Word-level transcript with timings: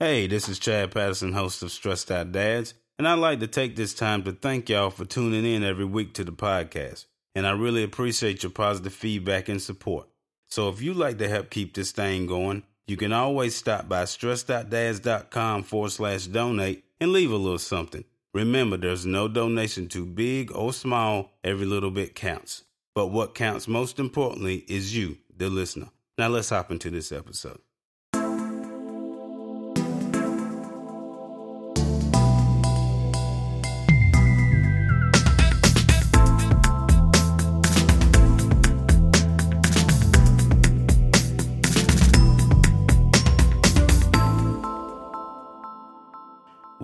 Hey, 0.00 0.28
this 0.28 0.48
is 0.48 0.60
Chad 0.60 0.92
Patterson, 0.92 1.32
host 1.32 1.60
of 1.60 1.72
Stressed 1.72 2.12
Out 2.12 2.30
Dads, 2.30 2.74
and 3.00 3.08
I'd 3.08 3.14
like 3.14 3.40
to 3.40 3.48
take 3.48 3.74
this 3.74 3.94
time 3.94 4.22
to 4.22 4.32
thank 4.32 4.68
y'all 4.68 4.90
for 4.90 5.04
tuning 5.04 5.44
in 5.44 5.64
every 5.64 5.84
week 5.84 6.14
to 6.14 6.22
the 6.22 6.30
podcast. 6.30 7.06
And 7.34 7.44
I 7.44 7.50
really 7.50 7.82
appreciate 7.82 8.44
your 8.44 8.52
positive 8.52 8.94
feedback 8.94 9.48
and 9.48 9.60
support. 9.60 10.06
So 10.50 10.68
if 10.68 10.80
you'd 10.80 10.96
like 10.96 11.18
to 11.18 11.28
help 11.28 11.50
keep 11.50 11.74
this 11.74 11.90
thing 11.90 12.28
going, 12.28 12.62
you 12.86 12.96
can 12.96 13.12
always 13.12 13.56
stop 13.56 13.88
by 13.88 14.04
stressedoutdads.com 14.04 15.64
forward 15.64 15.90
slash 15.90 16.28
donate 16.28 16.84
and 17.00 17.10
leave 17.10 17.32
a 17.32 17.36
little 17.36 17.58
something. 17.58 18.04
Remember, 18.32 18.76
there's 18.76 19.04
no 19.04 19.26
donation 19.26 19.88
too 19.88 20.06
big 20.06 20.54
or 20.54 20.72
small, 20.72 21.32
every 21.42 21.66
little 21.66 21.90
bit 21.90 22.14
counts. 22.14 22.62
But 22.94 23.08
what 23.08 23.34
counts 23.34 23.66
most 23.66 23.98
importantly 23.98 24.64
is 24.68 24.96
you, 24.96 25.18
the 25.36 25.50
listener. 25.50 25.88
Now 26.16 26.28
let's 26.28 26.50
hop 26.50 26.70
into 26.70 26.88
this 26.88 27.10
episode. 27.10 27.58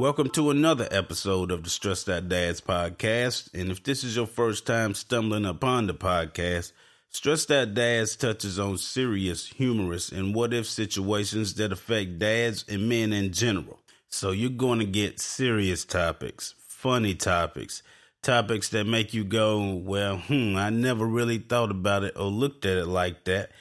Welcome 0.04 0.28
to 0.32 0.50
another 0.50 0.86
episode 0.90 1.50
of 1.50 1.64
the 1.64 1.70
Stressed 1.70 2.10
Out 2.10 2.28
Dads 2.28 2.60
podcast. 2.60 3.48
And 3.54 3.70
if 3.70 3.82
this 3.82 4.04
is 4.04 4.16
your 4.16 4.26
first 4.26 4.66
time 4.66 4.92
stumbling 4.92 5.46
upon 5.46 5.86
the 5.86 5.95
podcast, 5.95 6.72
Stressed 7.08 7.50
Out 7.50 7.72
Dads 7.72 8.14
touches 8.14 8.59
on 8.59 8.76
serious, 8.76 9.46
humorous, 9.46 10.12
and 10.12 10.34
what 10.34 10.52
if 10.52 10.66
situations 10.66 11.54
that 11.54 11.72
affect 11.72 12.18
dads 12.18 12.66
and 12.68 12.86
men 12.86 13.14
in 13.14 13.32
general. 13.32 13.80
So 14.10 14.30
you're 14.32 14.50
going 14.50 14.80
to 14.80 14.84
get 14.84 15.20
serious 15.20 15.86
topics, 15.86 16.54
funny 16.59 17.14
topics, 17.14 17.82
topics 18.23 18.68
that 18.68 18.84
make 18.84 19.14
you 19.14 19.24
go, 19.24 19.73
well, 19.73 20.18
hmm, 20.18 20.54
I 20.54 20.68
never 20.68 21.07
really 21.07 21.38
thought 21.38 21.70
about 21.70 22.04
it 22.04 22.14
or 22.14 22.26
looked 22.26 22.66
at 22.66 22.76
it 22.76 22.88
like 22.88 23.24
that. 23.24 23.52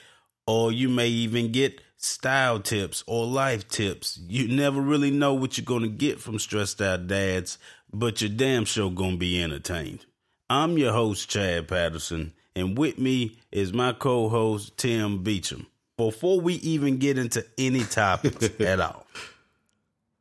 Or 0.45 0.73
you 0.73 0.89
may 0.89 1.07
even 1.07 1.53
get 1.53 1.79
style 2.03 2.59
tips 2.59 3.03
or 3.07 3.25
life 3.25 3.67
tips. 3.67 4.19
You 4.27 4.47
never 4.47 4.81
really 4.81 5.11
know 5.11 5.33
what 5.33 5.57
you're 5.57 5.65
going 5.65 5.83
to 5.83 5.87
get 5.87 6.19
from 6.19 6.39
stressed 6.39 6.81
out 6.81 7.07
dads, 7.07 7.57
but 7.91 8.21
you're 8.21 8.29
damn 8.29 8.65
sure 8.65 8.91
going 8.91 9.11
to 9.13 9.17
be 9.17 9.41
entertained. 9.41 10.05
I'm 10.49 10.77
your 10.77 10.91
host, 10.91 11.29
Chad 11.29 11.67
Patterson, 11.67 12.33
and 12.55 12.77
with 12.77 12.99
me 12.99 13.39
is 13.51 13.73
my 13.73 13.93
co 13.93 14.29
host, 14.29 14.77
Tim 14.77 15.23
Beecham. 15.23 15.67
Before 15.97 16.41
we 16.41 16.55
even 16.55 16.97
get 16.97 17.17
into 17.17 17.45
any 17.57 17.83
topics 17.83 18.49
at 18.59 18.79
all, 18.79 19.05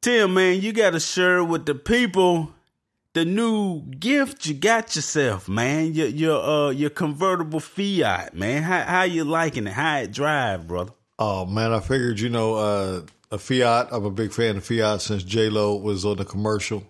Tim, 0.00 0.34
man, 0.34 0.60
you 0.60 0.72
got 0.72 0.90
to 0.90 1.00
share 1.00 1.42
with 1.42 1.66
the 1.66 1.74
people 1.74 2.52
the 3.14 3.24
new 3.24 3.82
gift 3.82 4.46
you 4.46 4.54
got 4.54 4.96
yourself, 4.96 5.48
man. 5.48 5.92
Your 5.92 6.08
your 6.08 6.42
uh 6.42 6.70
your 6.70 6.90
convertible 6.90 7.60
Fiat, 7.60 8.34
man. 8.34 8.62
How 8.62 8.82
how 8.82 9.02
you 9.02 9.24
liking 9.24 9.66
it? 9.66 9.72
How 9.72 9.98
it 9.98 10.12
drive, 10.12 10.66
brother? 10.66 10.92
Oh 11.18 11.46
man, 11.46 11.72
I 11.72 11.80
figured 11.80 12.20
you 12.20 12.28
know 12.28 12.54
uh, 12.54 13.02
a 13.30 13.38
Fiat. 13.38 13.88
I'm 13.92 14.04
a 14.04 14.10
big 14.10 14.32
fan 14.32 14.56
of 14.56 14.64
Fiat 14.64 15.02
since 15.02 15.22
J 15.22 15.48
Lo 15.48 15.76
was 15.76 16.04
on 16.04 16.16
the 16.16 16.24
commercial, 16.24 16.84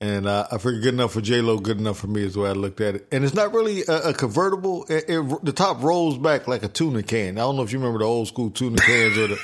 and 0.00 0.26
uh, 0.26 0.46
I 0.50 0.58
figured 0.58 0.82
good 0.82 0.94
enough 0.94 1.12
for 1.12 1.20
J 1.20 1.40
Lo, 1.40 1.58
good 1.58 1.78
enough 1.78 1.98
for 1.98 2.08
me 2.08 2.22
is 2.22 2.34
the 2.34 2.40
way 2.40 2.50
I 2.50 2.52
looked 2.52 2.80
at 2.80 2.96
it. 2.96 3.08
And 3.12 3.24
it's 3.24 3.34
not 3.34 3.52
really 3.52 3.82
a, 3.86 4.08
a 4.08 4.14
convertible. 4.14 4.84
It, 4.88 5.04
it, 5.08 5.44
the 5.44 5.52
top 5.52 5.82
rolls 5.82 6.18
back 6.18 6.48
like 6.48 6.62
a 6.62 6.68
tuna 6.68 7.02
can. 7.02 7.38
I 7.38 7.42
don't 7.42 7.56
know 7.56 7.62
if 7.62 7.72
you 7.72 7.78
remember 7.78 8.00
the 8.00 8.06
old 8.06 8.28
school 8.28 8.50
tuna 8.50 8.78
cans 8.78 9.16
or 9.16 9.28
the. 9.28 9.38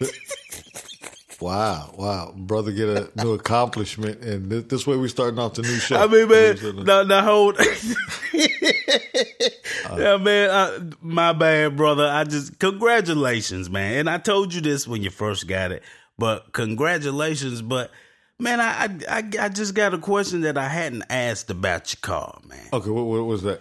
the 0.00 0.20
Wow, 1.40 1.92
wow, 1.98 2.32
brother, 2.34 2.72
get 2.72 2.88
a 2.88 3.10
new 3.22 3.34
accomplishment, 3.34 4.22
and 4.22 4.50
this, 4.50 4.64
this 4.64 4.86
way 4.86 4.96
we 4.96 5.08
starting 5.08 5.38
off 5.38 5.54
the 5.54 5.62
new 5.62 5.76
show. 5.76 5.96
I 5.96 6.06
mean, 6.06 6.28
man, 6.28 6.56
the, 6.56 7.04
the 7.06 7.22
whole, 7.22 7.52
yeah, 9.98 10.16
man, 10.16 10.50
I, 10.50 10.78
my 11.00 11.32
bad, 11.32 11.76
brother. 11.76 12.06
I 12.06 12.24
just 12.24 12.58
congratulations, 12.58 13.70
man. 13.70 13.98
And 13.98 14.10
I 14.10 14.18
told 14.18 14.54
you 14.54 14.60
this 14.60 14.86
when 14.86 15.02
you 15.02 15.10
first 15.10 15.46
got 15.46 15.72
it, 15.72 15.82
but 16.18 16.52
congratulations. 16.52 17.62
But 17.62 17.90
man, 18.38 18.60
I 18.60 18.98
I 19.08 19.30
I 19.40 19.48
just 19.48 19.74
got 19.74 19.94
a 19.94 19.98
question 19.98 20.42
that 20.42 20.58
I 20.58 20.68
hadn't 20.68 21.04
asked 21.10 21.50
about 21.50 21.92
your 21.92 22.00
car, 22.00 22.40
man. 22.46 22.68
Okay, 22.72 22.90
what, 22.90 23.04
what 23.04 23.24
was 23.24 23.42
that? 23.42 23.60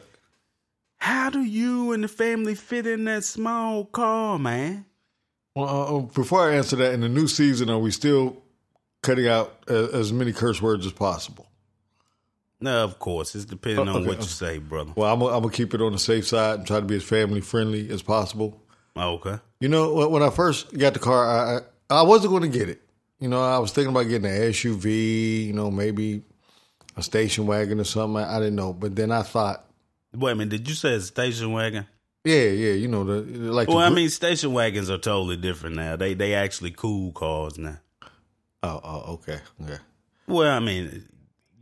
How 0.98 1.30
do 1.30 1.42
you 1.42 1.92
and 1.92 2.04
the 2.04 2.08
family 2.08 2.56
fit 2.56 2.88
in 2.88 3.04
that 3.06 3.26
small 3.26 3.86
car, 3.86 4.40
man? 4.40 4.86
Well, 5.56 5.98
uh, 5.98 6.00
before 6.02 6.50
I 6.50 6.56
answer 6.56 6.78
that, 6.78 6.94
in 6.94 7.02
the 7.02 7.10
new 7.10 7.28
season, 7.28 7.70
are 7.70 7.78
we 7.78 7.92
still 7.92 8.42
cutting 9.02 9.28
out 9.28 9.64
uh, 9.70 9.90
as 9.90 10.14
many 10.14 10.32
curse 10.32 10.62
words 10.62 10.86
as 10.86 10.94
possible? 10.94 11.46
No, 12.64 12.86
of 12.86 12.98
course. 12.98 13.36
It's 13.36 13.44
depending 13.44 13.90
on 13.90 13.98
okay. 13.98 14.08
what 14.08 14.20
you 14.20 14.24
say, 14.24 14.58
brother. 14.58 14.94
Well, 14.96 15.12
I'm 15.12 15.20
going 15.20 15.44
to 15.44 15.50
keep 15.50 15.74
it 15.74 15.82
on 15.82 15.92
the 15.92 16.00
safe 16.00 16.26
side 16.26 16.60
and 16.60 16.68
try 16.68 16.80
to 16.80 16.86
be 16.86 16.96
as 16.96 17.04
family 17.04 17.42
friendly 17.42 17.90
as 17.90 18.02
possible. 18.02 18.58
Oh, 18.96 19.16
okay. 19.16 19.40
You 19.60 19.68
know, 19.68 20.08
when 20.08 20.24
I 20.24 20.30
first 20.30 20.74
got 20.78 20.94
the 20.94 21.00
car, 21.00 21.28
I 21.28 21.60
I 21.94 22.04
wasn't 22.04 22.32
going 22.32 22.50
to 22.50 22.58
get 22.58 22.70
it. 22.70 22.82
You 23.20 23.28
know, 23.28 23.44
I 23.44 23.60
was 23.60 23.74
thinking 23.74 23.92
about 23.92 24.08
getting 24.08 24.32
an 24.32 24.42
SUV. 24.54 25.46
You 25.46 25.52
know, 25.52 25.70
maybe 25.70 26.24
a 26.96 27.04
station 27.04 27.48
wagon 27.48 27.82
or 27.82 27.84
something. 27.84 28.24
I, 28.24 28.38
I 28.38 28.40
didn't 28.40 28.56
know, 28.56 28.72
but 28.72 28.96
then 28.96 29.12
I 29.12 29.24
thought. 29.24 29.66
Wait 30.16 30.32
a 30.32 30.36
minute. 30.36 30.52
Did 30.52 30.70
you 30.70 30.76
say 30.76 30.94
a 30.94 31.02
station 31.02 31.52
wagon? 31.52 31.86
Yeah, 32.24 32.46
yeah, 32.46 32.72
you 32.72 32.88
know 32.88 33.04
the 33.04 33.24
like. 33.52 33.68
Well, 33.68 33.80
the, 33.80 33.86
I 33.88 33.90
mean, 33.90 34.08
station 34.08 34.54
wagons 34.54 34.90
are 34.90 34.98
totally 34.98 35.36
different 35.36 35.76
now. 35.76 35.98
They 35.98 36.14
they 36.14 36.34
actually 36.34 36.72
cool 36.72 37.12
cars 37.12 37.58
now. 37.58 37.80
Oh, 38.62 38.80
oh, 38.82 39.14
okay, 39.16 39.40
okay. 39.62 39.80
Well, 40.28 40.50
I 40.50 40.60
mean, 40.60 41.10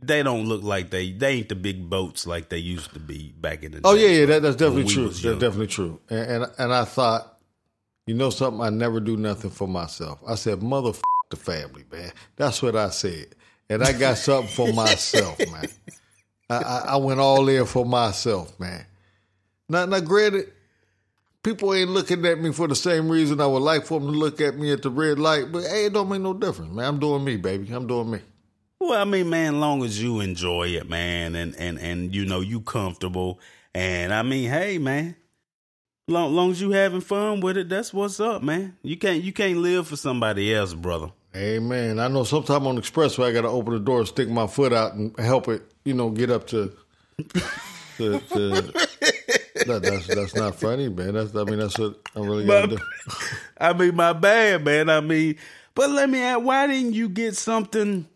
they 0.02 0.22
don't 0.22 0.46
look 0.46 0.62
like 0.62 0.90
they 0.90 1.12
they 1.12 1.34
ain't 1.34 1.48
the 1.48 1.54
big 1.54 1.88
boats 1.88 2.26
like 2.26 2.48
they 2.48 2.58
used 2.58 2.92
to 2.94 3.00
be 3.00 3.32
back 3.40 3.62
in 3.62 3.72
the. 3.72 3.80
Oh 3.84 3.94
day, 3.94 4.02
Oh 4.04 4.06
yeah, 4.06 4.20
yeah, 4.20 4.26
that, 4.26 4.42
that's 4.42 4.56
definitely 4.56 4.92
true. 4.92 5.08
That's 5.08 5.20
definitely 5.20 5.66
true. 5.68 6.00
And, 6.10 6.42
and 6.42 6.52
and 6.58 6.74
I 6.74 6.84
thought, 6.84 7.38
you 8.06 8.14
know, 8.14 8.30
something. 8.30 8.60
I 8.60 8.70
never 8.70 9.00
do 9.00 9.16
nothing 9.16 9.50
for 9.50 9.68
myself. 9.68 10.18
I 10.26 10.34
said, 10.34 10.62
"Mother 10.62 10.92
the 11.30 11.36
family, 11.36 11.84
man." 11.90 12.12
That's 12.36 12.62
what 12.62 12.76
I 12.76 12.90
said, 12.90 13.34
and 13.68 13.82
I 13.82 13.92
got 13.92 14.18
something 14.18 14.52
for 14.54 14.72
myself, 14.72 15.38
man. 15.38 15.68
I, 16.50 16.56
I, 16.56 16.78
I 16.88 16.96
went 16.96 17.20
all 17.20 17.48
in 17.48 17.64
for 17.64 17.86
myself, 17.86 18.58
man. 18.58 18.84
Now, 19.68 19.86
now, 19.86 20.00
granted, 20.00 20.52
people 21.42 21.72
ain't 21.72 21.90
looking 21.90 22.26
at 22.26 22.40
me 22.40 22.52
for 22.52 22.68
the 22.68 22.74
same 22.74 23.08
reason 23.08 23.40
I 23.40 23.46
would 23.46 23.62
like 23.62 23.86
for 23.86 24.00
them 24.00 24.12
to 24.12 24.18
look 24.18 24.40
at 24.40 24.56
me 24.56 24.72
at 24.72 24.82
the 24.82 24.90
red 24.90 25.18
light. 25.18 25.50
But 25.50 25.64
hey, 25.64 25.86
it 25.86 25.92
don't 25.92 26.08
make 26.08 26.20
no 26.20 26.34
difference, 26.34 26.72
man. 26.72 26.86
I'm 26.86 26.98
doing 26.98 27.24
me, 27.24 27.36
baby. 27.36 27.72
I'm 27.72 27.86
doing 27.86 28.10
me. 28.10 28.18
Well, 28.82 29.00
I 29.00 29.04
mean, 29.04 29.30
man, 29.30 29.60
long 29.60 29.84
as 29.84 30.02
you 30.02 30.18
enjoy 30.18 30.70
it, 30.70 30.88
man, 30.90 31.36
and 31.36 31.54
and 31.54 31.78
and 31.78 32.12
you 32.12 32.24
know 32.24 32.40
you 32.40 32.60
comfortable, 32.60 33.38
and 33.72 34.12
I 34.12 34.22
mean, 34.22 34.50
hey, 34.50 34.78
man, 34.78 35.14
long 36.08 36.34
long 36.34 36.50
as 36.50 36.60
you 36.60 36.72
having 36.72 37.00
fun 37.00 37.40
with 37.40 37.56
it, 37.56 37.68
that's 37.68 37.94
what's 37.94 38.18
up, 38.18 38.42
man. 38.42 38.76
You 38.82 38.96
can't 38.96 39.22
you 39.22 39.32
can't 39.32 39.58
live 39.58 39.86
for 39.86 39.94
somebody 39.94 40.52
else, 40.52 40.74
brother. 40.74 41.12
Hey, 41.32 41.58
Amen. 41.58 42.00
I 42.00 42.08
know 42.08 42.24
sometime 42.24 42.66
on 42.66 42.74
the 42.74 42.82
expressway 42.82 43.28
I 43.28 43.32
got 43.32 43.42
to 43.42 43.48
open 43.48 43.72
the 43.72 43.78
door, 43.78 44.04
stick 44.04 44.28
my 44.28 44.48
foot 44.48 44.72
out, 44.72 44.94
and 44.94 45.16
help 45.16 45.46
it, 45.46 45.62
you 45.84 45.94
know, 45.94 46.10
get 46.10 46.30
up 46.30 46.48
to. 46.48 46.76
to, 47.98 48.18
to 48.18 48.18
that, 49.64 49.80
that's 49.80 50.06
that's 50.08 50.34
not 50.34 50.56
funny, 50.56 50.88
man. 50.88 51.14
That's 51.14 51.36
I 51.36 51.44
mean 51.44 51.60
that's 51.60 51.78
what 51.78 52.00
I'm 52.16 52.24
really 52.24 52.46
got 52.46 52.68
to 52.70 52.76
do. 52.76 52.82
I 53.60 53.74
mean, 53.74 53.94
my 53.94 54.12
bad, 54.12 54.64
man. 54.64 54.90
I 54.90 55.00
mean, 55.00 55.36
but 55.76 55.88
let 55.88 56.10
me 56.10 56.20
ask, 56.20 56.40
why 56.40 56.66
didn't 56.66 56.94
you 56.94 57.08
get 57.08 57.36
something 57.36 58.08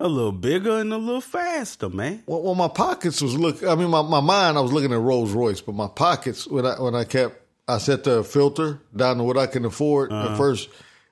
a 0.00 0.08
little 0.08 0.32
bigger 0.32 0.78
and 0.78 0.92
a 0.92 0.98
little 0.98 1.20
faster, 1.20 1.88
man? 1.88 2.22
Well, 2.26 2.42
well 2.42 2.54
my 2.54 2.68
pockets 2.68 3.20
was 3.20 3.36
look. 3.36 3.62
I 3.64 3.74
mean, 3.74 3.90
my, 3.90 4.02
my 4.02 4.20
mind 4.20 4.56
I 4.56 4.60
was 4.60 4.72
looking 4.72 4.92
at 4.92 5.00
Rolls 5.00 5.32
Royce, 5.32 5.60
but 5.60 5.74
my 5.74 5.88
pockets 5.88 6.46
when 6.46 6.66
I 6.66 6.80
when 6.80 6.94
I 6.94 7.04
kept 7.04 7.42
I 7.66 7.78
set 7.78 8.04
the 8.04 8.24
filter 8.24 8.80
down 8.94 9.18
to 9.18 9.24
what 9.24 9.36
I 9.36 9.46
can 9.46 9.64
afford. 9.64 10.12
Uh-huh. 10.12 10.32
At 10.32 10.36
first, 10.36 10.68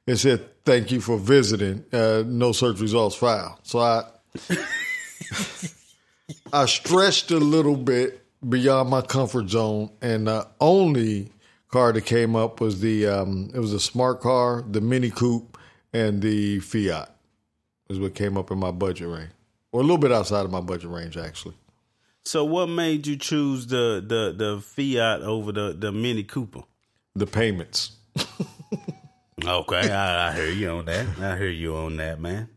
it 0.07 0.17
said 0.17 0.65
thank 0.65 0.91
you 0.91 1.01
for 1.01 1.19
visiting. 1.19 1.85
Uh, 1.93 2.23
no 2.27 2.53
search 2.53 2.81
results 2.81 3.17
filed. 3.17 3.59
So 3.63 3.81
I. 3.81 4.05
I 6.53 6.67
stretched 6.67 7.31
a 7.31 7.39
little 7.39 7.77
bit 7.77 8.25
beyond 8.49 8.91
my 8.91 9.01
comfort 9.01 9.49
zone, 9.49 9.91
and 10.01 10.27
the 10.27 10.47
only 10.61 11.31
car 11.71 11.93
that 11.93 12.03
came 12.03 12.37
up 12.37 12.61
was 12.61 12.81
the 12.81 13.07
um, 13.07 13.51
it 13.55 13.59
was 13.59 13.73
a 13.73 13.81
smart 13.81 14.21
car, 14.21 14.65
the 14.69 14.81
Mini 14.81 15.11
Coupe, 15.11 15.59
and 15.93 16.23
the 16.23 16.61
Fiat 16.61 17.16
is 17.89 17.99
what 17.99 18.15
came 18.15 18.37
up 18.37 18.51
in 18.51 18.59
my 18.59 18.71
budget 18.71 19.09
range, 19.09 19.31
or 19.73 19.81
a 19.81 19.83
little 19.83 19.99
bit 19.99 20.13
outside 20.13 20.45
of 20.45 20.51
my 20.51 20.61
budget 20.61 20.91
range 20.91 21.17
actually. 21.17 21.55
So, 22.25 22.45
what 22.45 22.67
made 22.67 23.07
you 23.07 23.17
choose 23.17 23.67
the 23.69 24.05
the 24.07 24.35
the 24.37 24.61
Fiat 24.61 25.23
over 25.23 25.53
the 25.53 25.77
the 25.79 25.93
Mini 25.93 26.25
Cooper? 26.25 26.63
The 27.15 27.27
payments. 27.27 27.93
okay, 29.45 29.91
I, 29.91 30.31
I 30.31 30.35
hear 30.35 30.51
you 30.51 30.71
on 30.71 30.85
that. 30.87 31.07
I 31.21 31.37
hear 31.37 31.49
you 31.49 31.77
on 31.77 31.97
that, 31.99 32.21
man. 32.21 32.49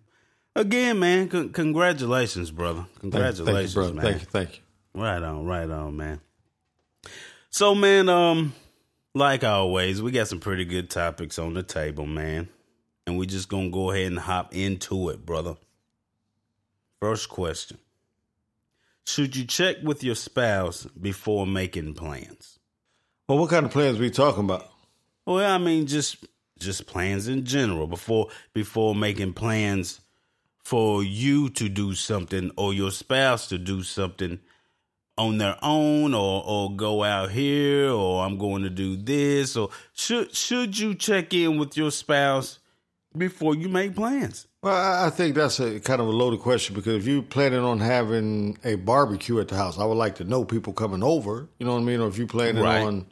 Again, 0.56 1.00
man, 1.00 1.30
con- 1.30 1.50
congratulations, 1.52 2.52
brother. 2.52 2.86
Congratulations, 3.00 3.48
thank 3.48 3.70
you, 3.70 3.74
brother. 3.74 3.94
man. 3.94 4.04
Thank 4.04 4.22
you, 4.22 4.28
thank 4.28 4.58
you. 4.58 5.02
Right 5.02 5.22
on, 5.22 5.46
right 5.46 5.70
on, 5.70 5.96
man. 5.96 6.20
So, 7.52 7.76
man, 7.76 8.10
um, 8.10 8.54
like 9.14 9.44
always, 9.44 10.02
we 10.02 10.12
got 10.12 10.28
some 10.28 10.40
pretty 10.40 10.66
good 10.66 10.90
topics 10.90 11.40
on 11.40 11.54
the 11.54 11.64
table, 11.64 12.06
man. 12.06 12.50
And 13.10 13.18
we 13.18 13.26
just 13.26 13.50
gonna 13.50 13.70
go 13.70 13.92
ahead 13.92 14.08
and 14.08 14.20
hop 14.20 14.56
into 14.56 15.10
it, 15.10 15.26
brother. 15.26 15.56
First 17.02 17.28
question. 17.28 17.80
Should 19.06 19.36
you 19.36 19.46
check 19.46 19.78
with 19.84 20.04
your 20.04 20.16
spouse 20.16 20.86
before 20.86 21.48
making 21.48 21.96
plans? 21.96 22.60
Well, 23.28 23.40
what 23.40 23.50
kind 23.50 23.66
of 23.66 23.72
plans 23.72 23.98
we 23.98 24.12
talking 24.12 24.44
about? 24.44 24.70
Well, 25.26 25.44
I 25.44 25.58
mean 25.58 25.88
just 25.88 26.24
just 26.60 26.86
plans 26.86 27.28
in 27.28 27.46
general 27.46 27.88
before 27.88 28.28
before 28.54 28.94
making 28.94 29.34
plans 29.34 30.02
for 30.64 31.04
you 31.04 31.50
to 31.50 31.68
do 31.70 31.96
something 31.96 32.52
or 32.58 32.74
your 32.74 32.92
spouse 32.92 33.48
to 33.48 33.58
do 33.58 33.82
something 33.82 34.40
on 35.18 35.38
their 35.38 35.58
own 35.64 36.14
or 36.14 36.44
or 36.46 36.76
go 36.76 37.04
out 37.04 37.32
here 37.32 37.90
or 37.90 38.24
I'm 38.24 38.38
going 38.38 38.64
to 38.64 38.70
do 38.70 38.96
this 38.96 39.56
or 39.56 39.70
should 39.94 40.36
should 40.36 40.78
you 40.78 40.94
check 40.94 41.34
in 41.34 41.58
with 41.58 41.76
your 41.76 41.92
spouse 41.92 42.59
before 43.18 43.56
you 43.56 43.70
make 43.70 43.96
plans? 43.96 44.48
Well, 44.62 45.06
I 45.06 45.10
think 45.10 45.36
that's 45.36 45.60
a 45.60 45.80
kind 45.80 46.02
of 46.02 46.08
a 46.08 46.12
loaded 46.12 46.42
question 46.42 46.76
because 46.76 46.96
if 46.96 47.08
you're 47.08 47.22
planning 47.22 47.62
on 47.62 47.80
having 47.80 48.58
a 48.64 48.76
barbecue 48.76 49.40
at 49.40 49.48
the 49.48 49.56
house, 49.56 49.80
I 49.80 49.86
would 49.86 49.98
like 49.98 50.16
to 50.16 50.24
know 50.24 50.44
people 50.44 50.74
coming 50.74 51.04
over. 51.04 51.48
You 51.60 51.66
know 51.66 51.74
what 51.74 51.82
I 51.82 51.84
mean? 51.84 52.02
Or 52.02 52.08
if 52.08 52.18
you're 52.18 52.28
planning 52.28 52.64
right. 52.64 52.82
on 52.82 53.06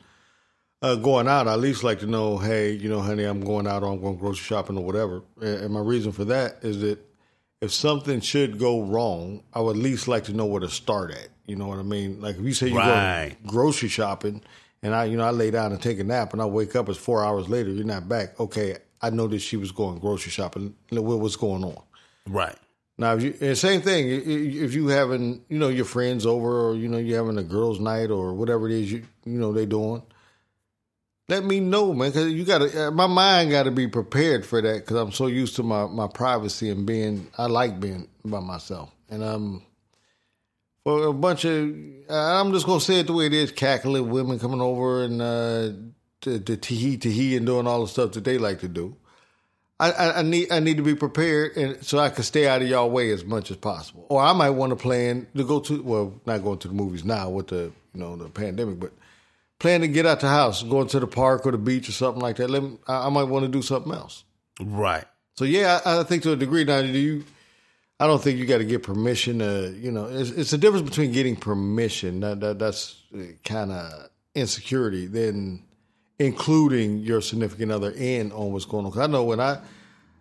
uh, 0.82 0.96
going 0.96 1.28
out, 1.28 1.48
I 1.48 1.54
at 1.54 1.60
least 1.60 1.84
like 1.84 2.00
to 2.00 2.06
know, 2.06 2.38
hey, 2.38 2.72
you 2.72 2.90
know, 2.90 3.02
honey, 3.02 3.24
I'm 3.24 3.42
going 3.42 3.66
out 3.66 3.84
or 3.84 3.92
I'm 3.92 4.02
going 4.02 4.18
grocery 4.18 4.44
shopping 4.44 4.78
or 4.78 4.84
whatever. 4.84 5.24
And 5.42 5.74
my 5.74 5.80
reason 5.80 6.12
for 6.12 6.26
that 6.26 6.58
is 6.62 6.82
that 6.82 7.00
if 7.62 7.72
something 7.72 8.20
should 8.20 8.60
go 8.60 8.82
wrong, 8.82 9.44
I 9.54 9.62
would 9.62 9.78
at 9.78 9.82
least 9.82 10.08
like 10.08 10.26
to 10.26 10.34
know 10.34 10.46
where 10.46 10.62
to 10.62 10.70
start 10.70 11.12
at. 11.12 11.30
You 11.46 11.56
know 11.56 11.68
what 11.68 11.80
I 11.80 11.84
mean? 11.84 12.22
Like 12.22 12.38
if 12.38 12.44
you 12.44 12.54
say 12.54 12.68
you 12.68 12.78
right. 12.78 13.36
go 13.44 13.50
grocery 13.50 13.90
shopping 13.90 14.42
and 14.84 14.94
I, 14.94 15.06
you 15.06 15.18
know, 15.18 15.24
I 15.24 15.32
lay 15.32 15.50
down 15.50 15.72
and 15.72 15.82
take 15.82 16.00
a 16.00 16.04
nap 16.04 16.34
and 16.34 16.42
I 16.42 16.46
wake 16.46 16.76
up, 16.76 16.90
it's 16.90 16.98
four 16.98 17.24
hours 17.24 17.50
later, 17.50 17.72
you're 17.72 17.86
not 17.86 18.08
back. 18.08 18.40
Okay, 18.40 18.78
I 19.02 19.10
know 19.10 19.28
that 19.28 19.40
she 19.40 19.58
was 19.58 19.72
going 19.72 20.00
grocery 20.00 20.32
shopping. 20.32 20.76
What 20.90 21.20
was 21.20 21.36
going 21.36 21.64
on? 21.64 21.82
Right. 22.28 22.56
Now, 22.98 23.16
if 23.16 23.24
you, 23.24 23.56
same 23.56 23.82
thing. 23.82 24.08
If 24.10 24.74
you 24.74 24.88
having, 24.88 25.44
you 25.50 25.60
know, 25.60 25.68
your 25.68 25.86
friends 25.86 26.26
over, 26.26 26.70
or 26.70 26.76
you 26.76 26.88
know, 26.88 26.98
you 26.98 27.16
having 27.16 27.38
a 27.38 27.44
girls' 27.44 27.80
night 27.80 28.10
or 28.10 28.34
whatever 28.34 28.68
it 28.68 28.74
is, 28.74 28.92
you 28.92 29.04
you 29.24 29.38
know, 29.40 29.54
they 29.54 29.66
doing 29.66 30.02
let 31.30 31.44
me 31.44 31.60
know, 31.60 31.94
man, 31.94 32.12
because 32.12 32.32
you 32.32 32.46
got 32.46 32.60
to. 32.60 32.88
Uh, 32.88 32.92
my 32.92 33.08
mind 33.08 33.52
got 33.52 33.64
to 33.64 33.72
be 33.72 33.88
prepared 33.88 34.46
for 34.46 34.62
that 34.62 34.80
because 34.80 34.96
I'm 34.96 35.12
so 35.12 35.28
used 35.28 35.56
to 35.58 35.64
my 35.64 35.86
my 35.86 36.08
privacy 36.08 36.70
and 36.70 36.86
being. 36.86 37.28
I 37.38 37.48
like 37.48 37.80
being 37.80 38.08
by 38.24 38.40
myself, 38.40 38.92
and 39.10 39.24
um, 39.24 39.62
for 40.84 41.08
a 41.08 41.14
bunch 41.14 41.46
of. 41.46 41.76
I'm 42.10 42.54
just 42.54 42.66
gonna 42.66 42.80
say 42.80 43.02
it 43.02 43.08
the 43.08 43.14
way 43.14 43.26
it 43.26 43.34
is: 43.34 43.52
cackling 43.52 44.10
women 44.10 44.40
coming 44.40 44.62
over 44.62 45.04
and 45.04 45.22
uh, 45.22 45.70
the, 46.22 46.32
the 46.32 46.58
teehee 46.58 46.98
teehee 46.98 47.38
and 47.38 47.46
doing 47.46 47.68
all 47.68 47.82
the 47.82 47.88
stuff 47.88 48.14
that 48.14 48.24
they 48.24 48.38
like 48.38 48.60
to 48.60 48.68
do. 48.68 48.96
I, 49.80 49.92
I, 49.92 50.20
I, 50.20 50.22
need 50.24 50.52
I 50.52 50.60
need 50.60 50.78
to 50.78 50.84
be 50.84 50.96
prepared 50.96 51.56
and 51.56 51.86
so 51.86 52.00
I 52.00 52.10
can 52.10 52.24
stay 52.24 52.48
out 52.48 52.64
of 52.64 52.68
y'all 52.68 52.90
way 52.90 53.12
as 53.12 53.24
much 53.24 53.52
as 53.52 53.58
possible. 53.58 54.08
Or 54.10 54.22
I 54.22 54.34
might 54.34 54.50
want 54.52 54.72
to 54.72 54.76
plan 54.76 55.28
to 55.36 55.44
go 55.44 55.60
to 55.60 55.84
well, 55.84 56.20
not 56.26 56.44
going 56.44 56.58
to 56.60 56.68
the 56.68 56.74
movies 56.74 57.06
now 57.06 57.30
with 57.30 57.48
the 57.48 57.72
you 57.94 58.00
know 58.00 58.16
the 58.16 58.30
pandemic, 58.30 58.80
but 58.80 58.92
plan 59.60 59.82
to 59.82 59.88
get 59.88 60.06
out 60.06 60.20
the 60.20 60.30
house, 60.30 60.64
going 60.64 60.88
to 60.88 61.00
the 61.00 61.08
park 61.08 61.46
or 61.46 61.52
the 61.52 61.58
beach 61.58 61.90
or 61.90 61.92
something 61.92 62.22
like 62.22 62.38
that. 62.38 62.50
Let 62.50 62.64
me, 62.64 62.78
I, 62.88 63.08
I 63.08 63.10
might 63.10 63.24
want 63.24 63.46
to 63.46 63.50
do 63.50 63.62
something 63.62 63.94
else. 63.94 64.24
Right. 64.60 65.06
So 65.36 65.46
yeah, 65.46 65.80
I, 65.86 66.00
I 66.00 66.04
think 66.04 66.24
to 66.24 66.32
a 66.32 66.36
degree 66.36 66.64
now, 66.64 66.82
do 66.82 66.88
you? 66.88 67.24
I 68.00 68.06
don't 68.06 68.22
think 68.22 68.38
you 68.38 68.46
got 68.46 68.60
to 68.60 68.66
get 68.66 68.84
permission. 68.84 69.40
To, 69.40 69.76
you 69.76 69.92
know, 69.92 70.06
it's, 70.06 70.30
it's 70.30 70.54
a 70.54 70.58
difference 70.58 70.88
between 70.88 71.12
getting 71.12 71.36
permission. 71.36 72.20
That, 72.20 72.40
that 72.42 72.60
that's 72.60 73.02
kind 73.44 73.72
of 73.72 74.10
insecurity 74.36 75.08
than 75.08 75.64
including 76.20 77.00
your 77.00 77.22
significant 77.22 77.72
other 77.72 77.92
in 77.92 78.32
on 78.32 78.52
what's 78.52 78.66
going 78.66 78.86
on. 78.86 78.92
Cause 78.92 79.02
I 79.02 79.08
know 79.08 79.24
when 79.24 79.40
I 79.40 79.60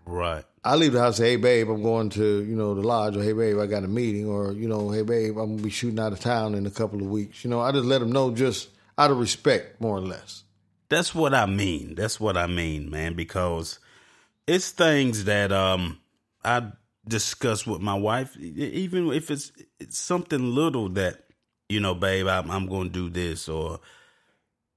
right. 0.04 0.44
I 0.64 0.74
leave 0.74 0.92
the 0.92 1.00
house, 1.00 1.18
say, 1.18 1.30
hey 1.30 1.36
babe, 1.36 1.68
I'm 1.68 1.82
going 1.82 2.10
to, 2.10 2.42
you 2.42 2.56
know, 2.56 2.74
the 2.74 2.82
lodge, 2.82 3.16
or 3.16 3.22
hey 3.22 3.32
babe, 3.32 3.58
I 3.58 3.66
got 3.66 3.84
a 3.84 3.88
meeting, 3.88 4.28
or, 4.28 4.52
you 4.52 4.68
know, 4.68 4.90
hey 4.90 5.02
babe, 5.02 5.38
I'm 5.38 5.52
gonna 5.52 5.62
be 5.62 5.70
shooting 5.70 6.00
out 6.00 6.12
of 6.12 6.20
town 6.20 6.54
in 6.54 6.66
a 6.66 6.70
couple 6.70 7.00
of 7.00 7.08
weeks. 7.08 7.44
You 7.44 7.50
know, 7.50 7.60
I 7.60 7.72
just 7.72 7.84
let 7.84 8.00
them 8.00 8.10
know 8.12 8.30
just 8.30 8.68
out 8.98 9.10
of 9.10 9.18
respect, 9.18 9.80
more 9.80 9.96
or 9.96 10.00
less. 10.00 10.42
That's 10.88 11.14
what 11.14 11.34
I 11.34 11.46
mean. 11.46 11.94
That's 11.94 12.18
what 12.20 12.36
I 12.36 12.46
mean, 12.46 12.90
man, 12.90 13.14
because 13.14 13.78
it's 14.46 14.70
things 14.70 15.24
that 15.24 15.52
um 15.52 16.00
I 16.44 16.72
discuss 17.08 17.66
with 17.66 17.80
my 17.80 17.94
wife, 17.94 18.36
even 18.36 19.12
if 19.12 19.30
it's, 19.30 19.52
it's 19.78 19.98
something 19.98 20.54
little 20.54 20.88
that, 20.90 21.24
you 21.68 21.80
know, 21.80 21.94
babe, 21.94 22.26
I'm, 22.26 22.50
I'm 22.50 22.66
going 22.66 22.90
to 22.90 22.92
do 22.92 23.10
this 23.10 23.48
or, 23.48 23.80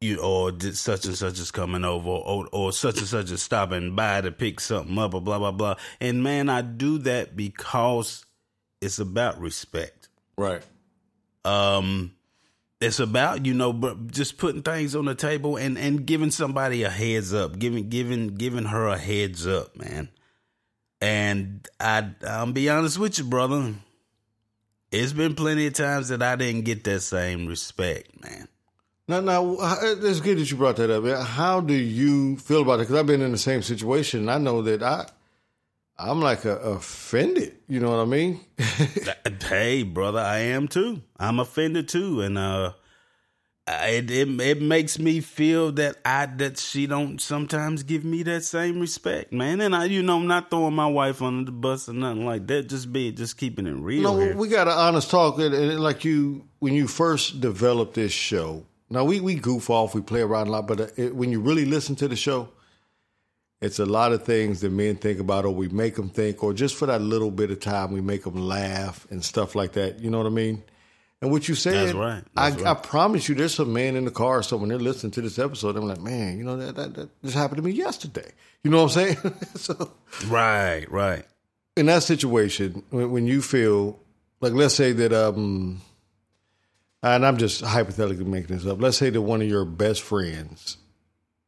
you 0.02 0.20
or 0.22 0.54
such 0.74 1.06
and 1.06 1.16
such 1.16 1.40
is 1.40 1.52
coming 1.52 1.84
over 1.84 2.10
or, 2.10 2.48
or 2.52 2.72
such 2.72 3.00
and 3.00 3.08
such 3.08 3.32
is 3.32 3.42
stopping 3.42 3.96
by 3.96 4.22
to 4.22 4.32
pick 4.32 4.60
something 4.60 4.98
up 4.98 5.14
or 5.14 5.22
blah 5.22 5.40
blah 5.40 5.52
blah. 5.52 5.76
And 6.00 6.24
man, 6.24 6.50
I 6.50 6.62
do 6.62 7.00
that 7.00 7.36
because 7.36 8.26
it's 8.82 9.00
about 9.00 9.40
respect. 9.40 10.08
Right. 10.38 10.64
Um 11.44 12.14
it's 12.82 13.00
about 13.00 13.46
you 13.46 13.54
know 13.54 13.74
but 13.74 14.08
just 14.08 14.38
putting 14.38 14.62
things 14.62 14.96
on 14.96 15.06
the 15.06 15.16
table 15.16 15.58
and 15.58 15.78
and 15.78 16.06
giving 16.06 16.32
somebody 16.32 16.84
a 16.84 16.90
heads 16.90 17.34
up 17.34 17.60
giving 17.60 17.90
giving 17.90 18.28
giving 18.36 18.66
her 18.66 18.88
a 18.88 18.98
heads 18.98 19.46
up 19.46 19.76
man 19.76 20.10
and 21.02 21.68
i 21.80 22.10
i'll 22.28 22.52
be 22.52 22.70
honest 22.70 22.98
with 22.98 23.18
you 23.18 23.26
brother 23.26 23.74
it's 24.92 25.14
been 25.14 25.36
plenty 25.36 25.68
of 25.68 25.74
times 25.74 26.10
that 26.10 26.22
i 26.22 26.36
didn't 26.36 26.64
get 26.64 26.84
that 26.84 27.02
same 27.02 27.48
respect 27.48 28.22
man 28.22 28.48
now 29.10 29.20
now 29.20 29.58
it's 29.82 30.22
good 30.22 30.38
that 30.38 30.50
you 30.50 30.56
brought 30.56 30.78
that 30.78 30.90
up 30.90 31.28
how 31.28 31.60
do 31.60 31.74
you 31.74 32.38
feel 32.38 32.62
about 32.62 32.76
it 32.76 32.84
because 32.84 32.96
i've 32.96 33.06
been 33.06 33.22
in 33.22 33.32
the 33.32 33.38
same 33.38 33.62
situation 33.62 34.22
and 34.22 34.32
i 34.32 34.38
know 34.38 34.62
that 34.62 34.82
i 34.82 35.06
I'm 36.00 36.22
like 36.22 36.46
a, 36.46 36.56
offended. 36.60 37.58
You 37.68 37.82
know 37.82 37.90
what 37.90 38.00
I 38.00 38.06
mean? 38.06 38.40
hey, 39.50 39.84
brother, 39.84 40.20
I 40.20 40.38
am 40.40 40.70
too. 40.70 41.02
I'm 41.20 41.42
offended 41.42 41.90
too, 41.90 42.22
and 42.22 42.38
uh, 42.38 42.72
it, 43.68 44.10
it 44.10 44.42
it 44.42 44.62
makes 44.62 44.98
me 44.98 45.20
feel 45.20 45.74
that 45.74 45.98
I 46.06 46.26
that 46.38 46.58
she 46.58 46.88
don't 46.88 47.20
sometimes 47.20 47.84
give 47.84 48.06
me 48.06 48.24
that 48.24 48.46
same 48.46 48.80
respect, 48.80 49.34
man. 49.34 49.60
And 49.60 49.76
I, 49.76 49.86
you 49.86 50.02
know, 50.02 50.18
I'm 50.18 50.28
not 50.28 50.50
throwing 50.50 50.74
my 50.74 50.88
wife 50.88 51.22
under 51.22 51.44
the 51.44 51.52
bus 51.52 51.90
or 51.90 51.94
nothing 51.94 52.26
like 52.26 52.48
that. 52.48 52.70
Just 52.70 52.94
be 52.94 53.12
just 53.12 53.38
keeping 53.38 53.68
it 53.68 53.76
real. 53.76 54.04
No, 54.04 54.18
here. 54.18 54.38
we 54.38 54.48
got 54.48 54.70
an 54.70 54.78
honest 54.78 55.12
talk. 55.12 55.38
Like 55.38 56.06
you, 56.06 56.48
when 56.60 56.74
you 56.74 56.88
first 56.88 57.42
developed 57.42 57.96
this 57.96 58.14
show, 58.14 58.66
now 58.90 59.04
we 59.04 59.20
we 59.20 59.36
goof 59.36 59.70
off, 59.70 59.94
we 59.94 60.02
play 60.02 60.22
around 60.22 60.48
a 60.48 60.52
lot, 60.52 60.68
but 60.68 60.82
uh, 60.82 60.88
it, 60.98 61.16
when 61.16 61.32
you 61.32 61.40
really 61.40 61.66
listen 61.66 61.96
to 61.98 62.08
the 62.08 62.16
show 62.16 62.50
it's 63.62 63.80
a 63.80 63.86
lot 63.86 64.14
of 64.14 64.24
things 64.24 64.62
that 64.62 64.72
men 64.72 64.96
think 64.96 65.20
about, 65.20 65.46
or 65.46 65.54
we 65.54 65.68
make 65.68 65.96
them 65.96 66.10
think, 66.10 66.44
or 66.44 66.54
just 66.54 66.76
for 66.76 66.86
that 66.86 67.02
little 67.02 67.32
bit 67.32 67.52
of 67.52 67.60
time, 67.60 67.92
we 67.92 68.00
make 68.00 68.24
them 68.24 68.36
laugh 68.36 69.06
and 69.10 69.24
stuff 69.24 69.54
like 69.54 69.74
that. 69.74 70.00
You 70.00 70.10
know 70.10 70.18
what 70.18 70.28
I 70.28 70.32
mean? 70.32 70.64
And 71.22 71.32
what 71.32 71.50
you 71.50 71.56
said, 71.56 71.88
That's 71.88 71.94
right. 71.94 72.24
That's 72.36 72.56
I, 72.56 72.58
right. 72.58 72.68
I, 72.68 72.74
promise 72.76 73.28
you, 73.28 73.36
there's 73.36 73.54
some 73.54 73.74
man 73.74 73.98
in 73.98 74.06
the 74.06 74.12
car 74.12 74.38
or 74.38 74.44
someone 74.44 74.70
they're 74.70 74.80
listening 74.80 75.12
to 75.12 75.22
this 75.22 75.38
episode. 75.38 75.76
I'm 75.76 75.86
like, 75.86 76.00
man, 76.00 76.38
you 76.38 76.46
know 76.46 76.56
that, 76.56 76.76
that, 76.76 76.94
that 76.94 77.22
this 77.22 77.34
happened 77.34 77.58
to 77.58 77.64
me 77.64 77.72
yesterday. 77.72 78.32
You 78.64 78.72
know 78.72 78.84
what 78.84 78.96
I'm 78.96 79.18
saying? 79.18 79.36
so, 79.56 79.92
right, 80.28 80.90
right. 80.90 81.26
In 81.76 81.88
that 81.88 82.04
situation, 82.04 82.84
when, 82.92 83.12
when 83.12 83.28
you 83.28 83.42
feel 83.42 84.00
like, 84.40 84.54
let's 84.54 84.76
say 84.76 84.94
that, 84.94 85.12
um, 85.12 85.82
and 87.04 87.26
I'm 87.26 87.38
just 87.38 87.62
hypothetically 87.62 88.26
making 88.26 88.56
this 88.56 88.66
up. 88.66 88.82
Let's 88.82 88.98
say 88.98 89.10
that 89.10 89.22
one 89.22 89.42
of 89.42 89.48
your 89.48 89.66
best 89.66 90.02
friends 90.02 90.78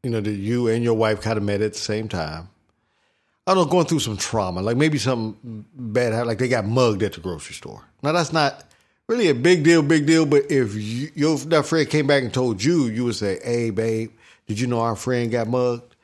you 0.03 0.09
know, 0.09 0.21
that 0.21 0.31
you 0.31 0.67
and 0.67 0.83
your 0.83 0.95
wife 0.95 1.21
kind 1.21 1.37
of 1.37 1.43
met 1.43 1.61
at 1.61 1.73
the 1.73 1.79
same 1.79 2.07
time. 2.07 2.49
I 3.45 3.53
don't 3.53 3.65
know, 3.65 3.71
going 3.71 3.85
through 3.85 3.99
some 3.99 4.17
trauma, 4.17 4.61
like 4.61 4.77
maybe 4.77 4.97
something 4.97 5.65
bad, 5.73 6.25
like 6.27 6.37
they 6.37 6.47
got 6.47 6.65
mugged 6.65 7.03
at 7.03 7.13
the 7.13 7.21
grocery 7.21 7.55
store. 7.55 7.83
Now 8.03 8.11
that's 8.11 8.31
not 8.31 8.63
really 9.07 9.29
a 9.29 9.35
big 9.35 9.63
deal, 9.63 9.81
big 9.81 10.05
deal. 10.05 10.25
But 10.25 10.51
if 10.51 10.75
you, 10.75 11.09
your 11.15 11.37
that 11.37 11.65
friend 11.65 11.89
came 11.89 12.07
back 12.07 12.23
and 12.23 12.33
told 12.33 12.63
you, 12.63 12.85
you 12.85 13.05
would 13.05 13.15
say, 13.15 13.39
"Hey, 13.43 13.71
babe, 13.71 14.11
did 14.47 14.59
you 14.59 14.67
know 14.67 14.81
our 14.81 14.95
friend 14.95 15.31
got 15.31 15.47
mugged?" 15.47 15.95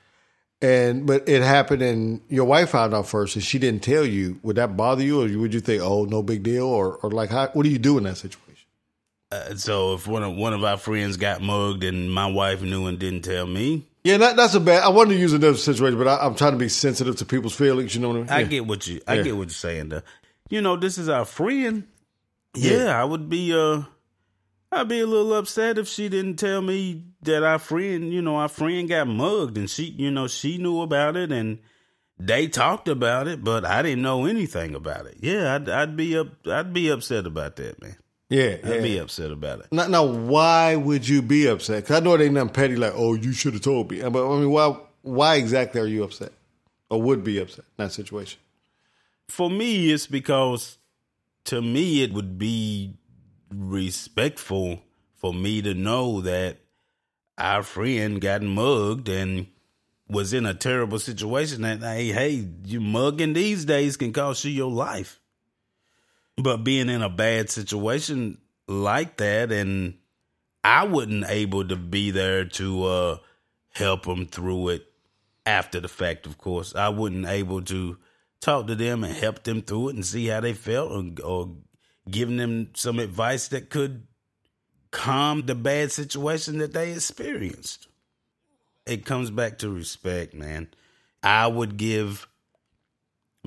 And 0.61 1.05
but 1.05 1.29
it 1.29 1.43
happened, 1.43 1.83
and 1.83 2.21
your 2.27 2.45
wife 2.45 2.71
found 2.71 2.95
out 2.95 3.07
first, 3.07 3.35
and 3.35 3.43
she 3.43 3.59
didn't 3.59 3.83
tell 3.83 4.05
you. 4.05 4.39
Would 4.41 4.55
that 4.55 4.75
bother 4.75 5.03
you, 5.03 5.21
or 5.21 5.39
would 5.39 5.53
you 5.53 5.59
think, 5.59 5.81
"Oh, 5.83 6.05
no 6.05 6.23
big 6.23 6.41
deal," 6.41 6.65
or 6.65 6.97
or 6.97 7.11
like, 7.11 7.29
how, 7.29 7.49
what 7.49 7.63
do 7.63 7.69
you 7.69 7.77
do 7.77 7.99
in 7.99 8.03
that 8.05 8.17
situation? 8.17 8.56
Uh, 9.31 9.55
so 9.55 9.93
if 9.93 10.07
one 10.07 10.23
of 10.23 10.35
one 10.35 10.53
of 10.53 10.63
our 10.63 10.77
friends 10.77 11.17
got 11.17 11.41
mugged 11.41 11.83
and 11.83 12.11
my 12.11 12.27
wife 12.27 12.61
knew 12.61 12.87
and 12.87 12.97
didn't 12.97 13.23
tell 13.23 13.45
me, 13.45 13.85
yeah, 14.07 14.15
that, 14.17 14.37
that's 14.37 14.53
a 14.53 14.61
bad. 14.61 14.83
I 14.83 14.87
wanted 14.87 15.15
to 15.15 15.19
use 15.19 15.33
another 15.33 15.57
situation, 15.57 15.97
but 15.97 16.07
I, 16.07 16.25
am 16.25 16.35
trying 16.35 16.53
to 16.53 16.57
be 16.57 16.69
sensitive 16.69 17.17
to 17.17 17.25
people's 17.25 17.55
feelings. 17.55 17.93
You 17.93 17.99
know 17.99 18.07
what 18.07 18.17
I 18.17 18.19
mean? 18.19 18.29
I 18.29 18.43
get 18.43 18.65
what 18.65 18.87
you. 18.87 19.01
I 19.05 19.15
yeah. 19.15 19.23
get 19.23 19.35
what 19.35 19.49
you're 19.49 19.49
saying. 19.49 19.89
Though. 19.89 20.01
You 20.49 20.61
know, 20.61 20.77
this 20.77 20.97
is 20.97 21.09
our 21.09 21.25
friend. 21.25 21.85
Yeah, 22.55 22.85
yeah, 22.85 23.01
I 23.01 23.03
would 23.03 23.29
be. 23.29 23.53
Uh, 23.53 23.83
I'd 24.71 24.87
be 24.87 25.01
a 25.01 25.05
little 25.05 25.33
upset 25.33 25.77
if 25.77 25.89
she 25.89 26.07
didn't 26.07 26.37
tell 26.37 26.61
me 26.61 27.03
that 27.23 27.43
our 27.43 27.59
friend, 27.59 28.13
you 28.13 28.21
know, 28.21 28.37
our 28.37 28.47
friend 28.47 28.87
got 28.87 29.07
mugged, 29.07 29.57
and 29.57 29.69
she, 29.69 29.83
you 29.83 30.09
know, 30.09 30.27
she 30.27 30.57
knew 30.57 30.79
about 30.81 31.17
it, 31.17 31.33
and 31.33 31.59
they 32.17 32.47
talked 32.47 32.87
about 32.87 33.27
it, 33.27 33.43
but 33.43 33.65
I 33.65 33.81
didn't 33.81 34.03
know 34.03 34.25
anything 34.25 34.73
about 34.73 35.05
it. 35.05 35.17
Yeah, 35.19 35.55
I'd, 35.55 35.67
I'd 35.67 35.97
be 35.97 36.17
up. 36.17 36.29
I'd 36.47 36.73
be 36.73 36.87
upset 36.87 37.25
about 37.25 37.57
that, 37.57 37.81
man. 37.81 37.97
Yeah, 38.29 38.57
I'd 38.63 38.65
yeah. 38.65 38.81
be 38.81 38.97
upset 38.97 39.31
about 39.31 39.61
it. 39.61 39.67
Now, 39.71 39.87
now, 39.87 40.03
why 40.03 40.75
would 40.75 41.07
you 41.07 41.21
be 41.21 41.47
upset? 41.47 41.83
Because 41.83 41.97
I 41.97 41.99
know 42.03 42.15
it 42.15 42.21
ain't 42.21 42.33
nothing 42.33 42.49
petty 42.53 42.75
like, 42.75 42.93
oh, 42.95 43.13
you 43.13 43.31
should 43.31 43.53
have 43.53 43.61
told 43.61 43.89
me. 43.89 44.01
But 44.01 44.27
I 44.29 44.39
mean, 44.39 44.51
why? 44.51 44.77
Why 45.01 45.35
exactly 45.35 45.79
are 45.79 45.85
you 45.85 46.03
upset? 46.03 46.33
or 46.89 47.01
would 47.01 47.23
be 47.23 47.39
upset 47.39 47.65
in 47.77 47.85
that 47.85 47.91
situation? 47.91 48.39
For 49.27 49.49
me, 49.49 49.91
it's 49.91 50.07
because 50.07 50.77
to 51.45 51.61
me 51.61 52.03
it 52.03 52.13
would 52.13 52.37
be 52.37 52.95
respectful 53.53 54.81
for 55.15 55.33
me 55.33 55.61
to 55.61 55.73
know 55.73 56.21
that 56.21 56.57
our 57.37 57.63
friend 57.63 58.19
got 58.21 58.41
mugged 58.41 59.09
and 59.09 59.47
was 60.09 60.33
in 60.33 60.45
a 60.45 60.53
terrible 60.53 60.99
situation 60.99 61.61
that 61.61 61.81
hey 61.81 62.11
hey 62.11 62.47
you 62.65 62.79
mugging 62.79 63.33
these 63.33 63.65
days 63.65 63.97
can 63.97 64.13
cost 64.13 64.43
you 64.45 64.51
your 64.51 64.71
life 64.71 65.19
but 66.37 66.63
being 66.63 66.89
in 66.89 67.01
a 67.01 67.09
bad 67.09 67.49
situation 67.49 68.37
like 68.67 69.17
that 69.17 69.51
and 69.51 69.95
i 70.63 70.83
wasn't 70.85 71.25
able 71.29 71.67
to 71.67 71.75
be 71.75 72.11
there 72.11 72.45
to 72.45 72.83
uh 72.85 73.17
help 73.73 74.03
them 74.03 74.25
through 74.25 74.69
it 74.69 74.85
after 75.45 75.79
the 75.79 75.87
fact 75.87 76.25
of 76.25 76.37
course 76.37 76.75
i 76.75 76.89
wasn't 76.89 77.25
able 77.27 77.61
to 77.61 77.97
talk 78.39 78.67
to 78.67 78.75
them 78.75 79.03
and 79.03 79.13
help 79.13 79.43
them 79.43 79.61
through 79.61 79.89
it 79.89 79.95
and 79.95 80.05
see 80.05 80.27
how 80.27 80.39
they 80.39 80.53
felt 80.53 80.91
or, 80.91 81.25
or 81.25 81.55
giving 82.09 82.37
them 82.37 82.69
some 82.73 82.99
advice 82.99 83.47
that 83.49 83.69
could 83.69 84.05
calm 84.91 85.45
the 85.45 85.55
bad 85.55 85.91
situation 85.91 86.57
that 86.59 86.73
they 86.73 86.91
experienced. 86.91 87.87
It 88.85 89.05
comes 89.05 89.29
back 89.29 89.59
to 89.59 89.69
respect, 89.69 90.33
man. 90.33 90.69
I 91.21 91.47
would 91.47 91.77
give 91.77 92.27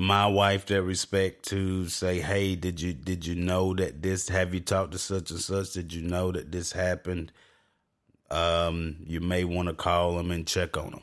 my 0.00 0.26
wife 0.26 0.66
that 0.66 0.82
respect 0.82 1.44
to 1.50 1.88
say, 1.88 2.20
"Hey, 2.20 2.56
did 2.56 2.80
you 2.80 2.92
did 2.92 3.26
you 3.26 3.34
know 3.34 3.74
that 3.74 4.02
this? 4.02 4.28
Have 4.28 4.54
you 4.54 4.60
talked 4.60 4.92
to 4.92 4.98
such 4.98 5.30
and 5.30 5.40
such? 5.40 5.72
Did 5.72 5.92
you 5.92 6.02
know 6.02 6.32
that 6.32 6.50
this 6.52 6.72
happened? 6.72 7.32
Um, 8.30 8.96
you 9.06 9.20
may 9.20 9.44
want 9.44 9.68
to 9.68 9.74
call 9.74 10.16
them 10.16 10.30
and 10.30 10.46
check 10.46 10.76
on 10.76 10.90
them." 10.92 11.02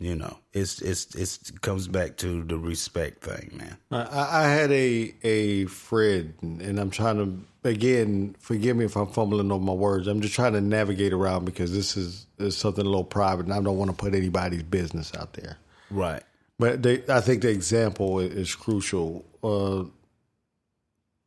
you 0.00 0.14
know, 0.14 0.38
it's 0.52 0.80
it's 0.80 1.14
it's 1.16 1.50
it 1.50 1.60
comes 1.60 1.88
back 1.88 2.16
to 2.18 2.44
the 2.44 2.56
respect 2.56 3.24
thing, 3.24 3.50
man. 3.56 3.76
I, 3.90 4.44
I 4.44 4.48
had 4.48 4.70
a 4.70 5.14
a 5.24 5.64
friend, 5.66 6.34
and 6.40 6.78
I'm 6.78 6.90
trying 6.90 7.16
to 7.16 7.68
again 7.68 8.36
forgive 8.38 8.76
me 8.76 8.84
if 8.84 8.96
I'm 8.96 9.08
fumbling 9.08 9.50
over 9.50 9.64
my 9.64 9.72
words. 9.72 10.06
I'm 10.06 10.20
just 10.20 10.34
trying 10.34 10.52
to 10.52 10.60
navigate 10.60 11.12
around 11.12 11.46
because 11.46 11.72
this 11.72 11.96
is, 11.96 12.26
is 12.38 12.56
something 12.56 12.84
a 12.84 12.88
little 12.88 13.02
private, 13.02 13.46
and 13.46 13.52
I 13.52 13.60
don't 13.60 13.76
want 13.76 13.90
to 13.90 13.96
put 13.96 14.14
anybody's 14.14 14.62
business 14.62 15.12
out 15.16 15.32
there. 15.32 15.58
Right. 15.90 16.22
But 16.58 16.82
they, 16.82 17.02
I 17.08 17.20
think 17.20 17.42
the 17.42 17.50
example 17.50 18.18
is 18.20 18.54
crucial. 18.54 19.24
Uh, 19.42 19.84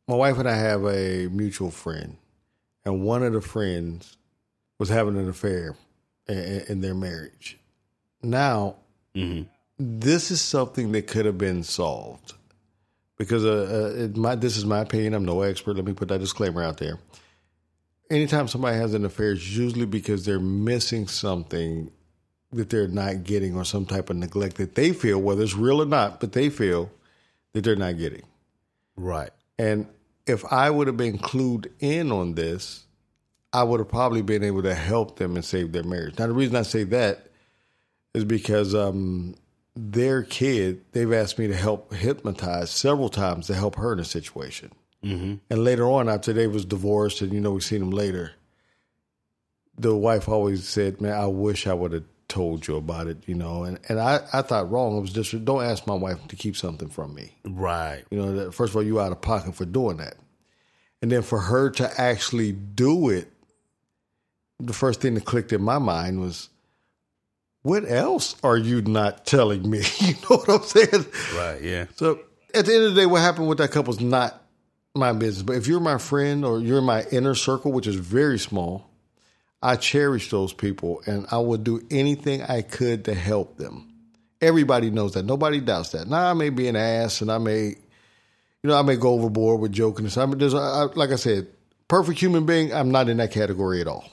my 0.06 0.16
wife 0.16 0.38
and 0.38 0.48
I 0.48 0.56
have 0.56 0.84
a 0.84 1.28
mutual 1.28 1.70
friend, 1.70 2.16
and 2.84 3.02
one 3.02 3.22
of 3.22 3.32
the 3.32 3.40
friends 3.40 4.16
was 4.78 4.88
having 4.88 5.16
an 5.16 5.28
affair 5.28 5.76
in, 6.28 6.64
in 6.68 6.80
their 6.80 6.94
marriage 6.94 7.58
now, 8.22 8.76
mm-hmm. 9.14 9.42
this 9.78 10.30
is 10.30 10.40
something 10.40 10.92
that 10.92 11.06
could 11.06 11.26
have 11.26 11.38
been 11.38 11.62
solved 11.62 12.34
because 13.18 13.44
uh, 13.44 14.08
uh, 14.14 14.18
my, 14.18 14.34
this 14.34 14.56
is 14.56 14.64
my 14.64 14.80
opinion. 14.80 15.14
I'm 15.14 15.24
no 15.24 15.42
expert. 15.42 15.76
Let 15.76 15.84
me 15.84 15.92
put 15.92 16.08
that 16.08 16.20
disclaimer 16.20 16.62
out 16.62 16.78
there. 16.78 16.98
Anytime 18.10 18.48
somebody 18.48 18.76
has 18.76 18.94
an 18.94 19.04
affair, 19.04 19.32
it's 19.32 19.48
usually 19.48 19.86
because 19.86 20.24
they're 20.24 20.40
missing 20.40 21.08
something 21.08 21.90
that 22.52 22.70
they're 22.70 22.88
not 22.88 23.24
getting 23.24 23.56
or 23.56 23.64
some 23.64 23.86
type 23.86 24.10
of 24.10 24.16
neglect 24.16 24.56
that 24.56 24.74
they 24.74 24.92
feel, 24.92 25.18
whether 25.18 25.42
it's 25.42 25.54
real 25.54 25.82
or 25.82 25.86
not, 25.86 26.20
but 26.20 26.32
they 26.32 26.50
feel 26.50 26.90
that 27.52 27.64
they're 27.64 27.76
not 27.76 27.98
getting. 27.98 28.22
Right. 28.96 29.30
And 29.58 29.86
if 30.26 30.44
I 30.52 30.70
would 30.70 30.86
have 30.86 30.96
been 30.96 31.18
clued 31.18 31.70
in 31.80 32.12
on 32.12 32.34
this, 32.34 32.84
I 33.52 33.62
would 33.62 33.80
have 33.80 33.88
probably 33.88 34.22
been 34.22 34.44
able 34.44 34.62
to 34.62 34.74
help 34.74 35.16
them 35.16 35.36
and 35.36 35.44
save 35.44 35.72
their 35.72 35.82
marriage. 35.82 36.18
Now, 36.18 36.26
the 36.26 36.32
reason 36.32 36.56
I 36.56 36.62
say 36.62 36.84
that 36.84 37.26
is 38.14 38.24
because 38.24 38.74
um, 38.74 39.34
their 39.74 40.22
kid, 40.22 40.84
they've 40.92 41.12
asked 41.12 41.38
me 41.38 41.48
to 41.48 41.56
help 41.56 41.92
hypnotize 41.92 42.70
several 42.70 43.08
times 43.08 43.46
to 43.46 43.54
help 43.54 43.76
her 43.76 43.92
in 43.92 43.98
a 43.98 44.04
situation. 44.04 44.70
Mm-hmm. 45.04 45.34
And 45.50 45.64
later 45.64 45.90
on, 45.90 46.08
after 46.08 46.32
they 46.32 46.46
was 46.46 46.64
divorced, 46.64 47.22
and 47.22 47.32
you 47.32 47.40
know 47.40 47.52
we 47.52 47.60
seen 47.60 47.80
them 47.80 47.90
later, 47.90 48.32
the 49.76 49.96
wife 49.96 50.28
always 50.28 50.68
said, 50.68 51.00
"Man, 51.00 51.12
I 51.12 51.26
wish 51.26 51.66
I 51.66 51.74
would 51.74 51.92
have 51.92 52.04
told 52.32 52.66
you 52.66 52.76
about 52.76 53.06
it." 53.06 53.18
You 53.26 53.34
know, 53.34 53.64
and 53.64 53.78
and 53.88 54.00
I 54.00 54.20
I 54.32 54.42
thought 54.42 54.70
wrong. 54.70 54.96
It 54.96 55.00
was 55.00 55.12
just 55.12 55.44
don't 55.44 55.62
ask 55.62 55.86
my 55.86 55.94
wife 55.94 56.26
to 56.28 56.36
keep 56.36 56.56
something 56.56 56.88
from 56.88 57.14
me. 57.14 57.36
Right. 57.44 58.04
You 58.10 58.18
know, 58.18 58.32
that, 58.36 58.54
first 58.54 58.72
of 58.72 58.76
all, 58.76 58.82
you 58.82 59.00
out 59.00 59.12
of 59.12 59.20
pocket 59.20 59.54
for 59.54 59.64
doing 59.64 59.98
that, 59.98 60.16
and 61.00 61.10
then 61.10 61.22
for 61.22 61.40
her 61.40 61.70
to 61.70 62.00
actually 62.00 62.52
do 62.52 63.10
it, 63.10 63.30
the 64.58 64.72
first 64.72 65.00
thing 65.00 65.14
that 65.14 65.24
clicked 65.24 65.52
in 65.52 65.62
my 65.62 65.78
mind 65.78 66.20
was 66.20 66.48
what 67.62 67.88
else 67.88 68.36
are 68.42 68.56
you 68.56 68.82
not 68.82 69.24
telling 69.24 69.68
me? 69.68 69.82
you 69.98 70.14
know 70.14 70.36
what 70.38 70.48
I'm 70.48 70.62
saying? 70.62 71.06
Right, 71.36 71.62
yeah. 71.62 71.86
So 71.96 72.20
at 72.54 72.66
the 72.66 72.74
end 72.74 72.84
of 72.84 72.94
the 72.94 73.00
day, 73.00 73.06
what 73.06 73.20
happened 73.20 73.48
with 73.48 73.58
that 73.58 73.70
couple 73.70 73.94
is 73.94 74.00
not 74.00 74.42
my 74.94 75.12
business. 75.12 75.42
But 75.42 75.56
if 75.56 75.66
you're 75.66 75.80
my 75.80 75.98
friend 75.98 76.44
or 76.44 76.60
you're 76.60 76.78
in 76.78 76.84
my 76.84 77.04
inner 77.10 77.34
circle, 77.34 77.72
which 77.72 77.86
is 77.86 77.96
very 77.96 78.38
small, 78.38 78.90
I 79.62 79.76
cherish 79.76 80.30
those 80.30 80.52
people 80.52 81.02
and 81.06 81.26
I 81.30 81.38
would 81.38 81.64
do 81.64 81.86
anything 81.90 82.42
I 82.42 82.62
could 82.62 83.04
to 83.06 83.14
help 83.14 83.56
them. 83.56 83.88
Everybody 84.40 84.90
knows 84.90 85.14
that. 85.14 85.24
Nobody 85.24 85.60
doubts 85.60 85.90
that. 85.90 86.08
Now 86.08 86.30
I 86.30 86.32
may 86.32 86.50
be 86.50 86.68
an 86.68 86.76
ass 86.76 87.20
and 87.20 87.30
I 87.30 87.38
may, 87.38 87.66
you 87.66 87.76
know, 88.64 88.76
I 88.76 88.82
may 88.82 88.96
go 88.96 89.10
overboard 89.10 89.60
with 89.60 89.72
joking. 89.72 90.08
I 90.16 90.26
mean, 90.26 90.38
there's, 90.38 90.54
I, 90.54 90.84
like 90.94 91.10
I 91.10 91.16
said, 91.16 91.46
perfect 91.86 92.18
human 92.18 92.44
being. 92.44 92.72
I'm 92.72 92.90
not 92.90 93.08
in 93.08 93.18
that 93.18 93.30
category 93.30 93.80
at 93.80 93.86
all 93.86 94.04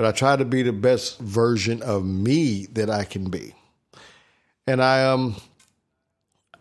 but 0.00 0.06
I 0.08 0.12
try 0.12 0.34
to 0.34 0.46
be 0.46 0.62
the 0.62 0.72
best 0.72 1.18
version 1.18 1.82
of 1.82 2.06
me 2.06 2.64
that 2.72 2.88
I 2.88 3.04
can 3.04 3.28
be. 3.28 3.54
And 4.66 4.82
I 4.82 5.04
um 5.04 5.36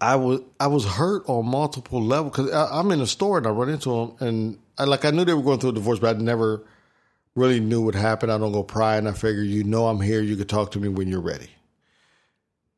I 0.01 0.18
was 0.18 0.42
I 0.60 0.68
was 0.68 0.84
hurt 0.84 1.24
on 1.28 1.46
multiple 1.46 2.04
levels 2.04 2.34
because 2.36 2.51
I'm 2.51 2.92
in 2.92 3.00
a 3.00 3.08
store 3.08 3.38
and 3.38 3.48
I 3.48 3.51
run 3.51 3.70
into 3.70 3.92
them 3.92 4.16
and 4.20 4.60
I 4.78 4.84
like 4.84 5.06
I 5.06 5.12
knew 5.12 5.24
they 5.24 5.34
were 5.34 5.42
going 5.42 5.58
through 5.62 5.70
a 5.70 5.74
divorce, 5.74 6.00
but 6.00 6.18
I 6.18 6.20
never 6.20 6.66
really 7.36 7.59
knew 7.59 7.81
what 7.81 7.95
happened. 7.95 8.31
I 8.31 8.38
don't 8.38 8.51
go 8.51 8.63
prying. 8.63 9.07
I 9.07 9.13
figure 9.13 9.43
you 9.43 9.63
know 9.63 9.88
I'm 9.88 10.01
here. 10.01 10.21
You 10.21 10.36
could 10.36 10.50
talk 10.50 10.71
to 10.71 10.79
me 10.79 10.89
when 10.89 11.07
you're 11.07 11.21
ready. 11.21 11.50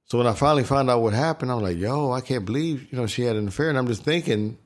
So 0.06 0.18
when 0.18 0.28
I 0.28 0.34
finally 0.34 0.64
found 0.64 0.90
out 0.90 1.02
what 1.02 1.14
happened, 1.14 1.52
I'm 1.52 1.62
like, 1.62 1.78
yo, 1.78 2.12
I 2.12 2.22
can't 2.22 2.46
believe 2.46 2.92
you 2.92 2.98
know 2.98 3.08
she 3.08 3.24
had 3.24 3.36
an 3.36 3.48
affair, 3.48 3.70
and 3.70 3.78
I'm 3.78 3.88
just 3.88 4.04
thinking 4.04 4.58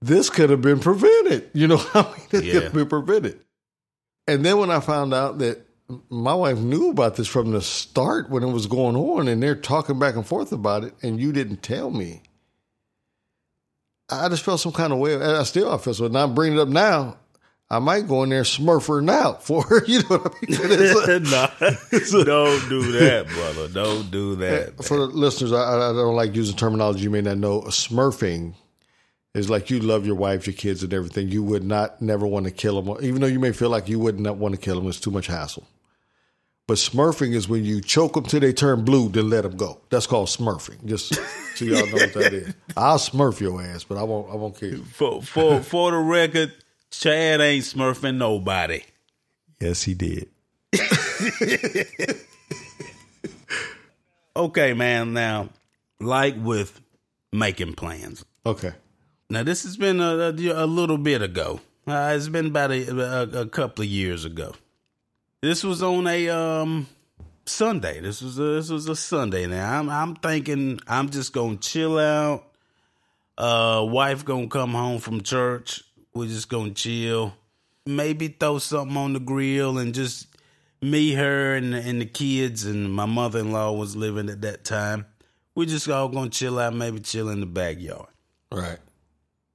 this 0.00 0.30
could 0.30 0.50
have 0.50 0.62
been 0.62 0.80
prevented. 0.80 1.50
You 1.54 1.66
know, 1.66 1.82
I 1.94 2.02
mean, 2.02 2.26
this 2.30 2.44
yeah. 2.44 2.52
could 2.52 2.62
have 2.64 2.74
been 2.74 2.88
prevented. 2.88 3.40
And 4.26 4.44
then 4.44 4.58
when 4.58 4.70
I 4.70 4.80
found 4.80 5.14
out 5.14 5.38
that 5.38 5.66
my 6.10 6.34
wife 6.34 6.58
knew 6.58 6.90
about 6.90 7.16
this 7.16 7.26
from 7.26 7.50
the 7.50 7.62
start 7.62 8.28
when 8.28 8.42
it 8.42 8.52
was 8.52 8.66
going 8.66 8.94
on, 8.96 9.28
and 9.28 9.42
they're 9.42 9.54
talking 9.54 9.98
back 9.98 10.14
and 10.14 10.26
forth 10.26 10.52
about 10.52 10.84
it, 10.84 10.94
and 11.02 11.18
you 11.18 11.32
didn't 11.32 11.62
tell 11.62 11.90
me. 11.90 12.22
I 14.10 14.28
just 14.28 14.42
felt 14.42 14.60
some 14.60 14.72
kind 14.72 14.92
of 14.92 14.98
way. 14.98 15.16
I 15.16 15.42
still 15.42 15.72
I 15.72 15.78
feel 15.78 15.94
so. 15.94 16.08
Now 16.08 16.24
I'm 16.24 16.34
bringing 16.34 16.58
it 16.58 16.62
up 16.62 16.68
now. 16.68 17.16
I 17.70 17.80
might 17.80 18.08
go 18.08 18.22
in 18.22 18.30
there 18.30 18.44
smurfing 18.44 19.10
out 19.10 19.44
for 19.44 19.62
her. 19.64 19.84
You 19.86 20.00
know 20.08 20.18
what 20.18 20.34
I 20.34 21.08
mean? 21.08 21.22
no, 22.12 22.24
don't 22.24 22.68
do 22.68 22.92
that, 22.92 23.26
brother. 23.28 23.68
Don't 23.68 24.10
do 24.10 24.36
that. 24.36 24.82
For 24.82 24.96
the 24.96 25.06
listeners, 25.06 25.52
I, 25.52 25.90
I, 25.90 25.92
don't 25.92 26.16
like 26.16 26.34
using 26.34 26.56
terminology 26.56 27.02
you 27.02 27.10
may 27.10 27.20
not 27.20 27.38
know. 27.38 27.60
Smurfing 27.62 28.54
is 29.34 29.50
like 29.50 29.70
you 29.70 29.80
love 29.80 30.06
your 30.06 30.14
wife, 30.14 30.46
your 30.46 30.54
kids, 30.54 30.82
and 30.82 30.94
everything. 30.94 31.28
You 31.28 31.42
would 31.42 31.64
not 31.64 32.00
never 32.00 32.26
want 32.26 32.46
to 32.46 32.50
kill 32.50 32.80
them, 32.80 32.96
even 33.02 33.20
though 33.20 33.26
you 33.26 33.38
may 33.38 33.52
feel 33.52 33.68
like 33.68 33.88
you 33.88 33.98
would 33.98 34.18
not 34.18 34.36
want 34.36 34.54
to 34.54 34.60
kill 34.60 34.76
them. 34.76 34.88
It's 34.88 35.00
too 35.00 35.10
much 35.10 35.26
hassle. 35.26 35.66
But 36.66 36.76
smurfing 36.76 37.34
is 37.34 37.48
when 37.48 37.64
you 37.64 37.80
choke 37.80 38.12
them 38.12 38.24
till 38.24 38.40
they 38.40 38.52
turn 38.52 38.84
blue, 38.84 39.08
then 39.08 39.30
let 39.30 39.42
them 39.42 39.56
go. 39.56 39.80
That's 39.88 40.06
called 40.06 40.28
smurfing. 40.28 40.84
Just 40.84 41.14
so 41.56 41.64
y'all 41.64 41.86
know 41.86 41.92
what 41.94 42.12
that 42.12 42.32
is. 42.34 42.54
I'll 42.76 42.98
smurf 42.98 43.40
your 43.40 43.62
ass, 43.62 43.84
but 43.84 43.96
I 43.96 44.02
won't. 44.02 44.30
I 44.30 44.36
won't 44.36 44.58
kill 44.58 44.70
you. 44.70 44.84
For 44.84 45.22
for 45.22 45.62
for 45.62 45.92
the 45.92 45.98
record, 45.98 46.52
Chad 46.90 47.40
ain't 47.40 47.64
smurfing 47.64 48.16
nobody. 48.16 48.82
Yes, 49.60 49.82
he 49.82 49.94
did. 49.94 50.28
okay, 54.36 54.72
man. 54.74 55.12
Now, 55.12 55.48
like 56.00 56.36
with 56.38 56.80
making 57.32 57.74
plans. 57.74 58.24
Okay. 58.46 58.72
Now 59.30 59.42
this 59.42 59.64
has 59.64 59.76
been 59.76 60.00
a, 60.00 60.30
a, 60.30 60.64
a 60.64 60.66
little 60.66 60.98
bit 60.98 61.22
ago. 61.22 61.60
Uh, 61.86 62.12
it's 62.14 62.28
been 62.28 62.46
about 62.46 62.70
a, 62.70 62.88
a, 62.90 63.42
a, 63.42 63.46
couple 63.46 63.82
of 63.82 63.88
years 63.88 64.24
ago. 64.24 64.54
This 65.40 65.64
was 65.64 65.82
on 65.82 66.06
a 66.06 66.28
um, 66.28 66.86
Sunday. 67.46 68.00
This 68.00 68.20
was 68.20 68.38
a, 68.38 68.42
this 68.42 68.70
was 68.70 68.88
a 68.88 68.96
Sunday. 68.96 69.46
Now 69.46 69.78
I'm 69.78 69.88
I'm 69.88 70.14
thinking 70.16 70.80
I'm 70.86 71.10
just 71.10 71.32
gonna 71.32 71.56
chill 71.56 71.98
out. 71.98 72.44
Uh, 73.36 73.86
wife 73.88 74.24
gonna 74.24 74.48
come 74.48 74.72
home 74.72 74.98
from 74.98 75.22
church. 75.22 75.82
We're 76.18 76.26
just 76.26 76.48
gonna 76.48 76.72
chill. 76.72 77.32
Maybe 77.86 78.26
throw 78.26 78.58
something 78.58 78.96
on 78.96 79.12
the 79.12 79.20
grill 79.20 79.78
and 79.78 79.94
just 79.94 80.26
me, 80.82 81.12
her, 81.12 81.54
and 81.54 81.72
and 81.72 82.00
the 82.00 82.06
kids 82.06 82.64
and 82.64 82.92
my 82.92 83.06
mother 83.06 83.38
in 83.38 83.52
law 83.52 83.70
was 83.70 83.94
living 83.94 84.28
at 84.28 84.40
that 84.42 84.64
time. 84.64 85.06
We 85.54 85.66
just 85.66 85.88
all 85.88 86.08
gonna 86.08 86.28
chill 86.28 86.58
out. 86.58 86.74
Maybe 86.74 86.98
chill 86.98 87.28
in 87.28 87.38
the 87.38 87.46
backyard. 87.46 88.08
Right. 88.50 88.80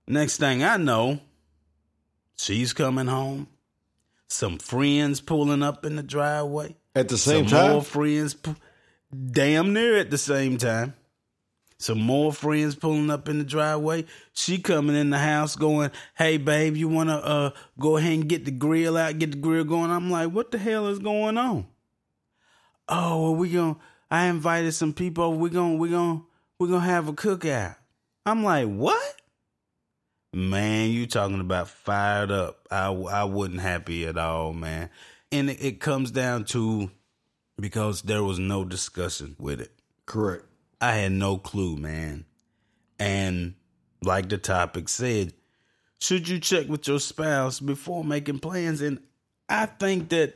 Next 0.07 0.37
thing 0.37 0.63
I 0.63 0.77
know, 0.77 1.19
she's 2.37 2.71
coming 2.71 3.07
home. 3.07 3.49
Some 4.29 4.57
friends 4.57 5.19
pulling 5.19 5.63
up 5.63 5.85
in 5.85 5.97
the 5.97 6.03
driveway. 6.03 6.77
At 6.95 7.09
the 7.09 7.17
same 7.17 7.49
Some 7.49 7.59
time, 7.59 7.71
more 7.71 7.83
friends. 7.83 8.37
damn 9.31 9.73
near 9.73 9.97
at 9.97 10.11
the 10.11 10.17
same 10.17 10.57
time. 10.57 10.93
Some 11.83 11.99
more 11.99 12.31
friends 12.31 12.75
pulling 12.75 13.09
up 13.09 13.27
in 13.27 13.39
the 13.39 13.43
driveway. 13.43 14.05
She 14.31 14.57
coming 14.57 14.95
in 14.95 15.09
the 15.09 15.17
house 15.17 15.57
going, 15.57 15.91
Hey 16.15 16.37
babe, 16.37 16.77
you 16.77 16.87
wanna 16.87 17.17
uh 17.17 17.49
go 17.77 17.97
ahead 17.97 18.13
and 18.13 18.29
get 18.29 18.45
the 18.45 18.51
grill 18.51 18.95
out, 18.95 19.19
get 19.19 19.31
the 19.31 19.37
grill 19.37 19.65
going? 19.65 19.91
I'm 19.91 20.09
like, 20.09 20.31
what 20.31 20.51
the 20.51 20.57
hell 20.57 20.87
is 20.87 20.99
going 20.99 21.37
on? 21.37 21.67
Oh, 22.87 23.23
well 23.23 23.35
we 23.35 23.49
gonna 23.49 23.75
I 24.09 24.27
invited 24.27 24.71
some 24.71 24.93
people, 24.93 25.33
we 25.33 25.49
gonna 25.49 25.75
we 25.75 25.89
gonna 25.89 26.21
we 26.57 26.69
gonna 26.69 26.79
have 26.79 27.09
a 27.09 27.13
cookout. 27.13 27.75
I'm 28.25 28.45
like, 28.45 28.69
what? 28.69 29.15
Man, 30.31 30.89
you 30.89 31.05
talking 31.05 31.41
about 31.41 31.67
fired 31.67 32.31
up. 32.31 32.65
I 32.71 32.93
I 32.93 33.25
wasn't 33.25 33.59
happy 33.59 34.07
at 34.07 34.17
all, 34.17 34.53
man. 34.53 34.89
And 35.33 35.49
it, 35.49 35.61
it 35.61 35.79
comes 35.81 36.11
down 36.11 36.45
to 36.45 36.91
because 37.59 38.03
there 38.03 38.23
was 38.23 38.39
no 38.39 38.63
discussion 38.63 39.35
with 39.37 39.59
it. 39.59 39.73
Correct. 40.05 40.45
I 40.83 40.95
had 40.95 41.13
no 41.13 41.37
clue, 41.37 41.77
man. 41.77 42.25
And 42.99 43.53
like 44.01 44.27
the 44.27 44.37
topic 44.37 44.89
said, 44.89 45.33
should 45.99 46.27
you 46.27 46.41
check 46.41 46.67
with 46.67 46.85
your 46.89 46.99
spouse 46.99 47.61
before 47.61 48.03
making 48.03 48.39
plans? 48.39 48.81
And 48.81 48.99
I 49.47 49.65
think 49.65 50.09
that 50.09 50.33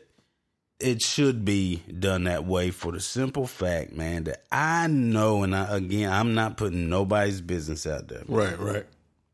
it 0.80 1.02
should 1.02 1.44
be 1.44 1.84
done 2.00 2.24
that 2.24 2.46
way 2.46 2.72
for 2.72 2.94
the 2.94 3.02
simple 3.02 3.46
fact, 3.46 3.92
man, 3.92 4.24
that 4.24 4.46
I 4.50 4.88
know, 4.88 5.44
and 5.44 5.54
I, 5.54 5.76
again, 5.76 6.10
I'm 6.10 6.34
not 6.34 6.56
putting 6.56 6.88
nobody's 6.88 7.42
business 7.42 7.86
out 7.86 8.08
there. 8.08 8.24
Right, 8.26 8.58
right. 8.58 8.86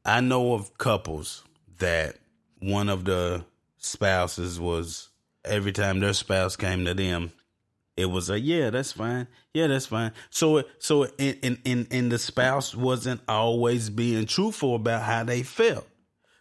I 0.04 0.20
know 0.20 0.56
of 0.56 0.80
couples 0.80 1.44
that 1.78 2.16
one 2.60 2.90
of 2.90 3.06
the 3.06 3.46
spouses 3.78 4.60
was 4.60 5.10
every 5.46 5.74
time 5.74 6.00
their 6.00 6.14
spouse 6.14 6.56
came 6.56 6.86
to 6.86 6.96
them, 6.96 7.34
it 7.96 8.06
was 8.08 8.30
a 8.30 8.40
yeah, 8.40 8.70
that's 8.70 8.92
fine. 8.92 9.28
Yeah, 9.54 9.68
that's 9.68 9.86
fine. 9.86 10.12
So 10.30 10.64
so 10.80 11.06
in 11.18 11.60
in 11.64 11.88
in 11.92 12.10
the 12.10 12.18
spouse 12.18 12.74
wasn't 12.74 13.22
always 13.28 13.90
being 13.90 14.26
truthful 14.26 14.76
about 14.76 15.04
how 15.04 15.24
they 15.24 15.44
felt. 15.44 15.88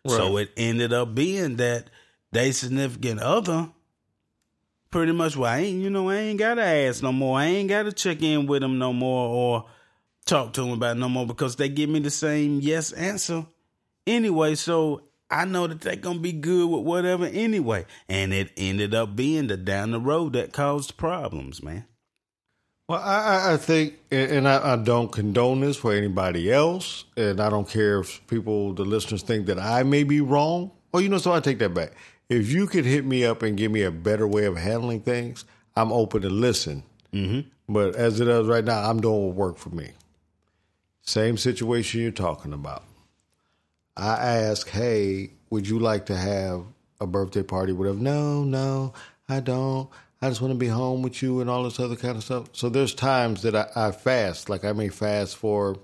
Right. 0.04 0.16
So 0.16 0.36
it 0.38 0.50
ended 0.56 0.92
up 0.92 1.14
being 1.14 1.56
that 1.56 1.90
they 2.32 2.52
significant 2.52 3.20
other 3.20 3.70
pretty 4.90 5.12
much 5.12 5.36
well, 5.36 5.52
I 5.52 5.58
ain't 5.58 5.82
you 5.82 5.90
know, 5.90 6.08
I 6.08 6.16
ain't 6.16 6.38
gotta 6.38 6.62
ask 6.62 7.02
no 7.02 7.12
more. 7.12 7.38
I 7.38 7.46
ain't 7.46 7.68
gotta 7.68 7.92
check 7.92 8.22
in 8.22 8.46
with 8.46 8.62
them 8.62 8.78
no 8.78 8.92
more 8.92 9.28
or 9.28 9.66
talk 10.24 10.52
to 10.54 10.62
them 10.62 10.70
about 10.70 10.96
no 10.96 11.08
more 11.08 11.26
because 11.26 11.56
they 11.56 11.68
give 11.68 11.90
me 11.90 11.98
the 12.00 12.10
same 12.10 12.60
yes 12.60 12.92
answer 12.92 13.44
anyway. 14.06 14.54
So 14.54 15.02
I 15.32 15.46
know 15.46 15.66
that 15.66 15.80
they're 15.80 15.96
gonna 15.96 16.18
be 16.18 16.32
good 16.32 16.68
with 16.68 16.82
whatever 16.82 17.24
anyway. 17.24 17.86
And 18.08 18.34
it 18.34 18.50
ended 18.56 18.94
up 18.94 19.16
being 19.16 19.46
the 19.46 19.56
down 19.56 19.90
the 19.92 20.00
road 20.00 20.34
that 20.34 20.52
caused 20.52 20.96
problems, 20.96 21.62
man. 21.62 21.86
Well, 22.88 23.00
I, 23.00 23.54
I 23.54 23.56
think, 23.56 23.94
and 24.10 24.46
I, 24.46 24.74
I, 24.74 24.76
don't 24.76 25.10
condone 25.10 25.60
this 25.60 25.78
for 25.78 25.94
anybody 25.94 26.52
else, 26.52 27.04
and 27.16 27.40
I 27.40 27.48
don't 27.48 27.66
care 27.66 28.00
if 28.00 28.26
people, 28.26 28.74
the 28.74 28.84
listeners, 28.84 29.22
think 29.22 29.46
that 29.46 29.58
I 29.58 29.82
may 29.82 30.02
be 30.02 30.20
wrong. 30.20 30.72
Well, 30.92 31.00
you 31.00 31.08
know, 31.08 31.16
so 31.16 31.32
I 31.32 31.40
take 31.40 31.58
that 31.60 31.72
back. 31.72 31.92
If 32.28 32.50
you 32.50 32.66
could 32.66 32.84
hit 32.84 33.06
me 33.06 33.24
up 33.24 33.42
and 33.42 33.56
give 33.56 33.72
me 33.72 33.82
a 33.82 33.90
better 33.90 34.28
way 34.28 34.44
of 34.44 34.58
handling 34.58 35.00
things, 35.00 35.46
I'm 35.74 35.90
open 35.90 36.22
to 36.22 36.28
listen. 36.28 36.82
Mm-hmm. 37.14 37.48
But 37.72 37.94
as 37.94 38.20
it 38.20 38.28
is 38.28 38.46
right 38.46 38.64
now, 38.64 38.90
I'm 38.90 39.00
doing 39.00 39.28
what 39.28 39.36
work 39.36 39.56
for 39.56 39.70
me. 39.70 39.92
Same 41.00 41.38
situation 41.38 42.02
you're 42.02 42.10
talking 42.10 42.52
about. 42.52 42.84
I 43.96 44.38
ask, 44.38 44.68
hey, 44.68 45.30
would 45.50 45.68
you 45.68 45.78
like 45.78 46.06
to 46.06 46.16
have 46.16 46.64
a 47.00 47.06
birthday 47.06 47.42
party? 47.42 47.72
Whatever. 47.72 47.98
No, 47.98 48.44
no, 48.44 48.94
I 49.28 49.40
don't. 49.40 49.90
I 50.20 50.28
just 50.28 50.40
want 50.40 50.52
to 50.52 50.58
be 50.58 50.68
home 50.68 51.02
with 51.02 51.20
you 51.20 51.40
and 51.40 51.50
all 51.50 51.64
this 51.64 51.80
other 51.80 51.96
kind 51.96 52.16
of 52.16 52.22
stuff. 52.22 52.48
So 52.52 52.68
there's 52.68 52.94
times 52.94 53.42
that 53.42 53.56
I, 53.56 53.68
I 53.74 53.90
fast, 53.90 54.48
like 54.48 54.64
I 54.64 54.72
may 54.72 54.88
fast 54.88 55.36
for 55.36 55.76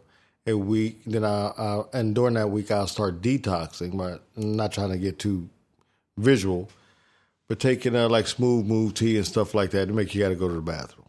a 0.46 0.54
week, 0.54 1.02
then 1.04 1.24
I, 1.24 1.48
I, 1.58 1.82
and 1.92 2.14
during 2.14 2.34
that 2.34 2.50
week 2.50 2.70
I'll 2.70 2.86
start 2.86 3.20
detoxing, 3.20 3.96
but 3.96 4.22
I'm 4.36 4.56
not 4.56 4.72
trying 4.72 4.90
to 4.90 4.98
get 4.98 5.18
too 5.18 5.48
visual, 6.16 6.70
but 7.48 7.58
taking 7.58 7.96
uh, 7.96 8.08
like 8.08 8.28
smooth 8.28 8.66
move 8.66 8.94
tea 8.94 9.16
and 9.16 9.26
stuff 9.26 9.54
like 9.54 9.70
that 9.72 9.86
to 9.86 9.92
make 9.92 10.14
you 10.14 10.22
got 10.22 10.28
to 10.28 10.36
go 10.36 10.48
to 10.48 10.54
the 10.54 10.60
bathroom. 10.60 11.08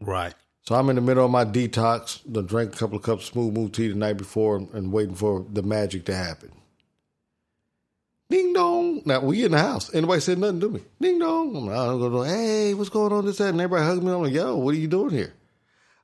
Right. 0.00 0.34
So 0.64 0.76
I'm 0.76 0.88
in 0.90 0.96
the 0.96 1.02
middle 1.02 1.24
of 1.24 1.30
my 1.30 1.44
detox, 1.44 2.20
the 2.24 2.42
drank 2.42 2.74
a 2.74 2.78
couple 2.78 2.96
of 2.96 3.02
cups 3.02 3.24
of 3.24 3.32
smooth 3.32 3.54
move 3.54 3.72
tea 3.72 3.88
the 3.88 3.96
night 3.96 4.16
before 4.16 4.56
and, 4.56 4.92
waiting 4.92 5.16
for 5.16 5.44
the 5.50 5.62
magic 5.62 6.04
to 6.06 6.14
happen. 6.14 6.52
Ding 8.30 8.52
dong. 8.52 9.02
Now 9.04 9.20
we 9.20 9.44
in 9.44 9.52
the 9.52 9.58
house. 9.58 9.92
Anybody 9.92 10.20
said 10.20 10.38
nothing 10.38 10.60
to 10.60 10.68
me. 10.68 10.80
Ding 11.00 11.18
dong. 11.18 11.56
I'm 11.56 11.66
like, 11.66 12.10
go, 12.10 12.22
hey, 12.22 12.74
what's 12.74 12.90
going 12.90 13.12
on 13.12 13.26
this 13.26 13.38
that? 13.38 13.48
And 13.48 13.60
everybody 13.60 13.84
hugged 13.84 14.04
me. 14.04 14.12
I'm 14.12 14.22
like, 14.22 14.32
yo, 14.32 14.56
what 14.56 14.74
are 14.74 14.78
you 14.78 14.86
doing 14.86 15.10
here? 15.10 15.34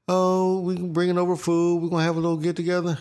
Oh, 0.09 0.61
we 0.61 0.75
can 0.75 0.93
bring 0.93 1.17
over 1.17 1.37
food. 1.37 1.83
We're 1.83 1.91
gonna 1.91 2.03
have 2.03 2.17
a 2.17 2.21
little 2.21 2.37
get 2.37 2.57
together. 2.57 2.99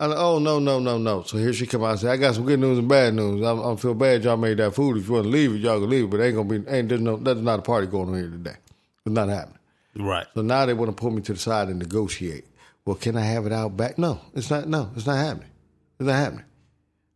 I 0.00 0.06
like, 0.06 0.18
oh 0.18 0.38
no, 0.38 0.60
no, 0.60 0.78
no, 0.78 0.96
no. 0.96 1.22
So 1.22 1.38
here 1.38 1.52
she 1.52 1.66
come 1.66 1.82
out 1.82 1.92
and 1.92 2.00
say, 2.00 2.08
I 2.08 2.16
got 2.16 2.36
some 2.36 2.46
good 2.46 2.60
news 2.60 2.78
and 2.78 2.88
bad 2.88 3.14
news. 3.14 3.44
I'm, 3.44 3.60
I 3.60 3.74
feel 3.74 3.94
bad 3.94 4.22
y'all 4.22 4.36
made 4.36 4.58
that 4.58 4.74
food. 4.74 4.96
If 4.98 5.08
you 5.08 5.14
want 5.14 5.24
to 5.24 5.30
leave 5.30 5.52
it, 5.54 5.58
y'all 5.58 5.80
can 5.80 5.90
leave 5.90 6.04
it. 6.04 6.10
But 6.10 6.20
ain't 6.20 6.36
gonna 6.36 6.58
be 6.60 6.70
ain't 6.70 6.88
there's 6.88 7.00
no 7.00 7.16
that's 7.16 7.40
not 7.40 7.58
a 7.58 7.62
party 7.62 7.88
going 7.88 8.10
on 8.10 8.14
here 8.14 8.30
today. 8.30 8.56
It's 9.04 9.14
not 9.14 9.28
happening. 9.28 9.57
Right. 9.98 10.26
So 10.34 10.42
now 10.42 10.64
they 10.64 10.74
want 10.74 10.96
to 10.96 11.00
pull 11.00 11.10
me 11.10 11.22
to 11.22 11.32
the 11.32 11.38
side 11.38 11.68
and 11.68 11.78
negotiate. 11.78 12.44
Well, 12.84 12.96
can 12.96 13.16
I 13.16 13.22
have 13.22 13.46
it 13.46 13.52
out 13.52 13.76
back? 13.76 13.98
No, 13.98 14.20
it's 14.34 14.50
not. 14.50 14.68
No, 14.68 14.90
it's 14.96 15.06
not 15.06 15.16
happening. 15.16 15.50
It's 15.98 16.06
not 16.06 16.14
happening. 16.14 16.44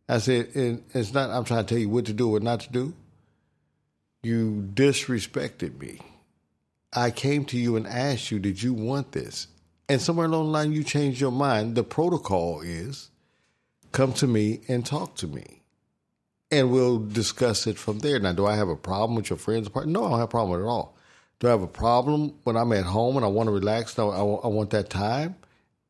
I 0.07 0.17
said, 0.17 0.49
it's 0.53 1.13
not. 1.13 1.29
I'm 1.29 1.45
trying 1.45 1.65
to 1.65 1.73
tell 1.73 1.79
you 1.79 1.89
what 1.89 2.05
to 2.05 2.13
do, 2.13 2.27
what 2.27 2.43
not 2.43 2.59
to 2.61 2.71
do. 2.71 2.93
You 4.21 4.69
disrespected 4.73 5.79
me. 5.79 5.99
I 6.93 7.09
came 7.09 7.45
to 7.45 7.57
you 7.57 7.75
and 7.75 7.87
asked 7.87 8.29
you, 8.29 8.39
did 8.39 8.61
you 8.61 8.73
want 8.73 9.13
this? 9.13 9.47
And 9.89 10.01
somewhere 10.01 10.27
along 10.27 10.45
the 10.45 10.51
line, 10.51 10.71
you 10.71 10.83
changed 10.83 11.19
your 11.19 11.31
mind. 11.31 11.75
The 11.75 11.83
protocol 11.83 12.61
is 12.61 13.09
come 13.91 14.13
to 14.13 14.27
me 14.27 14.61
and 14.67 14.85
talk 14.85 15.15
to 15.15 15.27
me. 15.27 15.61
And 16.51 16.71
we'll 16.71 16.99
discuss 16.99 17.65
it 17.65 17.77
from 17.77 17.99
there. 17.99 18.19
Now, 18.19 18.33
do 18.33 18.45
I 18.45 18.55
have 18.55 18.69
a 18.69 18.75
problem 18.75 19.15
with 19.15 19.29
your 19.29 19.39
friends? 19.39 19.69
part? 19.69 19.87
No, 19.87 20.05
I 20.05 20.09
don't 20.09 20.19
have 20.19 20.27
a 20.27 20.31
problem 20.31 20.61
at 20.61 20.67
all. 20.67 20.92
Do 21.43 21.49
I 21.49 21.51
have 21.51 21.61
a 21.61 21.67
problem 21.67 22.33
when 22.45 22.55
I'm 22.55 22.71
at 22.71 22.85
home 22.85 23.17
and 23.17 23.25
I 23.25 23.27
want 23.27 23.47
to 23.47 23.51
relax? 23.51 23.97
No, 23.97 24.11
I, 24.11 24.45
I 24.45 24.47
want 24.47 24.69
that 24.69 24.89
time, 24.89 25.35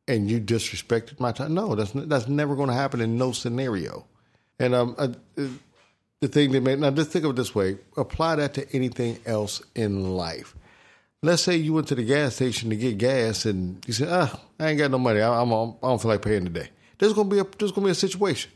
and 0.08 0.28
you 0.28 0.40
disrespected 0.40 1.20
my 1.20 1.30
time. 1.30 1.54
No, 1.54 1.76
that's 1.76 1.92
that's 1.94 2.26
never 2.26 2.56
going 2.56 2.70
to 2.70 2.74
happen 2.74 3.00
in 3.00 3.16
no 3.16 3.30
scenario. 3.30 4.04
And 4.58 4.74
um, 4.74 4.96
I, 4.98 5.10
the 6.20 6.26
thing 6.26 6.50
that 6.50 6.60
made 6.60 6.80
now 6.80 6.90
just 6.90 7.12
think 7.12 7.24
of 7.24 7.30
it 7.30 7.36
this 7.36 7.54
way: 7.54 7.78
apply 7.96 8.34
that 8.34 8.54
to 8.54 8.74
anything 8.74 9.20
else 9.26 9.62
in 9.76 10.16
life. 10.16 10.56
Let's 11.22 11.42
say 11.42 11.54
you 11.54 11.72
went 11.72 11.86
to 11.86 11.94
the 11.94 12.02
gas 12.02 12.34
station 12.34 12.68
to 12.70 12.76
get 12.76 12.98
gas, 12.98 13.44
and 13.44 13.80
you 13.86 13.92
said, 13.92 14.08
"Ah, 14.10 14.40
I 14.58 14.70
ain't 14.70 14.78
got 14.78 14.90
no 14.90 14.98
money. 14.98 15.20
I, 15.20 15.40
I'm, 15.40 15.52
I 15.52 15.72
don't 15.82 16.02
feel 16.02 16.10
like 16.10 16.22
paying 16.22 16.46
today." 16.46 16.70
There's 16.98 17.12
gonna 17.12 17.28
be 17.28 17.38
a 17.38 17.44
there's 17.60 17.70
gonna 17.70 17.84
be 17.84 17.92
a 17.92 17.94
situation. 17.94 18.50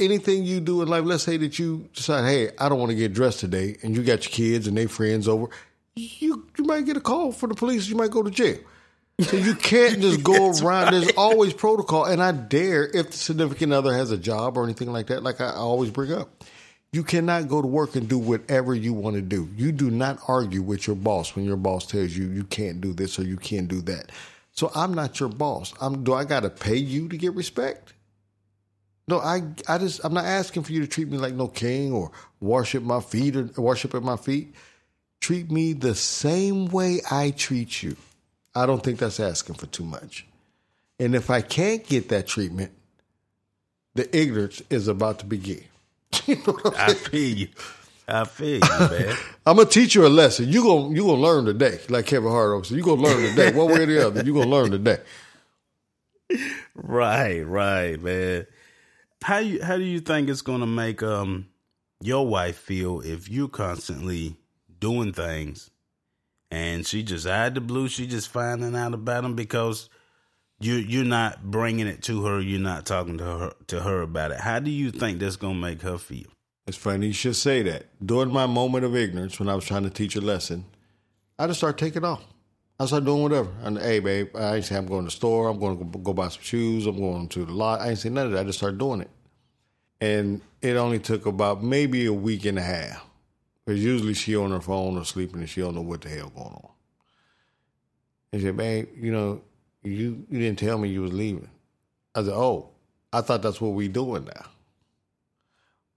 Anything 0.00 0.42
you 0.42 0.58
do 0.58 0.82
in 0.82 0.88
life, 0.88 1.04
let's 1.04 1.22
say 1.22 1.36
that 1.36 1.56
you 1.60 1.88
decide, 1.92 2.24
"Hey, 2.24 2.50
I 2.58 2.68
don't 2.68 2.80
want 2.80 2.90
to 2.90 2.96
get 2.96 3.12
dressed 3.12 3.38
today," 3.38 3.76
and 3.84 3.94
you 3.94 4.02
got 4.02 4.24
your 4.24 4.32
kids 4.32 4.66
and 4.66 4.76
their 4.76 4.88
friends 4.88 5.28
over 5.28 5.50
you 5.96 6.46
you 6.58 6.64
might 6.64 6.86
get 6.86 6.96
a 6.96 7.00
call 7.00 7.32
from 7.32 7.50
the 7.50 7.54
police. 7.54 7.88
You 7.88 7.96
might 7.96 8.10
go 8.10 8.22
to 8.22 8.30
jail. 8.30 8.58
So 9.20 9.36
you 9.36 9.54
can't 9.54 10.00
just 10.00 10.24
go 10.24 10.50
around. 10.62 10.64
Right. 10.64 10.90
There's 10.90 11.12
always 11.12 11.52
protocol, 11.52 12.04
and 12.04 12.22
I 12.22 12.32
dare 12.32 12.84
if 12.84 13.12
the 13.12 13.16
significant 13.16 13.72
other 13.72 13.92
has 13.92 14.10
a 14.10 14.18
job 14.18 14.56
or 14.56 14.64
anything 14.64 14.92
like 14.92 15.06
that. 15.06 15.22
Like 15.22 15.40
I 15.40 15.50
always 15.50 15.90
bring 15.90 16.12
up, 16.12 16.44
you 16.92 17.04
cannot 17.04 17.48
go 17.48 17.62
to 17.62 17.68
work 17.68 17.94
and 17.94 18.08
do 18.08 18.18
whatever 18.18 18.74
you 18.74 18.92
want 18.92 19.14
to 19.16 19.22
do. 19.22 19.48
You 19.56 19.70
do 19.70 19.90
not 19.90 20.18
argue 20.26 20.62
with 20.62 20.86
your 20.86 20.96
boss 20.96 21.36
when 21.36 21.44
your 21.44 21.56
boss 21.56 21.86
tells 21.86 22.16
you 22.16 22.28
you 22.28 22.44
can't 22.44 22.80
do 22.80 22.92
this 22.92 23.18
or 23.18 23.22
you 23.22 23.36
can't 23.36 23.68
do 23.68 23.80
that. 23.82 24.10
So 24.50 24.70
I'm 24.74 24.94
not 24.94 25.18
your 25.20 25.28
boss. 25.28 25.74
I'm, 25.80 26.04
do 26.04 26.14
I 26.14 26.24
got 26.24 26.40
to 26.40 26.50
pay 26.50 26.76
you 26.76 27.08
to 27.08 27.16
get 27.16 27.34
respect? 27.34 27.94
No, 29.06 29.18
I 29.18 29.42
I 29.68 29.78
just 29.78 30.00
I'm 30.02 30.14
not 30.14 30.24
asking 30.24 30.62
for 30.64 30.72
you 30.72 30.80
to 30.80 30.86
treat 30.86 31.08
me 31.08 31.18
like 31.18 31.34
no 31.34 31.46
king 31.46 31.92
or 31.92 32.10
worship 32.40 32.82
my 32.82 33.00
feet 33.00 33.36
or 33.36 33.44
worship 33.58 33.94
at 33.94 34.02
my 34.02 34.16
feet 34.16 34.54
treat 35.24 35.50
me 35.50 35.72
the 35.72 35.94
same 35.94 36.66
way 36.66 37.00
I 37.10 37.30
treat 37.30 37.82
you. 37.82 37.96
I 38.54 38.66
don't 38.66 38.82
think 38.82 38.98
that's 38.98 39.18
asking 39.18 39.54
for 39.54 39.64
too 39.64 39.82
much. 39.82 40.26
And 41.00 41.14
if 41.14 41.30
I 41.30 41.40
can't 41.40 41.82
get 41.86 42.10
that 42.10 42.26
treatment, 42.26 42.72
the 43.94 44.14
ignorance 44.14 44.60
is 44.68 44.86
about 44.86 45.20
to 45.20 45.24
begin. 45.24 45.64
you 46.26 46.36
know 46.46 46.58
I 46.76 46.92
feel 46.92 47.38
you. 47.38 47.48
I 48.06 48.24
feel 48.24 48.56
you, 48.56 48.60
man. 48.78 49.16
I'm 49.46 49.56
gonna 49.56 49.66
teach 49.66 49.94
you 49.94 50.06
a 50.06 50.08
lesson. 50.08 50.46
You 50.50 50.62
gonna 50.62 50.94
you 50.94 51.06
gonna 51.06 51.22
learn 51.22 51.46
today, 51.46 51.80
like 51.88 52.04
Kevin 52.04 52.30
Hart 52.30 52.66
said. 52.66 52.76
You 52.76 52.82
gonna 52.82 53.00
learn 53.00 53.22
today, 53.30 53.50
one 53.50 53.68
way 53.68 53.84
or 53.84 53.86
the 53.86 54.06
other. 54.06 54.22
You 54.22 54.34
gonna 54.34 54.50
learn 54.50 54.72
today. 54.72 54.98
Right, 56.76 57.40
right, 57.42 58.00
man. 58.02 58.46
How 59.22 59.38
you 59.38 59.62
how 59.62 59.78
do 59.78 59.84
you 59.84 60.00
think 60.00 60.28
it's 60.28 60.42
gonna 60.42 60.66
make 60.66 61.02
um 61.02 61.46
your 62.02 62.26
wife 62.26 62.56
feel 62.58 63.00
if 63.00 63.30
you 63.30 63.48
constantly 63.48 64.36
doing 64.84 65.14
things, 65.14 65.70
and 66.50 66.86
she 66.86 67.02
just 67.02 67.26
out 67.26 67.54
the 67.54 67.62
blue, 67.62 67.88
she 67.88 68.06
just 68.06 68.28
finding 68.28 68.76
out 68.76 68.92
about 68.92 69.22
them 69.22 69.34
because 69.34 69.88
you 70.60 70.74
you're 70.74 71.06
not 71.06 71.50
bringing 71.50 71.86
it 71.86 72.02
to 72.02 72.26
her, 72.26 72.38
you're 72.38 72.60
not 72.60 72.84
talking 72.84 73.16
to 73.16 73.24
her 73.24 73.52
to 73.68 73.80
her 73.80 74.02
about 74.02 74.30
it. 74.30 74.40
How 74.40 74.58
do 74.58 74.70
you 74.70 74.90
think 74.90 75.20
that's 75.20 75.36
gonna 75.36 75.54
make 75.54 75.80
her 75.80 75.96
feel? 75.96 76.26
It's 76.66 76.76
funny 76.76 77.06
you 77.06 77.12
should 77.14 77.36
say 77.36 77.62
that. 77.62 77.86
During 78.04 78.30
my 78.30 78.44
moment 78.44 78.84
of 78.84 78.94
ignorance, 78.94 79.40
when 79.40 79.48
I 79.48 79.54
was 79.54 79.64
trying 79.64 79.84
to 79.84 79.90
teach 79.90 80.16
a 80.16 80.20
lesson, 80.20 80.66
I 81.38 81.46
just 81.46 81.60
start 81.60 81.78
taking 81.78 82.04
off. 82.04 82.22
I 82.78 82.84
started 82.84 83.06
doing 83.06 83.22
whatever. 83.22 83.50
And 83.62 83.78
hey, 83.78 84.00
babe, 84.00 84.36
I 84.36 84.56
ain't 84.56 84.66
say 84.66 84.76
I'm 84.76 84.86
going 84.86 85.02
to 85.02 85.06
the 85.06 85.10
store. 85.10 85.48
I'm 85.48 85.58
going 85.58 85.78
to 85.78 85.98
go 85.98 86.12
buy 86.12 86.28
some 86.28 86.42
shoes. 86.42 86.86
I'm 86.86 86.98
going 86.98 87.28
to 87.28 87.44
the 87.46 87.52
lot. 87.52 87.80
I 87.80 87.90
ain't 87.90 87.98
say 87.98 88.10
none 88.10 88.26
of 88.26 88.32
that. 88.32 88.40
I 88.40 88.44
just 88.44 88.58
started 88.58 88.78
doing 88.78 89.00
it, 89.00 89.10
and 90.00 90.42
it 90.60 90.76
only 90.76 90.98
took 90.98 91.24
about 91.24 91.62
maybe 91.62 92.04
a 92.04 92.12
week 92.12 92.44
and 92.44 92.58
a 92.58 92.62
half. 92.62 93.02
Because 93.64 93.82
usually 93.82 94.14
she 94.14 94.36
on 94.36 94.50
her 94.50 94.60
phone 94.60 94.98
or 94.98 95.04
sleeping 95.04 95.40
and 95.40 95.48
she 95.48 95.60
don't 95.60 95.74
know 95.74 95.82
what 95.82 96.02
the 96.02 96.08
hell 96.08 96.30
going 96.30 96.46
on. 96.48 96.70
And 98.32 98.40
she 98.40 98.46
said, 98.48 98.56
babe, 98.56 98.88
you 98.96 99.12
know, 99.12 99.40
you 99.82 100.26
you 100.28 100.40
didn't 100.40 100.58
tell 100.58 100.78
me 100.78 100.88
you 100.88 101.02
was 101.02 101.12
leaving. 101.12 101.48
I 102.14 102.22
said, 102.22 102.34
oh, 102.34 102.70
I 103.12 103.20
thought 103.20 103.42
that's 103.42 103.60
what 103.60 103.70
we 103.70 103.88
doing 103.88 104.24
now. 104.24 104.46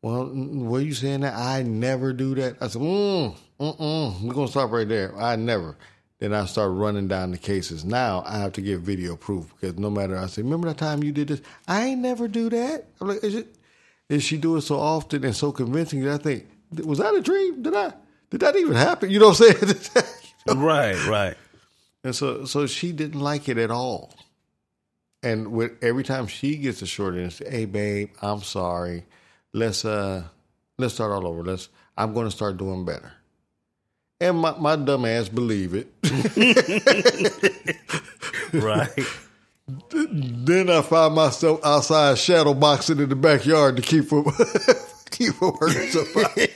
Well, 0.01 0.29
were 0.33 0.79
you 0.79 0.93
saying 0.93 1.21
that? 1.21 1.35
I 1.35 1.63
never 1.63 2.13
do 2.13 2.35
that. 2.35 2.57
I 2.61 2.67
said, 2.67 2.81
mm, 2.81 3.35
mm-mm, 3.59 4.21
we're 4.21 4.33
going 4.33 4.47
to 4.47 4.51
stop 4.51 4.71
right 4.71 4.87
there. 4.87 5.17
I 5.19 5.35
never. 5.35 5.75
Then 6.19 6.33
I 6.33 6.45
start 6.45 6.71
running 6.71 7.07
down 7.07 7.31
the 7.31 7.37
cases. 7.37 7.83
Now 7.83 8.23
I 8.25 8.39
have 8.39 8.53
to 8.53 8.61
get 8.61 8.79
video 8.79 9.15
proof 9.15 9.53
because 9.55 9.77
no 9.77 9.89
matter, 9.89 10.17
I 10.17 10.27
say, 10.27 10.41
remember 10.41 10.67
that 10.67 10.77
time 10.77 11.03
you 11.03 11.11
did 11.11 11.27
this? 11.27 11.41
I 11.67 11.85
ain't 11.85 12.01
never 12.01 12.27
do 12.27 12.49
that. 12.49 12.85
I'm 13.01 13.07
like, 13.07 13.23
is 13.23 13.35
it? 13.35 13.55
Is 14.09 14.23
she 14.23 14.37
do 14.37 14.55
it 14.55 14.61
so 14.61 14.79
often 14.79 15.25
and 15.25 15.35
so 15.35 15.51
convincing 15.51 16.01
that 16.03 16.21
I 16.21 16.23
think, 16.23 16.47
was 16.71 16.99
that 16.99 17.15
a 17.15 17.21
dream? 17.21 17.61
Did 17.61 17.75
I, 17.75 17.93
did 18.29 18.41
that 18.41 18.55
even 18.55 18.75
happen? 18.75 19.09
You 19.09 19.19
know 19.19 19.29
what 19.29 19.41
I'm 19.41 19.57
saying? 19.59 19.75
you 20.47 20.53
know? 20.55 20.61
Right, 20.61 21.07
right. 21.07 21.37
And 22.03 22.15
so, 22.15 22.45
so 22.45 22.67
she 22.67 22.91
didn't 22.91 23.19
like 23.19 23.49
it 23.49 23.57
at 23.57 23.71
all. 23.71 24.13
And 25.23 25.51
with 25.51 25.71
every 25.83 26.03
time 26.03 26.27
she 26.27 26.57
gets 26.57 26.81
a 26.81 26.85
short 26.85 27.15
end, 27.15 27.25
answer, 27.25 27.49
hey 27.49 27.65
babe, 27.65 28.11
I'm 28.21 28.41
sorry. 28.43 29.05
Let's 29.51 29.83
uh, 29.83 30.23
let's 30.77 30.93
start 30.93 31.11
all 31.11 31.27
over. 31.27 31.43
Let's. 31.43 31.69
I'm 31.97 32.13
going 32.13 32.27
to 32.27 32.31
start 32.31 32.57
doing 32.57 32.85
better. 32.85 33.11
And 34.19 34.37
my, 34.37 34.57
my 34.57 34.75
dumb 34.75 35.05
ass 35.05 35.29
believe 35.29 35.73
it. 35.73 35.87
right. 38.53 38.89
Then 39.91 40.69
I 40.69 40.81
find 40.81 41.13
myself 41.13 41.59
outside 41.61 42.17
shadow 42.17 42.53
boxing 42.53 42.99
in 42.99 43.09
the 43.09 43.17
backyard 43.17 43.75
to 43.75 43.81
keep 43.81 44.05
from 44.05 44.23
keep 45.17 45.33
from 45.33 45.55
hurting 45.59 45.89
somebody. 45.89 46.47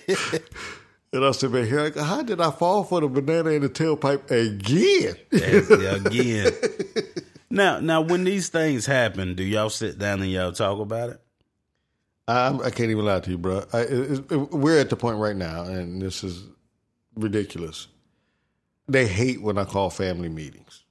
and 1.13 1.25
I 1.25 1.31
said, 1.31 1.51
man, 1.51 1.65
here, 1.65 1.79
I 1.81 1.89
go. 1.89 2.03
how 2.03 2.21
did 2.21 2.39
I 2.39 2.51
fall 2.51 2.83
for 2.83 3.01
the 3.01 3.07
banana 3.07 3.49
in 3.49 3.61
the 3.63 3.69
tailpipe 3.69 4.29
again? 4.29 5.15
again. 6.05 6.53
now, 7.49 7.79
now, 7.79 8.01
when 8.01 8.23
these 8.23 8.49
things 8.49 8.85
happen, 8.85 9.35
do 9.35 9.43
y'all 9.43 9.69
sit 9.69 9.97
down 9.97 10.21
and 10.21 10.31
y'all 10.31 10.51
talk 10.51 10.79
about 10.79 11.09
it? 11.09 11.21
I'm, 12.27 12.61
I 12.61 12.69
can 12.69 12.85
not 12.85 12.91
even 12.91 13.05
lie 13.05 13.19
to 13.19 13.31
you, 13.31 13.37
bro. 13.37 13.65
I, 13.73 13.79
it, 13.79 14.31
it, 14.31 14.51
we're 14.51 14.79
at 14.79 14.89
the 14.89 14.95
point 14.95 15.17
right 15.17 15.35
now, 15.35 15.63
and 15.63 16.01
this 16.01 16.23
is 16.23 16.43
ridiculous. 17.15 17.87
They 18.87 19.07
hate 19.07 19.41
when 19.41 19.57
I 19.57 19.65
call 19.65 19.89
family 19.89 20.29
meetings. 20.29 20.83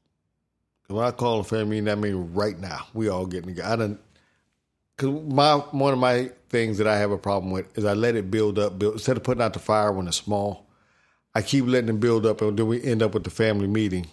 When 0.89 1.05
I 1.05 1.13
call 1.13 1.41
a 1.41 1.45
family 1.45 1.81
meeting, 1.81 1.85
that 1.85 1.99
means 1.99 2.17
right 2.35 2.59
now 2.59 2.89
we 2.95 3.09
all 3.09 3.27
getting 3.27 3.51
together. 3.51 3.73
I 3.73 3.77
don't 3.77 4.01
because 5.01 5.33
my 5.33 5.55
one 5.55 5.95
of 5.95 5.99
my 5.99 6.31
things 6.51 6.77
that 6.79 6.87
I 6.87 6.99
have 6.99 7.11
a 7.11 7.17
problem 7.17 7.51
with 7.53 7.79
is 7.79 7.85
I 7.87 7.95
let 7.95 8.17
it 8.17 8.31
build 8.31 8.59
up, 8.59 8.79
build 8.79 8.95
instead 8.95 9.17
of 9.17 9.23
putting 9.23 9.43
out 9.43 9.55
the 9.55 9.59
fire 9.59 9.93
when 9.93 10.07
it's 10.07 10.19
small. 10.19 10.67
I 11.35 11.43
keep 11.43 11.65
letting 11.65 11.89
it 11.89 12.01
build 12.01 12.27
up, 12.27 12.43
and 12.43 12.59
then 12.59 12.67
we 12.67 12.83
end 12.83 13.03
up 13.03 13.15
with 13.15 13.25
the 13.25 13.31
family 13.31 13.67
meeting, 13.67 14.09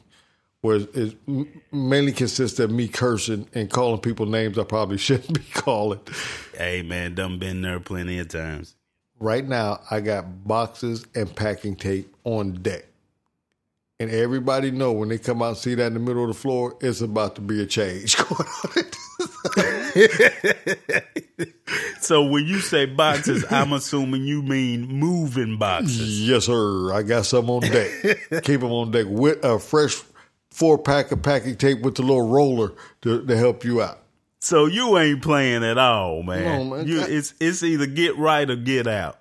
where 0.61 0.77
it 0.93 1.17
mainly 1.73 2.13
consists 2.13 2.59
of 2.59 2.71
me 2.71 2.87
cursing 2.87 3.49
and 3.53 3.69
calling 3.69 3.99
people 3.99 4.27
names 4.27 4.57
I 4.57 4.63
probably 4.63 4.97
shouldn't 4.97 5.33
be 5.33 5.45
calling. 5.53 5.99
Hey 6.55 6.83
man, 6.83 7.15
done 7.15 7.37
been 7.37 7.61
there 7.61 7.81
plenty 7.81 8.19
of 8.19 8.29
times. 8.29 8.75
Right 9.19 9.45
now, 9.45 9.81
I 9.91 9.99
got 9.99 10.47
boxes 10.47 11.05
and 11.15 11.35
packing 11.35 11.75
tape 11.75 12.15
on 12.23 12.53
deck. 12.61 12.85
And 13.99 14.11
everybody 14.11 14.69
know 14.69 14.91
when 14.91 15.09
they 15.09 15.17
come 15.17 15.41
out 15.41 15.47
and 15.47 15.57
see 15.57 15.73
that 15.73 15.87
in 15.87 15.95
the 15.95 15.99
middle 15.99 16.21
of 16.21 16.27
the 16.27 16.35
floor, 16.35 16.77
it's 16.81 17.01
about 17.01 17.33
to 17.35 17.41
be 17.41 17.61
a 17.61 17.65
change 17.65 18.15
going 18.29 18.49
on. 18.63 18.83
so 22.01 22.23
when 22.23 22.45
you 22.45 22.59
say 22.59 22.85
boxes, 22.85 23.45
I'm 23.49 23.73
assuming 23.73 24.23
you 24.23 24.41
mean 24.41 24.87
moving 24.87 25.57
boxes. 25.57 26.27
Yes, 26.27 26.45
sir. 26.45 26.93
I 26.93 27.03
got 27.03 27.25
some 27.25 27.49
on 27.49 27.61
deck. 27.61 27.89
Keep 28.43 28.61
them 28.61 28.71
on 28.71 28.91
deck 28.91 29.05
with 29.09 29.43
a 29.43 29.59
fresh 29.59 30.01
four 30.51 30.77
pack 30.77 31.11
of 31.11 31.21
packing 31.21 31.55
tape 31.55 31.81
with 31.81 31.95
the 31.95 32.01
little 32.01 32.27
roller 32.27 32.73
to, 33.01 33.25
to 33.25 33.37
help 33.37 33.63
you 33.63 33.81
out. 33.81 33.99
So 34.39 34.65
you 34.65 34.97
ain't 34.97 35.21
playing 35.21 35.63
at 35.63 35.77
all, 35.77 36.23
man. 36.23 36.69
Man. 36.69 36.87
You, 36.87 37.01
it's 37.01 37.33
it's 37.39 37.63
either 37.63 37.85
get 37.85 38.17
right 38.17 38.49
or 38.49 38.55
get 38.55 38.87
out. 38.87 39.19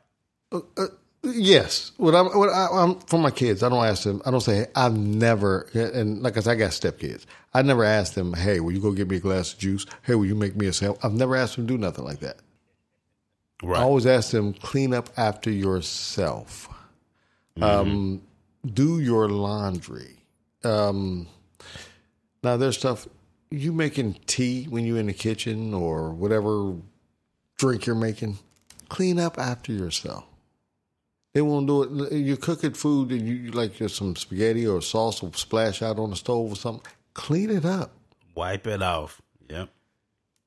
Uh, 0.53 0.61
uh, 0.77 0.87
yes. 1.23 1.93
What 1.97 2.15
I'm, 2.15 2.27
what 2.27 2.51
I, 2.51 2.83
am 2.83 3.01
for 3.01 3.19
my 3.19 3.31
kids. 3.31 3.63
I 3.63 3.69
don't 3.69 3.85
ask 3.85 4.05
them. 4.05 4.23
I 4.25 4.31
don't 4.31 4.41
say 4.41 4.67
I've 4.75 4.97
never. 4.97 5.69
And 5.75 6.23
like 6.23 6.37
I 6.37 6.41
said, 6.41 6.53
I 6.53 6.55
got 6.57 6.71
stepkids. 6.71 7.25
I 7.57 7.63
never 7.63 7.85
asked 7.85 8.15
them, 8.15 8.35
"Hey, 8.35 8.61
will 8.61 8.73
you 8.73 8.81
go 8.81 8.93
get 8.93 9.09
me 9.09 9.17
a 9.17 9.21
glass 9.21 9.53
of 9.53 9.59
juice? 9.59 9.87
Hey, 10.03 10.15
will 10.15 10.27
you 10.27 10.35
make 10.35 10.57
me 10.57 10.67
a 10.67 10.73
sandwich?" 10.73 11.01
I've 11.03 11.15
never 11.15 11.37
asked 11.37 11.57
them 11.57 11.67
to 11.67 11.73
do 11.73 11.79
nothing 11.79 12.05
like 12.05 12.21
that. 12.21 12.37
Right. 13.63 13.81
I 13.81 13.83
always 13.83 14.07
ask 14.07 14.31
them, 14.31 14.53
clean 14.53 14.93
up 14.93 15.09
after 15.17 15.51
yourself. 15.51 16.69
Mm-hmm. 17.57 17.63
Um, 17.63 18.23
do 18.67 19.01
your 19.01 19.29
laundry. 19.31 20.19
Um, 20.63 21.29
now 22.43 22.59
there's 22.59 22.77
stuff 22.77 23.09
you 23.51 23.73
making 23.73 24.17
tea 24.27 24.65
when 24.65 24.85
you're 24.85 24.99
in 24.99 25.07
the 25.07 25.15
kitchen 25.15 25.73
or 25.73 26.11
whatever 26.11 26.75
drink 27.57 27.87
you're 27.87 27.97
making, 27.97 28.39
clean 28.89 29.19
up 29.19 29.39
after 29.39 29.73
yourself. 29.73 30.25
They 31.33 31.43
won't 31.43 31.67
do 31.67 32.05
it. 32.05 32.13
You're 32.13 32.37
cooking 32.37 32.73
food 32.73 33.11
and 33.13 33.27
you 33.27 33.51
like 33.53 33.77
some 33.89 34.17
spaghetti 34.17 34.67
or 34.67 34.81
sauce 34.81 35.23
will 35.23 35.33
splash 35.35 35.83
out 35.83 35.99
on 35.99 36.11
the 36.11 36.17
stove 36.17 36.53
or 36.53 36.57
something. 36.57 36.91
Clean 37.17 37.49
it 37.49 37.65
up. 37.65 37.93
Wipe 38.35 38.67
it 38.67 38.83
off. 38.83 39.23
Yep. 39.49 39.71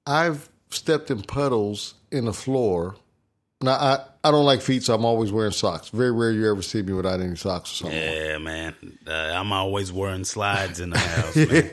I've 0.06 0.48
stepped 0.70 1.10
in 1.10 1.24
puddles 1.24 1.96
in 2.12 2.26
the 2.26 2.32
floor. 2.32 2.96
Now 3.60 3.72
I, 3.72 4.00
I 4.24 4.30
don't 4.30 4.46
like 4.46 4.62
feet, 4.62 4.84
so 4.84 4.94
I'm 4.94 5.04
always 5.04 5.32
wearing 5.32 5.52
socks. 5.52 5.90
Very 5.90 6.12
rare 6.12 6.32
you 6.32 6.50
ever 6.50 6.62
see 6.62 6.84
me 6.84 6.94
without 6.94 7.22
any 7.22 7.36
socks 7.36 7.72
or 7.72 7.76
something. 7.76 8.00
Yeah, 8.00 8.38
man. 8.38 8.76
Uh, 9.06 9.12
I'm 9.12 9.52
always 9.52 9.92
wearing 9.92 10.24
slides 10.24 10.80
in 10.80 10.92
the 10.92 11.00
house. 11.00 11.36
Man. 11.36 11.72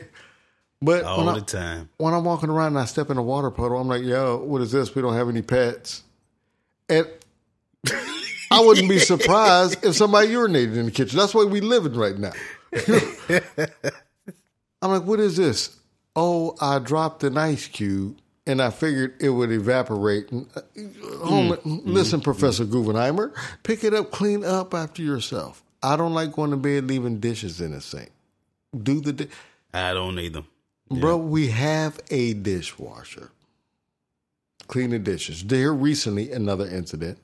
But 0.80 1.04
all 1.04 1.26
the 1.26 1.32
I, 1.32 1.40
time. 1.40 1.90
When 1.98 2.14
I'm 2.14 2.24
walking 2.24 2.48
around 2.48 2.68
and 2.68 2.78
I 2.78 2.86
step 2.86 3.10
in 3.10 3.18
a 3.18 3.22
water 3.22 3.50
puddle, 3.50 3.78
I'm 3.78 3.88
like, 3.88 4.02
yo, 4.02 4.38
what 4.38 4.62
is 4.62 4.72
this? 4.72 4.94
We 4.94 5.02
don't 5.02 5.14
have 5.14 5.28
any 5.28 5.42
pets. 5.42 6.04
And 6.88 7.06
I 8.50 8.60
wouldn't 8.60 8.88
be 8.88 8.98
surprised 8.98 9.84
if 9.84 9.94
somebody 9.94 10.28
urinated 10.28 10.76
in 10.76 10.86
the 10.86 10.90
kitchen. 10.90 11.18
That's 11.18 11.34
why 11.34 11.44
we 11.44 11.60
living 11.60 11.92
right 11.92 12.16
now. 12.16 12.32
I'm 14.86 14.92
like, 14.92 15.08
what 15.08 15.20
is 15.20 15.36
this? 15.36 15.76
Oh, 16.14 16.56
I 16.60 16.78
dropped 16.78 17.24
an 17.24 17.36
ice 17.36 17.66
cube 17.66 18.16
and 18.46 18.62
I 18.62 18.70
figured 18.70 19.14
it 19.20 19.30
would 19.30 19.50
evaporate. 19.50 20.26
Uh, 20.32 20.60
mm, 20.76 21.56
mm, 21.56 21.80
listen, 21.84 22.20
mm, 22.20 22.24
Professor. 22.24 22.64
Guggenheimer, 22.64 23.34
pick 23.64 23.84
it 23.84 23.92
up, 23.92 24.12
clean 24.12 24.44
up 24.44 24.72
after 24.72 25.02
yourself. 25.02 25.62
I 25.82 25.96
don't 25.96 26.14
like 26.14 26.32
going 26.32 26.50
to 26.52 26.56
bed 26.56 26.86
leaving 26.86 27.20
dishes 27.20 27.60
in 27.60 27.72
the 27.72 27.80
sink. 27.80 28.10
Do 28.76 29.00
the. 29.00 29.12
Di- 29.12 29.28
I 29.74 29.92
don't 29.92 30.18
either. 30.18 30.44
Yeah. 30.90 31.00
Bro, 31.00 31.16
we 31.18 31.48
have 31.48 31.98
a 32.10 32.34
dishwasher. 32.34 33.30
Clean 34.68 34.90
the 34.90 34.98
dishes. 34.98 35.42
There 35.44 35.74
recently 35.74 36.32
another 36.32 36.66
incident. 36.66 37.18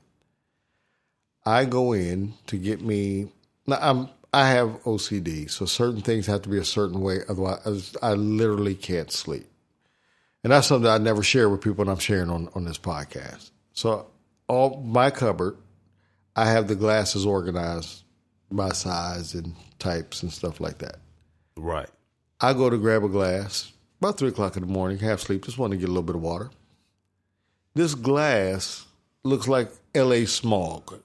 I 1.47 1.65
go 1.65 1.93
in 1.93 2.35
to 2.49 2.57
get 2.57 2.83
me 2.83 3.29
now 3.67 3.79
I'm 3.81 4.09
I 4.33 4.49
have 4.51 4.83
OCD, 4.85 5.51
so 5.51 5.67
certain 5.67 6.01
things 6.01 6.27
have 6.27 6.43
to 6.43 6.49
be 6.49 6.59
a 6.59 6.65
certain 6.65 7.01
way, 7.01 7.21
otherwise 7.29 7.95
I 8.03 8.15
literally 8.15 8.75
can't 8.75 9.13
sleep. 9.13 9.47
And 10.43 10.53
that's 10.53 10.67
something 10.67 10.91
I 10.91 10.99
never 10.99 11.23
share 11.23 11.49
with 11.49 11.61
people 11.61 11.83
and 11.83 11.91
I'm 11.91 11.99
sharing 11.99 12.31
on, 12.31 12.49
on 12.55 12.65
this 12.65 12.79
podcast. 12.79 13.51
So 13.75 14.07
all 14.49 14.83
my 14.83 15.11
cupboard, 15.11 15.57
I 16.35 16.47
have 16.51 16.67
the 16.67 16.75
glasses 16.75 17.27
organized 17.27 18.05
by 18.51 18.71
size 18.71 19.35
and 19.35 19.55
types 19.79 20.23
and 20.23 20.33
stuff 20.33 20.61
like 20.61 20.79
that. 20.79 20.97
Right. 21.57 21.89
I 22.41 22.55
go 22.55 22.71
to 22.71 22.79
grab 22.79 23.05
a 23.05 23.09
glass 23.09 23.73
about 24.03 24.19
three 24.19 24.31
o'clock 24.31 24.57
in 24.57 24.63
the 24.63 24.69
morning, 24.69 24.99
half 24.99 25.21
sleep, 25.21 25.45
just 25.45 25.59
want 25.59 25.71
to 25.71 25.77
get 25.77 25.85
a 25.85 25.93
little 25.93 26.03
bit 26.03 26.17
of 26.17 26.23
water. 26.23 26.51
This 27.75 27.95
glass 27.95 28.85
looks 29.23 29.47
like 29.47 29.71
LA 29.95 30.25
smog. 30.25 31.01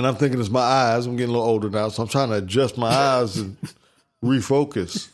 And 0.00 0.06
I'm 0.06 0.14
thinking 0.14 0.40
it's 0.40 0.48
my 0.48 0.60
eyes. 0.60 1.04
I'm 1.04 1.16
getting 1.16 1.34
a 1.34 1.36
little 1.36 1.46
older 1.46 1.68
now, 1.68 1.90
so 1.90 2.02
I'm 2.02 2.08
trying 2.08 2.30
to 2.30 2.36
adjust 2.36 2.78
my 2.78 2.88
eyes 2.88 3.36
and 3.36 3.58
refocus. 4.24 5.10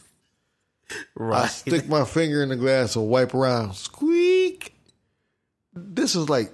Right. 1.16 1.42
I 1.42 1.48
stick 1.48 1.88
my 1.88 2.04
finger 2.04 2.40
in 2.40 2.50
the 2.50 2.56
glass 2.56 2.94
and 2.94 3.08
wipe 3.08 3.34
around. 3.34 3.74
Squeak. 3.74 4.72
This 5.74 6.14
is 6.14 6.28
like 6.28 6.52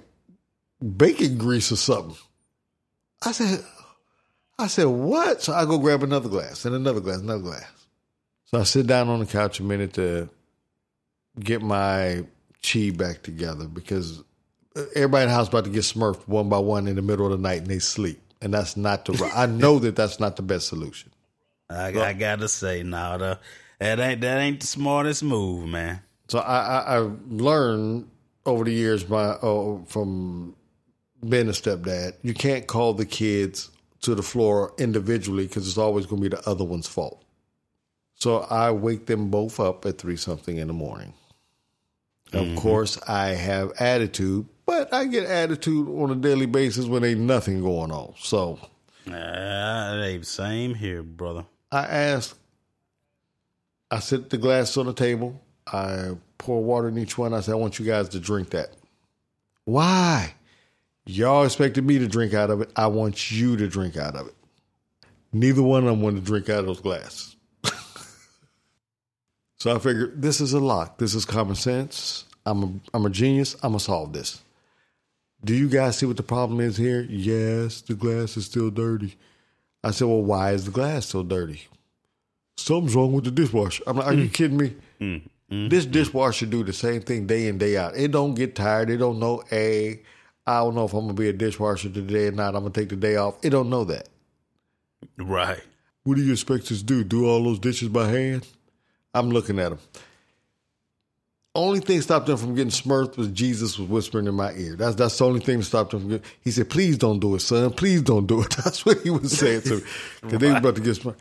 bacon 0.97 1.37
grease 1.37 1.71
or 1.71 1.75
something. 1.75 2.17
I 3.23 3.33
said, 3.33 3.63
I 4.57 4.65
said, 4.65 4.87
what? 4.87 5.43
So 5.43 5.53
I 5.53 5.65
go 5.65 5.77
grab 5.77 6.01
another 6.01 6.27
glass 6.27 6.65
and 6.65 6.73
another 6.73 7.01
glass, 7.01 7.19
another 7.19 7.43
glass. 7.43 7.71
So 8.45 8.59
I 8.59 8.63
sit 8.63 8.87
down 8.87 9.09
on 9.09 9.19
the 9.19 9.27
couch 9.27 9.59
a 9.59 9.63
minute 9.63 9.93
to 9.93 10.27
get 11.39 11.61
my 11.61 12.25
chi 12.63 12.89
back 12.89 13.21
together 13.21 13.65
because 13.67 14.23
everybody 14.95 15.25
in 15.25 15.29
the 15.29 15.35
house 15.35 15.49
about 15.49 15.65
to 15.65 15.69
get 15.69 15.83
smurfed 15.83 16.27
one 16.27 16.49
by 16.49 16.57
one 16.57 16.87
in 16.87 16.95
the 16.95 17.03
middle 17.03 17.27
of 17.27 17.31
the 17.31 17.37
night 17.37 17.59
and 17.59 17.67
they 17.67 17.77
sleep. 17.77 18.19
And 18.43 18.53
that's 18.53 18.75
not 18.75 19.05
the, 19.05 19.13
right. 19.13 19.31
I 19.33 19.45
know 19.45 19.79
that 19.79 19.95
that's 19.95 20.19
not 20.19 20.35
the 20.35 20.41
best 20.41 20.67
solution. 20.67 21.11
I, 21.69 21.97
I 21.99 22.13
gotta 22.13 22.49
say, 22.49 22.83
now 22.83 23.17
nah, 23.17 23.35
that 23.79 23.99
ain't 23.99 24.21
that 24.21 24.39
ain't 24.39 24.59
the 24.59 24.67
smartest 24.67 25.23
move, 25.23 25.67
man. 25.67 26.01
So 26.27 26.39
I, 26.39 26.57
I, 26.59 26.97
I 26.97 27.09
learned 27.29 28.09
over 28.45 28.65
the 28.65 28.73
years 28.73 29.07
my 29.07 29.37
oh, 29.41 29.85
from 29.87 30.55
being 31.27 31.47
a 31.47 31.51
stepdad, 31.51 32.15
you 32.21 32.33
can't 32.33 32.67
call 32.67 32.93
the 32.93 33.05
kids 33.05 33.71
to 34.01 34.13
the 34.13 34.23
floor 34.23 34.73
individually 34.77 35.47
because 35.47 35.67
it's 35.67 35.77
always 35.77 36.05
going 36.05 36.21
to 36.21 36.29
be 36.29 36.35
the 36.35 36.49
other 36.49 36.65
one's 36.65 36.87
fault. 36.87 37.23
So 38.15 38.39
I 38.39 38.71
wake 38.71 39.05
them 39.05 39.29
both 39.29 39.59
up 39.59 39.85
at 39.85 39.97
three 39.97 40.17
something 40.17 40.57
in 40.57 40.67
the 40.67 40.73
morning. 40.73 41.13
Mm-hmm. 42.31 42.57
Of 42.57 42.61
course, 42.61 42.99
I 43.07 43.29
have 43.29 43.71
attitude, 43.79 44.47
but 44.65 44.93
I 44.93 45.05
get 45.05 45.25
attitude 45.25 45.87
on 45.89 46.11
a 46.11 46.15
daily 46.15 46.45
basis 46.45 46.85
when 46.85 47.03
ain't 47.03 47.19
nothing 47.19 47.61
going 47.61 47.91
on. 47.91 48.13
So, 48.17 48.59
uh, 49.11 50.21
same 50.21 50.75
here, 50.75 51.03
brother. 51.03 51.45
I 51.71 51.85
ask. 51.85 52.37
I 53.91 53.99
set 53.99 54.29
the 54.29 54.37
glass 54.37 54.75
on 54.77 54.85
the 54.85 54.93
table. 54.93 55.41
I 55.67 56.11
pour 56.37 56.63
water 56.63 56.87
in 56.87 56.97
each 56.97 57.17
one. 57.17 57.33
I 57.33 57.41
say, 57.41 57.51
I 57.51 57.55
want 57.55 57.79
you 57.79 57.85
guys 57.85 58.09
to 58.09 58.19
drink 58.19 58.49
that. 58.51 58.69
Why? 59.65 60.33
Y'all 61.05 61.45
expected 61.45 61.85
me 61.85 61.99
to 61.99 62.07
drink 62.07 62.33
out 62.33 62.49
of 62.49 62.61
it. 62.61 62.71
I 62.75 62.87
want 62.87 63.31
you 63.31 63.57
to 63.57 63.67
drink 63.67 63.97
out 63.97 64.15
of 64.15 64.27
it. 64.27 64.35
Neither 65.31 65.61
one 65.61 65.83
of 65.83 65.89
them 65.89 66.01
want 66.01 66.15
to 66.15 66.21
drink 66.21 66.49
out 66.49 66.59
of 66.59 66.65
those 66.67 66.79
glasses. 66.79 67.35
so 69.57 69.75
I 69.75 69.79
figured 69.79 70.21
this 70.21 70.39
is 70.39 70.53
a 70.53 70.59
lock. 70.59 70.97
This 70.97 71.13
is 71.13 71.25
common 71.25 71.55
sense. 71.55 72.25
I'm 72.45 72.63
a, 72.63 72.73
I'm 72.93 73.05
a 73.05 73.09
genius. 73.09 73.55
I'm 73.55 73.71
going 73.71 73.79
to 73.79 73.85
solve 73.85 74.13
this. 74.13 74.41
Do 75.45 75.53
you 75.53 75.67
guys 75.67 75.97
see 75.97 76.05
what 76.05 76.17
the 76.17 76.23
problem 76.23 76.59
is 76.61 76.77
here? 76.77 77.01
Yes, 77.09 77.81
the 77.81 77.95
glass 77.95 78.37
is 78.37 78.45
still 78.45 78.69
dirty. 78.69 79.15
I 79.83 79.91
said, 79.91 80.07
Well, 80.07 80.21
why 80.21 80.51
is 80.51 80.65
the 80.65 80.71
glass 80.71 81.07
so 81.07 81.23
dirty? 81.23 81.67
Something's 82.55 82.95
wrong 82.95 83.11
with 83.11 83.25
the 83.25 83.31
dishwasher. 83.31 83.83
I'm 83.85 83.97
like, 83.97 84.07
Are 84.07 84.13
you 84.13 84.29
mm. 84.29 84.33
kidding 84.33 84.57
me? 84.57 84.75
Mm-hmm. 85.01 85.67
This 85.67 85.85
dishwasher 85.85 86.45
do 86.45 86.63
the 86.63 86.73
same 86.73 87.01
thing 87.01 87.27
day 87.27 87.47
in, 87.47 87.57
day 87.57 87.77
out. 87.77 87.95
It 87.95 88.11
don't 88.11 88.33
get 88.33 88.55
tired. 88.55 88.89
It 88.89 88.97
don't 88.97 89.19
know, 89.19 89.43
a. 89.51 90.01
I 90.47 90.59
don't 90.59 90.75
know 90.75 90.85
if 90.85 90.93
I'm 90.93 91.01
gonna 91.01 91.13
be 91.13 91.29
a 91.29 91.33
dishwasher 91.33 91.89
today 91.89 92.27
or 92.27 92.31
not. 92.31 92.55
I'm 92.55 92.63
gonna 92.63 92.71
take 92.71 92.89
the 92.89 92.95
day 92.95 93.17
off. 93.17 93.35
It 93.43 93.51
don't 93.51 93.69
know 93.69 93.83
that. 93.85 94.09
Right. 95.17 95.61
What 96.03 96.15
do 96.15 96.23
you 96.23 96.31
expect 96.31 96.71
us 96.71 96.79
to 96.79 96.83
do? 96.83 97.03
Do 97.03 97.27
all 97.29 97.43
those 97.43 97.59
dishes 97.59 97.89
by 97.89 98.07
hand? 98.07 98.47
I'm 99.13 99.29
looking 99.29 99.59
at 99.59 99.69
them. 99.69 99.79
Only 101.55 101.81
thing 101.81 102.01
stopped 102.01 102.27
him 102.27 102.37
from 102.37 102.55
getting 102.55 102.71
smurfed 102.71 103.15
was 103.15 103.27
Jesus 103.27 103.77
was 103.77 103.87
whispering 103.87 104.25
in 104.25 104.33
my 104.33 104.53
ear. 104.53 104.75
That's 104.75 104.95
that's 104.95 105.17
the 105.17 105.25
only 105.25 105.39
thing 105.39 105.59
that 105.59 105.65
stopped 105.65 105.93
him 105.93 105.99
from 105.99 106.09
getting. 106.09 106.25
He 106.41 106.49
said, 106.49 106.69
"Please 106.69 106.97
don't 106.97 107.19
do 107.19 107.35
it, 107.35 107.41
son. 107.41 107.71
Please 107.73 108.01
don't 108.01 108.25
do 108.25 108.41
it." 108.41 108.49
That's 108.63 108.85
what 108.85 109.01
he 109.01 109.11
was 109.11 109.37
saying 109.37 109.61
to 109.63 109.75
me 109.75 109.83
because 110.21 110.39
they 110.39 110.51
were 110.51 110.57
about 110.57 110.75
to 110.75 110.81
get 110.81 110.97
smurfed. 110.97 111.17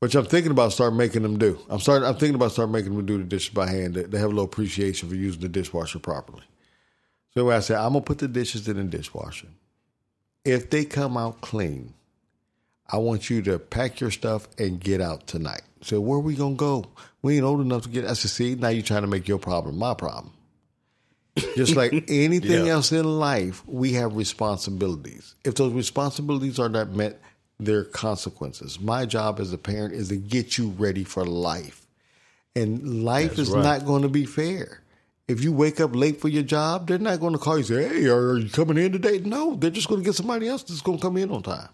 Which 0.00 0.16
I'm 0.16 0.24
thinking 0.24 0.50
about 0.50 0.72
start 0.72 0.94
making 0.94 1.22
them 1.22 1.38
do. 1.38 1.60
I'm 1.68 1.78
starting. 1.78 2.08
I'm 2.08 2.16
thinking 2.16 2.34
about 2.34 2.50
start 2.50 2.70
making 2.70 2.96
them 2.96 3.06
do 3.06 3.18
the 3.18 3.24
dishes 3.24 3.54
by 3.54 3.68
hand. 3.68 3.94
They, 3.94 4.02
they 4.02 4.18
have 4.18 4.30
a 4.30 4.34
little 4.34 4.46
appreciation 4.46 5.08
for 5.08 5.14
using 5.14 5.40
the 5.40 5.48
dishwasher 5.48 6.00
properly. 6.00 6.42
So 7.34 7.48
I 7.50 7.60
said, 7.60 7.76
I'm 7.76 7.92
gonna 7.92 8.04
put 8.04 8.18
the 8.18 8.26
dishes 8.26 8.66
in 8.66 8.78
the 8.78 8.84
dishwasher. 8.84 9.46
If 10.44 10.70
they 10.70 10.84
come 10.84 11.16
out 11.16 11.40
clean, 11.40 11.94
I 12.92 12.98
want 12.98 13.30
you 13.30 13.40
to 13.42 13.58
pack 13.58 14.00
your 14.00 14.10
stuff 14.10 14.46
and 14.58 14.78
get 14.78 15.00
out 15.00 15.26
tonight. 15.26 15.62
So 15.80 16.00
where 16.00 16.18
are 16.18 16.22
we 16.22 16.34
gonna 16.34 16.54
go? 16.54 16.84
We 17.22 17.36
ain't 17.36 17.44
old 17.44 17.60
enough 17.60 17.82
to 17.82 17.88
get. 17.88 18.04
I 18.04 18.12
said, 18.12 18.30
see, 18.30 18.54
now 18.54 18.68
you're 18.68 18.82
trying 18.82 19.02
to 19.02 19.08
make 19.08 19.26
your 19.26 19.38
problem 19.38 19.78
my 19.78 19.94
problem. 19.94 20.32
Just 21.56 21.76
like 21.76 21.92
anything 22.08 22.66
yeah. 22.66 22.72
else 22.72 22.92
in 22.92 23.04
life, 23.04 23.66
we 23.66 23.94
have 23.94 24.16
responsibilities. 24.16 25.34
If 25.44 25.54
those 25.54 25.72
responsibilities 25.72 26.58
are 26.58 26.68
not 26.68 26.90
met, 26.90 27.20
there 27.58 27.78
are 27.78 27.84
consequences. 27.84 28.80
My 28.80 29.06
job 29.06 29.40
as 29.40 29.52
a 29.52 29.58
parent 29.58 29.94
is 29.94 30.08
to 30.08 30.16
get 30.16 30.58
you 30.58 30.70
ready 30.70 31.04
for 31.04 31.24
life. 31.24 31.86
And 32.54 33.02
life 33.02 33.36
That's 33.36 33.48
is 33.48 33.50
right. 33.50 33.62
not 33.62 33.86
going 33.86 34.02
to 34.02 34.08
be 34.08 34.26
fair. 34.26 34.82
If 35.26 35.42
you 35.42 35.52
wake 35.52 35.80
up 35.80 35.94
late 35.94 36.20
for 36.20 36.28
your 36.28 36.42
job, 36.42 36.88
they're 36.88 36.98
not 36.98 37.20
going 37.20 37.32
to 37.32 37.38
call 37.38 37.54
you 37.54 37.60
and 37.60 37.66
say, 37.66 38.00
Hey, 38.00 38.08
are 38.08 38.36
you 38.36 38.50
coming 38.50 38.76
in 38.76 38.92
today? 38.92 39.18
No, 39.18 39.54
they're 39.54 39.70
just 39.70 39.88
going 39.88 40.02
to 40.02 40.04
get 40.04 40.14
somebody 40.14 40.48
else 40.48 40.62
that's 40.64 40.82
going 40.82 40.98
to 40.98 41.02
come 41.02 41.16
in 41.16 41.30
on 41.30 41.42
time. 41.42 41.68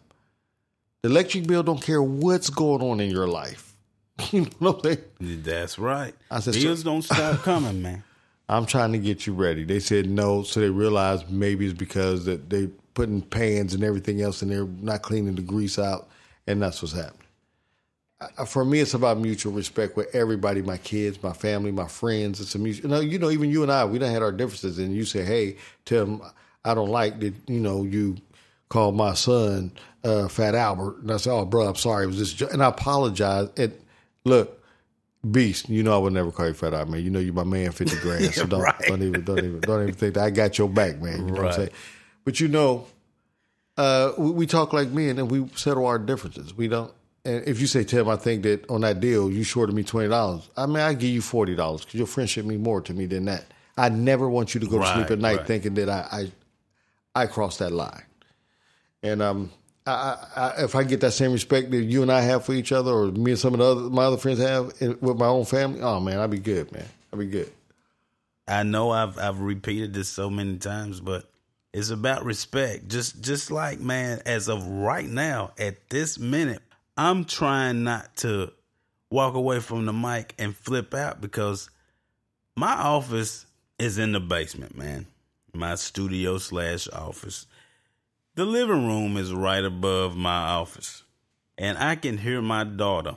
The 1.02 1.08
electric 1.08 1.46
bill 1.46 1.62
don't 1.62 1.80
care 1.80 2.02
what's 2.02 2.50
going 2.50 2.82
on 2.82 3.00
in 3.00 3.10
your 3.10 3.28
life. 3.28 3.64
You 4.32 4.42
know 4.60 4.72
what 4.72 4.84
I'm 4.84 4.96
saying? 5.20 5.42
That's 5.44 5.78
right. 5.78 6.12
I 6.28 6.40
said, 6.40 6.54
Bills 6.54 6.82
don't 6.82 7.02
stop 7.02 7.38
coming, 7.44 7.80
man. 7.80 8.02
I'm 8.48 8.66
trying 8.66 8.90
to 8.90 8.98
get 8.98 9.28
you 9.28 9.32
ready. 9.32 9.62
They 9.62 9.78
said 9.78 10.10
no, 10.10 10.42
so 10.42 10.58
they 10.58 10.70
realized 10.70 11.30
maybe 11.30 11.66
it's 11.66 11.78
because 11.78 12.24
that 12.24 12.50
they 12.50 12.66
putting 12.94 13.22
pans 13.22 13.74
and 13.74 13.84
everything 13.84 14.20
else 14.20 14.42
in 14.42 14.48
they're 14.48 14.64
not 14.64 15.02
cleaning 15.02 15.36
the 15.36 15.42
grease 15.42 15.78
out, 15.78 16.08
and 16.48 16.60
that's 16.60 16.82
what's 16.82 16.94
happening. 16.94 17.26
For 18.46 18.64
me, 18.64 18.80
it's 18.80 18.94
about 18.94 19.18
mutual 19.18 19.52
respect 19.52 19.96
with 19.96 20.12
everybody, 20.12 20.62
my 20.62 20.78
kids, 20.78 21.22
my 21.22 21.32
family, 21.32 21.70
my 21.70 21.86
friends. 21.86 22.40
It's 22.40 22.56
a 22.56 22.58
mutual. 22.58 22.90
You 22.90 22.96
know, 22.96 23.00
you 23.00 23.18
know, 23.20 23.30
even 23.30 23.50
you 23.50 23.62
and 23.62 23.70
I, 23.70 23.84
we 23.84 24.00
don't 24.00 24.10
had 24.10 24.22
our 24.22 24.32
differences, 24.32 24.80
and 24.80 24.92
you 24.96 25.04
say, 25.04 25.22
"Hey, 25.22 25.58
Tim, 25.84 26.20
I 26.64 26.74
don't 26.74 26.90
like 26.90 27.20
that." 27.20 27.34
You 27.46 27.60
know, 27.60 27.84
you 27.84 28.16
called 28.68 28.96
my 28.96 29.14
son 29.14 29.70
uh, 30.04 30.28
Fat 30.28 30.54
Albert, 30.54 30.98
and 30.98 31.10
I 31.10 31.16
said, 31.16 31.32
"Oh, 31.32 31.44
bro, 31.44 31.66
I'm 31.66 31.74
sorry, 31.74 32.04
it 32.04 32.08
was 32.08 32.32
just," 32.32 32.52
and 32.52 32.62
I 32.62 32.68
apologize. 32.68 33.48
And 33.56 33.72
look, 34.24 34.62
Beast, 35.28 35.68
you 35.68 35.82
know 35.82 35.94
I 35.94 35.98
would 35.98 36.12
never 36.12 36.30
call 36.30 36.46
you 36.46 36.54
Fat 36.54 36.74
Albert, 36.74 36.92
man. 36.92 37.04
You 37.04 37.10
know 37.10 37.18
you're 37.18 37.34
my 37.34 37.44
man, 37.44 37.72
fifty 37.72 37.96
grand. 38.00 38.34
So 38.34 38.46
don't, 38.46 38.62
right. 38.62 38.74
don't 38.86 39.02
even, 39.02 39.24
don't 39.24 39.38
even, 39.38 39.60
don't 39.60 39.82
even 39.82 39.94
think 39.94 40.14
that 40.14 40.24
I 40.24 40.30
got 40.30 40.58
your 40.58 40.68
back, 40.68 41.00
man. 41.00 41.18
You 41.18 41.18
know 41.18 41.32
right. 41.32 41.42
what 41.42 41.46
I'm 41.46 41.54
saying? 41.54 41.70
But 42.24 42.40
you 42.40 42.48
know, 42.48 42.86
uh, 43.76 44.12
we, 44.18 44.30
we, 44.30 44.46
talk 44.46 44.72
like 44.72 44.90
men 44.90 45.18
and 45.18 45.30
we 45.30 45.48
settle 45.54 45.86
our 45.86 45.98
differences. 45.98 46.54
We 46.54 46.68
don't. 46.68 46.92
And 47.24 47.46
if 47.46 47.60
you 47.60 47.66
say, 47.66 47.84
Tim, 47.84 48.08
I 48.08 48.16
think 48.16 48.42
that 48.44 48.68
on 48.70 48.82
that 48.82 49.00
deal 49.00 49.30
you 49.30 49.42
shorted 49.42 49.74
me 49.74 49.82
twenty 49.82 50.08
dollars. 50.08 50.48
I 50.56 50.66
mean, 50.66 50.78
I 50.78 50.94
give 50.94 51.10
you 51.10 51.22
forty 51.22 51.54
dollars 51.54 51.84
because 51.84 51.98
your 51.98 52.06
friendship 52.06 52.46
means 52.46 52.62
more 52.62 52.80
to 52.82 52.94
me 52.94 53.06
than 53.06 53.24
that. 53.26 53.44
I 53.76 53.88
never 53.88 54.28
want 54.28 54.54
you 54.54 54.60
to 54.60 54.66
go 54.66 54.78
right, 54.78 54.86
to 54.86 54.94
sleep 54.94 55.10
at 55.10 55.18
night 55.18 55.46
thinking 55.46 55.74
that 55.74 55.88
I, 55.88 56.30
I 57.14 57.22
I 57.22 57.26
crossed 57.26 57.58
that 57.58 57.72
line. 57.72 58.02
And 59.02 59.22
um, 59.22 59.50
I, 59.90 60.62
if 60.62 60.74
I 60.74 60.84
get 60.84 61.00
that 61.00 61.12
same 61.12 61.32
respect 61.32 61.70
that 61.70 61.82
you 61.82 62.02
and 62.02 62.12
I 62.12 62.20
have 62.20 62.44
for 62.44 62.52
each 62.52 62.72
other, 62.72 62.92
or 62.92 63.06
me 63.06 63.32
and 63.32 63.40
some 63.40 63.54
of 63.54 63.60
the 63.60 63.66
other 63.66 63.80
my 63.82 64.04
other 64.04 64.16
friends 64.16 64.38
have 64.40 64.66
with 65.00 65.18
my 65.18 65.26
own 65.26 65.44
family, 65.44 65.80
oh 65.80 66.00
man, 66.00 66.18
I'd 66.18 66.30
be 66.30 66.38
good, 66.38 66.70
man. 66.72 66.86
I'd 67.12 67.18
be 67.18 67.26
good. 67.26 67.50
I 68.46 68.62
know 68.62 68.90
I've 68.90 69.18
I've 69.18 69.40
repeated 69.40 69.94
this 69.94 70.08
so 70.08 70.30
many 70.30 70.58
times, 70.58 71.00
but 71.00 71.30
it's 71.72 71.90
about 71.90 72.24
respect. 72.24 72.88
Just 72.88 73.20
just 73.22 73.50
like 73.50 73.80
man, 73.80 74.20
as 74.24 74.48
of 74.48 74.66
right 74.66 75.08
now, 75.08 75.52
at 75.58 75.90
this 75.90 76.18
minute, 76.18 76.62
I'm 76.96 77.24
trying 77.24 77.84
not 77.84 78.16
to 78.18 78.52
walk 79.10 79.34
away 79.34 79.60
from 79.60 79.86
the 79.86 79.92
mic 79.92 80.34
and 80.38 80.56
flip 80.56 80.94
out 80.94 81.20
because 81.20 81.70
my 82.56 82.72
office 82.72 83.46
is 83.78 83.98
in 83.98 84.12
the 84.12 84.20
basement, 84.20 84.76
man. 84.76 85.06
My 85.54 85.74
studio 85.74 86.38
slash 86.38 86.88
office. 86.88 87.46
The 88.38 88.46
living 88.46 88.86
room 88.86 89.16
is 89.16 89.32
right 89.32 89.64
above 89.64 90.16
my 90.16 90.30
office. 90.30 91.02
And 91.58 91.76
I 91.76 91.96
can 91.96 92.18
hear 92.18 92.40
my 92.40 92.62
daughter 92.62 93.16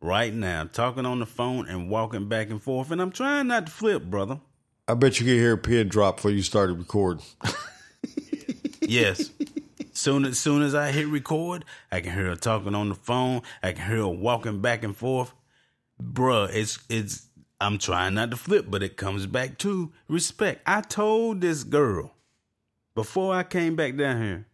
right 0.00 0.34
now 0.34 0.64
talking 0.64 1.06
on 1.06 1.20
the 1.20 1.26
phone 1.26 1.68
and 1.68 1.88
walking 1.88 2.28
back 2.28 2.50
and 2.50 2.60
forth. 2.60 2.90
And 2.90 3.00
I'm 3.00 3.12
trying 3.12 3.46
not 3.46 3.66
to 3.66 3.72
flip, 3.72 4.02
brother. 4.02 4.40
I 4.88 4.94
bet 4.94 5.20
you 5.20 5.26
can 5.26 5.36
hear 5.36 5.52
a 5.52 5.58
pin 5.58 5.86
drop 5.86 6.16
before 6.16 6.32
you 6.32 6.42
started 6.42 6.76
recording. 6.76 7.24
yes. 8.80 9.30
Soon 9.92 10.24
as 10.24 10.40
soon 10.40 10.62
as 10.62 10.74
I 10.74 10.90
hit 10.90 11.06
record, 11.06 11.64
I 11.92 12.00
can 12.00 12.12
hear 12.12 12.26
her 12.26 12.34
talking 12.34 12.74
on 12.74 12.88
the 12.88 12.96
phone. 12.96 13.42
I 13.62 13.74
can 13.74 13.86
hear 13.86 13.98
her 13.98 14.08
walking 14.08 14.60
back 14.60 14.82
and 14.82 14.96
forth. 14.96 15.34
Bruh, 16.02 16.52
it's 16.52 16.80
it's 16.88 17.28
I'm 17.60 17.78
trying 17.78 18.14
not 18.14 18.32
to 18.32 18.36
flip, 18.36 18.66
but 18.68 18.82
it 18.82 18.96
comes 18.96 19.26
back 19.26 19.58
to 19.58 19.92
respect. 20.08 20.62
I 20.66 20.80
told 20.80 21.42
this 21.42 21.62
girl 21.62 22.10
before 22.98 23.32
I 23.32 23.44
came 23.44 23.76
back 23.76 23.96
down 23.96 24.20
here, 24.20 24.46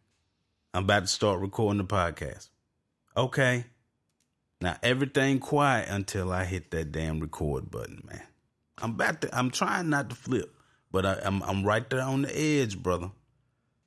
I'm 0.74 0.84
about 0.84 1.00
to 1.00 1.06
start 1.06 1.40
recording 1.40 1.78
the 1.78 1.84
podcast. 1.84 2.50
Okay. 3.16 3.64
Now 4.60 4.76
everything 4.82 5.38
quiet 5.38 5.88
until 5.88 6.30
I 6.32 6.44
hit 6.44 6.70
that 6.72 6.92
damn 6.92 7.20
record 7.20 7.70
button, 7.70 8.02
man. 8.06 8.22
I'm 8.82 8.90
about 8.90 9.22
to 9.22 9.36
I'm 9.36 9.50
trying 9.50 9.88
not 9.88 10.10
to 10.10 10.16
flip, 10.16 10.54
but 10.92 11.06
I, 11.06 11.20
I'm 11.24 11.42
I'm 11.44 11.64
right 11.64 11.88
there 11.88 12.02
on 12.02 12.22
the 12.22 12.38
edge, 12.38 12.82
brother 12.82 13.10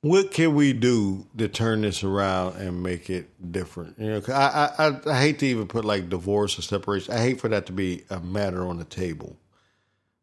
what 0.00 0.30
can 0.30 0.54
we 0.54 0.72
do 0.72 1.26
to 1.36 1.48
turn 1.48 1.80
this 1.80 2.04
around 2.04 2.56
and 2.56 2.82
make 2.82 3.10
it 3.10 3.52
different? 3.52 3.98
You 3.98 4.10
know, 4.10 4.22
I, 4.28 4.70
I 4.78 5.10
I 5.10 5.20
hate 5.20 5.40
to 5.40 5.46
even 5.46 5.66
put 5.66 5.84
like 5.84 6.08
divorce 6.08 6.58
or 6.58 6.62
separation. 6.62 7.14
I 7.14 7.20
hate 7.20 7.40
for 7.40 7.48
that 7.48 7.66
to 7.66 7.72
be 7.72 8.04
a 8.08 8.20
matter 8.20 8.66
on 8.66 8.78
the 8.78 8.84
table. 8.84 9.36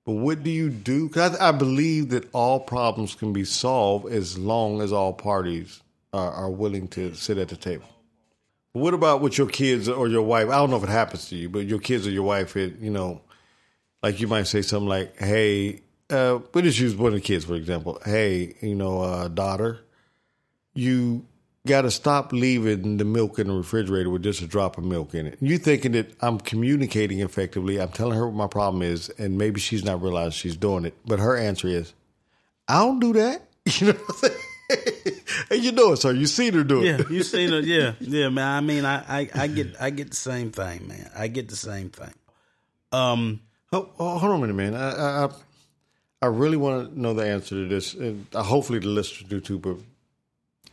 But 0.05 0.13
what 0.13 0.43
do 0.43 0.51
you 0.51 0.69
do? 0.69 1.07
Because 1.07 1.35
I, 1.37 1.49
I, 1.49 1.51
believe 1.51 2.09
that 2.09 2.29
all 2.31 2.59
problems 2.59 3.15
can 3.15 3.33
be 3.33 3.43
solved 3.43 4.13
as 4.13 4.37
long 4.37 4.79
as 4.79 4.93
all 4.93 5.13
parties 5.13 5.81
are, 6.15 6.31
are 6.31 6.49
willing 6.49 6.87
to 6.89 7.13
sit 7.13 7.37
at 7.37 7.49
the 7.49 7.55
table. 7.55 7.87
What 8.73 8.93
about 8.93 9.21
with 9.21 9.37
your 9.37 9.47
kids 9.47 9.87
or 9.87 10.07
your 10.07 10.21
wife? 10.23 10.49
I 10.49 10.55
don't 10.55 10.69
know 10.69 10.77
if 10.77 10.83
it 10.83 10.89
happens 10.89 11.29
to 11.29 11.35
you, 11.35 11.49
but 11.49 11.65
your 11.65 11.79
kids 11.79 12.05
or 12.07 12.11
your 12.11 12.23
wife, 12.23 12.57
it, 12.57 12.79
you 12.79 12.89
know, 12.89 13.21
like 14.03 14.19
you 14.19 14.27
might 14.27 14.47
say 14.47 14.61
something 14.61 14.89
like, 14.89 15.17
"Hey, 15.17 15.81
uh, 16.09 16.39
but 16.51 16.63
just 16.63 16.79
use 16.79 16.95
one 16.95 17.07
of 17.07 17.13
the 17.13 17.21
kids 17.21 17.45
for 17.45 17.55
example. 17.55 17.99
Hey, 18.03 18.55
you 18.61 18.75
know, 18.75 19.01
uh, 19.01 19.27
daughter, 19.29 19.79
you 20.73 21.25
got 21.65 21.81
to 21.81 21.91
stop 21.91 22.31
leaving 22.31 22.97
the 22.97 23.05
milk 23.05 23.39
in 23.39 23.47
the 23.47 23.53
refrigerator 23.53 24.09
with 24.09 24.23
just 24.23 24.41
a 24.41 24.47
drop 24.47 24.77
of 24.77 24.83
milk 24.83 25.15
in 25.15 25.25
it. 25.25 25.37
You 25.41 25.57
thinking 25.57 25.93
that 25.93 26.13
I'm 26.21 26.39
communicating 26.39 27.21
effectively? 27.21 27.79
I'm 27.81 27.89
telling 27.89 28.17
her 28.17 28.27
what 28.27 28.35
my 28.35 28.47
problem 28.47 28.83
is, 28.83 29.09
and 29.17 29.37
maybe 29.37 29.59
she's 29.59 29.83
not 29.83 30.01
realizing 30.01 30.31
she's 30.31 30.57
doing 30.57 30.85
it. 30.85 30.93
But 31.05 31.19
her 31.19 31.35
answer 31.37 31.67
is, 31.67 31.93
"I 32.67 32.79
don't 32.79 32.99
do 32.99 33.13
that." 33.13 33.41
You 33.79 33.87
know 33.87 33.93
what 33.93 34.09
I'm 34.09 34.29
saying? 34.29 34.41
and 35.49 35.63
you 35.63 35.71
know 35.71 35.93
it, 35.93 35.97
sir. 35.97 36.11
You 36.11 36.25
seen 36.25 36.53
her 36.53 36.63
do 36.63 36.81
it. 36.81 36.85
Yeah, 36.85 37.07
you 37.09 37.23
seen 37.23 37.49
her. 37.49 37.59
Yeah, 37.59 37.93
yeah, 37.99 38.29
man. 38.29 38.47
I 38.47 38.61
mean, 38.61 38.85
I, 38.85 39.21
I, 39.21 39.29
I 39.33 39.47
get, 39.47 39.75
I 39.79 39.89
get 39.89 40.09
the 40.09 40.15
same 40.15 40.51
thing, 40.51 40.87
man. 40.87 41.09
I 41.15 41.27
get 41.27 41.49
the 41.49 41.55
same 41.55 41.89
thing. 41.89 42.13
Um, 42.91 43.41
oh, 43.71 43.89
oh, 43.99 44.17
hold 44.17 44.31
on 44.31 44.37
a 44.37 44.47
minute, 44.47 44.55
man. 44.55 44.75
I, 44.75 45.25
I, 45.25 45.29
I 46.21 46.27
really 46.27 46.57
want 46.57 46.93
to 46.93 46.99
know 46.99 47.13
the 47.13 47.27
answer 47.27 47.55
to 47.55 47.67
this, 47.67 47.93
and 47.93 48.27
hopefully 48.33 48.79
the 48.79 48.87
listeners 48.87 49.29
do 49.29 49.39
too. 49.39 49.59
But 49.59 49.77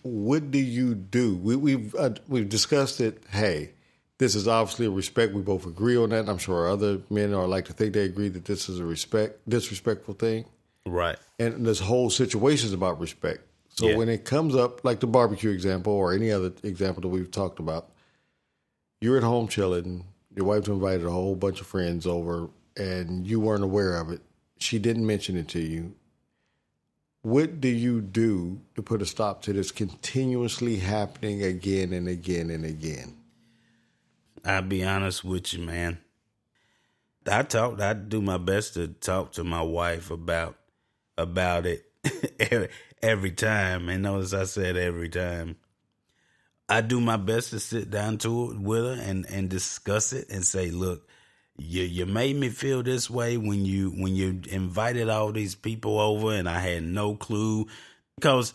what 0.02 0.50
do 0.50 0.58
you 0.58 0.94
do? 0.94 1.36
We, 1.36 1.56
we've 1.56 1.94
uh, 1.94 2.10
we've 2.28 2.48
discussed 2.48 3.00
it. 3.00 3.22
Hey, 3.30 3.72
this 4.18 4.34
is 4.34 4.48
obviously 4.48 4.86
a 4.86 4.90
respect. 4.90 5.34
We 5.34 5.42
both 5.42 5.66
agree 5.66 5.96
on 5.96 6.10
that. 6.10 6.28
I'm 6.28 6.38
sure 6.38 6.68
other 6.68 7.00
men 7.10 7.34
are 7.34 7.46
like 7.46 7.66
to 7.66 7.72
think 7.72 7.92
they 7.94 8.04
agree 8.04 8.28
that 8.28 8.44
this 8.44 8.68
is 8.68 8.78
a 8.78 8.84
respect 8.84 9.48
disrespectful 9.48 10.14
thing. 10.14 10.44
Right. 10.86 11.16
And 11.38 11.66
this 11.66 11.80
whole 11.80 12.10
situation 12.10 12.68
is 12.68 12.72
about 12.72 13.00
respect. 13.00 13.40
So 13.74 13.88
yeah. 13.88 13.96
when 13.96 14.08
it 14.08 14.24
comes 14.24 14.54
up, 14.54 14.84
like 14.84 15.00
the 15.00 15.06
barbecue 15.06 15.50
example 15.50 15.92
or 15.92 16.12
any 16.12 16.30
other 16.30 16.52
example 16.62 17.00
that 17.02 17.08
we've 17.08 17.30
talked 17.30 17.58
about, 17.58 17.90
you're 19.00 19.16
at 19.16 19.22
home 19.22 19.48
chilling. 19.48 20.04
Your 20.34 20.46
wife 20.46 20.68
invited 20.68 21.06
a 21.06 21.10
whole 21.10 21.36
bunch 21.36 21.60
of 21.60 21.66
friends 21.66 22.06
over, 22.06 22.48
and 22.76 23.26
you 23.26 23.40
weren't 23.40 23.64
aware 23.64 23.96
of 23.96 24.10
it. 24.10 24.20
She 24.58 24.78
didn't 24.78 25.06
mention 25.06 25.36
it 25.36 25.48
to 25.48 25.60
you 25.60 25.94
what 27.22 27.60
do 27.60 27.68
you 27.68 28.00
do 28.00 28.60
to 28.74 28.82
put 28.82 29.00
a 29.00 29.06
stop 29.06 29.42
to 29.42 29.52
this 29.52 29.70
continuously 29.70 30.76
happening 30.76 31.42
again 31.42 31.92
and 31.92 32.08
again 32.08 32.50
and 32.50 32.64
again? 32.64 33.16
I'll 34.44 34.62
be 34.62 34.84
honest 34.84 35.24
with 35.24 35.54
you, 35.54 35.64
man. 35.64 35.98
I 37.24 37.44
talk. 37.44 37.80
I 37.80 37.92
do 37.92 38.20
my 38.20 38.38
best 38.38 38.74
to 38.74 38.88
talk 38.88 39.32
to 39.32 39.44
my 39.44 39.62
wife 39.62 40.10
about 40.10 40.56
about 41.16 41.66
it 41.66 41.86
every, 43.02 43.32
time. 43.32 43.88
And 43.88 44.02
notice 44.02 44.32
I 44.32 44.44
said 44.44 44.76
every 44.76 45.08
time. 45.08 45.56
I 46.68 46.80
do 46.80 47.00
my 47.00 47.16
best 47.16 47.50
to 47.50 47.60
sit 47.60 47.90
down 47.90 48.18
to 48.18 48.52
it 48.52 48.58
with 48.58 48.84
her 48.84 49.02
and 49.02 49.26
and 49.28 49.50
discuss 49.50 50.12
it 50.12 50.30
and 50.30 50.44
say, 50.44 50.70
look, 50.70 51.06
you 51.58 51.82
you 51.82 52.06
made 52.06 52.36
me 52.36 52.48
feel 52.48 52.82
this 52.82 53.10
way 53.10 53.36
when 53.36 53.66
you 53.66 53.90
when 53.90 54.14
you 54.14 54.40
invited 54.48 55.08
all 55.08 55.32
these 55.32 55.54
people 55.54 56.00
over 56.00 56.32
and 56.32 56.48
I 56.48 56.60
had 56.60 56.82
no 56.82 57.14
clue 57.14 57.66
because 58.14 58.54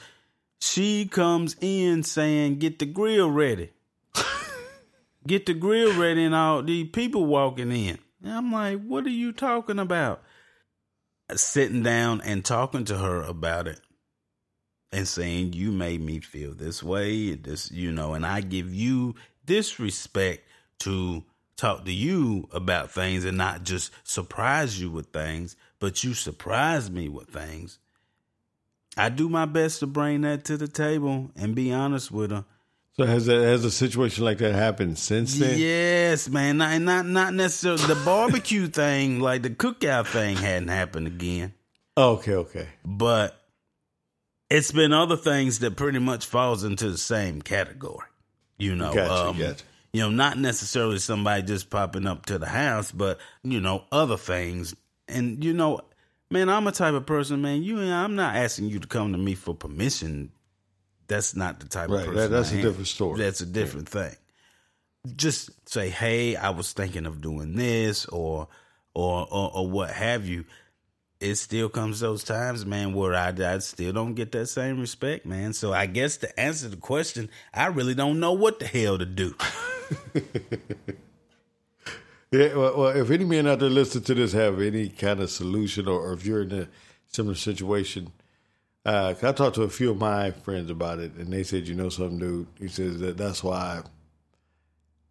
she 0.60 1.05
comes 1.05 1.55
in 1.62 2.01
saying 2.01 2.57
get 2.57 2.79
the 2.79 2.88
grill 2.88 3.29
ready. 3.29 3.69
get 5.27 5.45
the 5.45 5.53
grill 5.53 5.99
ready 5.99 6.23
and 6.23 6.33
all 6.33 6.63
these 6.63 6.89
people 6.89 7.25
walking 7.25 7.71
in. 7.71 7.99
And 8.23 8.33
I'm 8.33 8.51
like, 8.51 8.81
what 8.83 9.05
are 9.05 9.10
you 9.10 9.31
talking 9.31 9.77
about? 9.77 10.23
Sitting 11.36 11.83
down 11.83 12.21
and 12.21 12.43
talking 12.43 12.86
to 12.86 12.97
her 12.97 13.21
about 13.21 13.67
it 13.67 13.79
and 14.91 15.08
saying 15.08 15.54
you 15.54 15.71
made 15.71 16.02
me 16.02 16.19
feel 16.19 16.54
this 16.54 16.82
way, 16.82 17.36
this 17.36 17.71
you 17.71 17.91
know, 17.91 18.13
and 18.13 18.26
I 18.26 18.41
give 18.41 18.73
you 18.73 19.15
this 19.45 19.80
respect 19.80 20.43
to 20.80 21.23
talk 21.56 21.86
to 21.86 21.91
you 21.91 22.47
about 22.52 22.91
things 22.91 23.26
and 23.26 23.38
not 23.38 23.63
just 23.63 23.91
surprise 24.04 24.80
you 24.80 24.89
with 24.91 25.08
things, 25.08 25.56
but 25.80 26.04
you 26.04 26.13
surprise 26.13 26.89
me 26.89 27.10
with 27.10 27.30
things. 27.30 27.80
I 28.95 29.10
do 29.10 29.30
my 29.30 29.45
best 29.45 29.80
to 29.80 29.88
bring 29.88 30.21
that 30.21 30.45
to 30.45 30.58
the 30.58 30.67
table 30.67 31.32
and 31.36 31.56
be 31.56 31.71
honest 31.71 32.12
with 32.12 32.32
her. 32.32 32.45
So 32.93 33.06
has 33.06 33.28
that 33.28 33.43
has 33.43 33.63
a 33.63 33.69
situation 33.69 34.26
like 34.26 34.39
that 34.39 34.56
happened 34.56 34.97
since 34.97 35.38
then? 35.38 35.60
Yes, 35.60 36.28
man. 36.30 36.58
Not 36.58 36.82
not 36.82 37.06
not 37.06 37.34
necessarily 37.36 37.86
the 37.86 38.02
barbecue 38.04 38.67
thing, 38.67 39.19
like 39.19 39.43
the 39.43 39.52
cookout 39.52 40.08
thing 40.08 40.36
hadn't 40.36 40.69
happened 40.69 41.08
again. 41.08 41.54
Okay, 41.97 42.36
okay. 42.36 42.67
But 42.86 43.41
it's 44.49 44.71
been 44.71 44.93
other 44.93 45.17
things 45.17 45.60
that 45.60 45.75
pretty 45.75 45.99
much 45.99 46.25
falls 46.25 46.63
into 46.63 46.89
the 46.89 46.97
same 46.97 47.41
category. 47.41 48.07
You 48.57 48.75
know, 48.75 48.93
gotcha, 48.93 49.13
um, 49.13 49.38
gotcha 49.38 49.63
you 49.93 50.01
know, 50.01 50.10
not 50.10 50.38
necessarily 50.38 50.99
somebody 50.99 51.41
just 51.41 51.69
popping 51.69 52.07
up 52.07 52.27
to 52.27 52.38
the 52.38 52.45
house, 52.45 52.91
but 52.91 53.19
you 53.43 53.60
know, 53.60 53.86
other 53.91 54.17
things. 54.17 54.75
And 55.07 55.43
you 55.43 55.53
know, 55.53 55.81
man, 56.29 56.49
I'm 56.49 56.67
a 56.67 56.71
type 56.71 56.93
of 56.93 57.05
person, 57.05 57.41
man. 57.41 57.63
You, 57.63 57.79
I'm 57.79 58.15
not 58.15 58.36
asking 58.36 58.65
you 58.65 58.79
to 58.79 58.88
come 58.88 59.12
to 59.13 59.17
me 59.17 59.33
for 59.33 59.55
permission. 59.55 60.31
That's 61.07 61.36
not 61.36 61.60
the 61.60 61.67
type 61.67 61.89
right, 61.89 62.01
of 62.01 62.05
person. 62.05 62.15
That, 62.15 62.29
that's 62.29 62.51
I 62.51 62.55
a 62.55 62.57
am. 62.57 62.63
different 62.63 62.88
story. 62.88 63.19
That's 63.19 63.41
a 63.41 63.45
different 63.45 63.89
yeah. 63.93 64.10
thing. 64.10 64.15
Just 65.15 65.69
say, 65.69 65.89
hey, 65.89 66.36
I 66.36 66.49
was 66.49 66.73
thinking 66.73 67.05
of 67.05 67.21
doing 67.21 67.55
this, 67.55 68.05
or, 68.07 68.49
or, 68.93 69.27
or, 69.31 69.51
or 69.55 69.69
what 69.69 69.89
have 69.89 70.27
you 70.27 70.43
it 71.19 71.36
still 71.36 71.69
comes 71.69 71.99
those 71.99 72.23
times, 72.23 72.65
man, 72.65 72.93
where 72.93 73.15
I, 73.15 73.30
I 73.30 73.58
still 73.60 73.91
don't 73.91 74.13
get 74.13 74.32
that 74.34 74.47
same 74.47 74.80
respect, 74.80 75.25
man. 75.25 75.53
So 75.53 75.73
I 75.73 75.86
guess 75.86 76.17
to 76.17 76.39
answer 76.39 76.69
the 76.69 76.77
question, 76.77 77.30
I 77.53 77.67
really 77.67 77.95
don't 77.95 78.19
know 78.19 78.34
what 78.34 78.60
the 78.60 78.67
hell 78.67 78.97
to 78.97 79.06
do. 79.06 79.36
yeah, 82.32 82.56
well, 82.56 82.77
well, 82.77 82.88
if 82.95 83.10
any 83.10 83.25
men 83.25 83.47
out 83.47 83.60
there 83.60 83.69
listening 83.69 84.03
to 84.06 84.13
this 84.15 84.34
have 84.34 84.62
any 84.62 84.89
kind 84.89 85.19
of 85.19 85.32
solution, 85.32 85.88
or, 85.88 85.99
or 85.99 86.13
if 86.13 86.25
you're 86.25 86.43
in 86.43 86.51
a 86.51 86.67
similar 87.08 87.36
situation, 87.36 88.12
uh, 88.86 89.15
I 89.21 89.32
talked 89.32 89.56
to 89.56 89.63
a 89.63 89.69
few 89.69 89.91
of 89.91 89.97
my 89.97 90.32
friends 90.32 90.69
about 90.69 90.99
it, 90.99 91.13
and 91.15 91.34
they 91.34 91.43
said, 91.43 91.67
"You 91.67 91.75
know 91.75 91.89
something, 91.89 92.19
dude." 92.19 92.47
He 92.58 92.69
says 92.69 92.99
that 92.99 93.17
that's 93.17 93.43
why. 93.43 93.82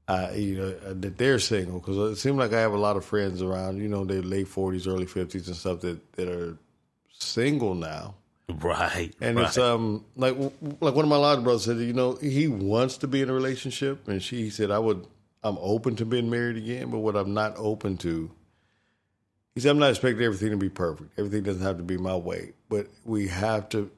I, 0.08 0.34
you 0.34 0.56
know, 0.56 0.74
uh, 0.86 0.94
that 0.94 1.18
they're 1.18 1.38
single 1.38 1.80
because 1.80 1.96
it 2.12 2.16
seems 2.16 2.36
like 2.36 2.52
I 2.52 2.60
have 2.60 2.72
a 2.72 2.78
lot 2.78 2.96
of 2.96 3.04
friends 3.04 3.42
around, 3.42 3.78
you 3.78 3.88
know, 3.88 4.04
they're 4.04 4.22
late 4.22 4.48
forties, 4.48 4.86
early 4.86 5.06
fifties, 5.06 5.48
and 5.48 5.56
stuff 5.56 5.80
that 5.80 6.12
that 6.12 6.28
are 6.28 6.56
single 7.18 7.74
now. 7.74 8.14
Right. 8.48 9.12
And 9.20 9.36
right. 9.36 9.46
it's 9.46 9.58
um 9.58 10.04
like 10.14 10.36
like 10.80 10.94
one 10.94 11.04
of 11.04 11.08
my 11.08 11.16
lodge 11.16 11.42
brothers 11.42 11.64
said, 11.64 11.78
you 11.78 11.92
know, 11.92 12.14
he 12.14 12.46
wants 12.46 12.98
to 12.98 13.08
be 13.08 13.20
in 13.20 13.28
a 13.28 13.32
relationship, 13.32 14.06
and 14.06 14.22
she 14.22 14.50
said 14.50 14.70
I 14.70 14.78
would 14.78 15.04
I'm 15.42 15.58
open 15.60 15.96
to 15.96 16.04
being 16.04 16.30
married 16.30 16.56
again, 16.56 16.90
but 16.90 16.98
what 16.98 17.16
I'm 17.16 17.34
not 17.34 17.54
open 17.56 17.96
to. 17.98 18.30
He 19.54 19.60
said 19.60 19.70
I'm 19.70 19.78
not 19.78 19.90
expecting 19.90 20.22
everything 20.22 20.50
to 20.50 20.56
be 20.56 20.68
perfect. 20.68 21.18
Everything 21.18 21.42
doesn't 21.42 21.62
have 21.62 21.78
to 21.78 21.82
be 21.82 21.96
my 21.96 22.14
way, 22.14 22.52
but 22.68 22.86
we 23.04 23.26
have 23.28 23.68
to. 23.70 23.90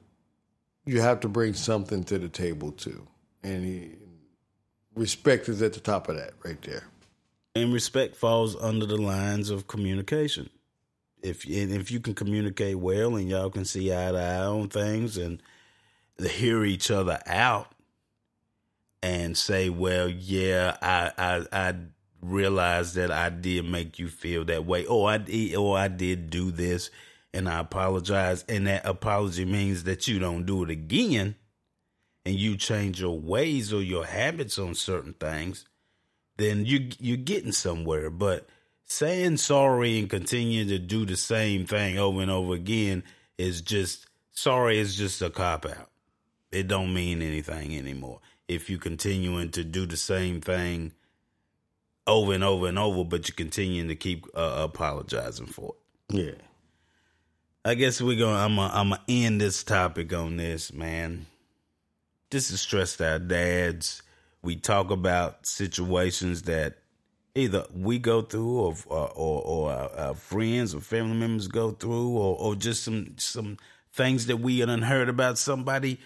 You 0.85 1.01
have 1.01 1.19
to 1.19 1.27
bring 1.27 1.53
something 1.53 2.03
to 2.05 2.17
the 2.17 2.29
table 2.29 2.71
too, 2.71 3.05
and 3.43 3.63
he, 3.63 3.91
respect 4.95 5.49
is 5.49 5.61
at 5.61 5.73
the 5.73 5.79
top 5.79 6.09
of 6.09 6.15
that 6.15 6.33
right 6.43 6.61
there. 6.61 6.83
And 7.55 7.73
respect 7.73 8.15
falls 8.15 8.55
under 8.55 8.85
the 8.85 8.97
lines 8.97 9.49
of 9.49 9.67
communication. 9.67 10.49
If 11.21 11.45
if 11.49 11.91
you 11.91 11.99
can 11.99 12.13
communicate 12.13 12.77
well 12.77 13.15
and 13.15 13.27
y'all 13.27 13.49
can 13.49 13.65
see 13.65 13.91
eye 13.91 14.11
to 14.11 14.17
eye 14.17 14.45
on 14.45 14.69
things 14.69 15.17
and 15.17 15.41
hear 16.19 16.63
each 16.63 16.91
other 16.91 17.19
out 17.25 17.73
and 19.01 19.37
say, 19.37 19.69
well, 19.69 20.09
yeah, 20.09 20.77
I 20.81 21.11
I 21.17 21.45
I 21.51 21.75
realize 22.21 22.93
that 22.95 23.11
I 23.11 23.29
did 23.29 23.65
make 23.65 23.99
you 23.99 24.07
feel 24.09 24.45
that 24.45 24.65
way, 24.65 24.85
or 24.85 25.09
I 25.09 25.17
or 25.55 25.69
oh, 25.69 25.73
I 25.73 25.87
did 25.87 26.29
do 26.29 26.51
this, 26.51 26.89
and 27.33 27.47
I 27.47 27.59
apologize, 27.59 28.43
and 28.49 28.67
that 28.67 28.85
apology 28.85 29.45
means 29.45 29.83
that 29.83 30.07
you 30.07 30.19
don't 30.19 30.45
do 30.45 30.63
it 30.63 30.69
again, 30.69 31.35
and 32.25 32.35
you 32.35 32.57
change 32.57 33.01
your 33.01 33.19
ways 33.19 33.73
or 33.73 33.81
your 33.81 34.05
habits 34.05 34.59
on 34.59 34.75
certain 34.75 35.13
things, 35.13 35.65
then 36.37 36.65
you 36.65 36.89
you're 36.99 37.17
getting 37.17 37.51
somewhere, 37.51 38.09
but 38.09 38.47
saying 38.85 39.37
sorry 39.37 39.99
and 39.99 40.09
continuing 40.09 40.67
to 40.67 40.79
do 40.79 41.05
the 41.05 41.15
same 41.15 41.65
thing 41.65 41.97
over 41.97 42.21
and 42.21 42.31
over 42.31 42.53
again 42.53 43.03
is 43.37 43.61
just 43.61 44.07
sorry 44.31 44.79
is 44.79 44.95
just 44.95 45.21
a 45.21 45.29
cop 45.29 45.65
out. 45.65 45.89
It 46.51 46.67
don't 46.67 46.93
mean 46.93 47.21
anything 47.21 47.77
anymore. 47.77 48.19
If 48.47 48.69
you 48.69 48.79
continuing 48.79 49.51
to 49.51 49.63
do 49.63 49.85
the 49.85 49.97
same 49.97 50.41
thing 50.41 50.93
over 52.07 52.33
and 52.33 52.43
over 52.43 52.67
and 52.67 52.79
over, 52.79 53.03
but 53.03 53.27
you're 53.27 53.35
continuing 53.35 53.87
to 53.89 53.95
keep 53.95 54.25
uh, 54.33 54.55
apologizing 54.63 55.45
for 55.45 55.75
it. 56.09 56.15
Yeah. 56.15 56.45
I 57.63 57.75
guess 57.75 58.01
we're 58.01 58.17
gonna. 58.17 58.37
I'm 58.37 58.55
gonna. 58.55 58.73
I'm 58.73 58.89
gonna 58.89 59.03
end 59.07 59.41
this 59.41 59.63
topic 59.63 60.13
on 60.13 60.37
this, 60.37 60.73
man. 60.73 61.25
This 62.29 62.51
is 62.51 62.61
stressed 62.61 63.01
out 63.01 63.27
dads. 63.27 64.03
We 64.41 64.55
talk 64.55 64.91
about 64.91 65.45
situations 65.45 66.43
that 66.43 66.77
either 67.35 67.65
we 67.73 67.99
go 67.99 68.21
through 68.21 68.59
or 68.59 68.75
or, 68.85 69.09
or, 69.15 69.41
or 69.41 69.71
our, 69.71 70.13
friends 70.13 70.73
or 70.75 70.81
family 70.81 71.17
members 71.17 71.47
go 71.47 71.71
through 71.71 72.09
or, 72.17 72.37
or 72.37 72.55
just 72.55 72.83
some 72.83 73.15
some 73.17 73.57
things 73.91 74.27
that 74.27 74.37
we 74.37 74.59
had 74.59 74.69
unheard 74.69 75.09
about 75.09 75.37
somebody 75.37 75.99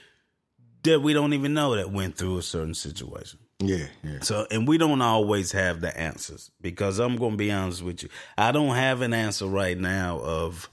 that 0.83 1.01
we 1.01 1.13
don't 1.13 1.33
even 1.33 1.53
know 1.53 1.75
that 1.75 1.91
went 1.91 2.15
through 2.15 2.37
a 2.37 2.41
certain 2.41 2.73
situation. 2.73 3.39
Yeah, 3.59 3.87
yeah. 4.03 4.19
So, 4.21 4.45
and 4.51 4.67
we 4.67 4.77
don't 4.77 5.01
always 5.01 5.53
have 5.53 5.79
the 5.79 5.97
answers 5.97 6.51
because 6.59 6.99
I'm 6.99 7.15
going 7.15 7.31
to 7.31 7.37
be 7.37 7.51
honest 7.51 7.81
with 7.81 8.03
you. 8.03 8.09
I 8.37 8.51
don't 8.51 8.75
have 8.75 9.01
an 9.01 9.13
answer 9.13 9.47
right 9.47 9.77
now 9.77 10.19
of 10.19 10.69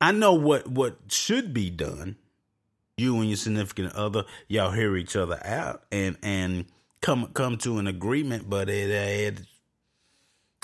I 0.00 0.12
know 0.12 0.32
what 0.32 0.66
what 0.68 0.96
should 1.08 1.52
be 1.52 1.68
done. 1.70 2.16
You 3.00 3.16
and 3.18 3.28
your 3.28 3.36
significant 3.36 3.94
other, 3.94 4.24
y'all 4.48 4.70
hear 4.70 4.96
each 4.96 5.16
other 5.16 5.40
out 5.44 5.82
and 5.90 6.16
and 6.22 6.66
come 7.00 7.28
come 7.34 7.56
to 7.58 7.78
an 7.78 7.86
agreement, 7.86 8.48
but 8.48 8.68
it 8.68 8.90
it 8.90 9.40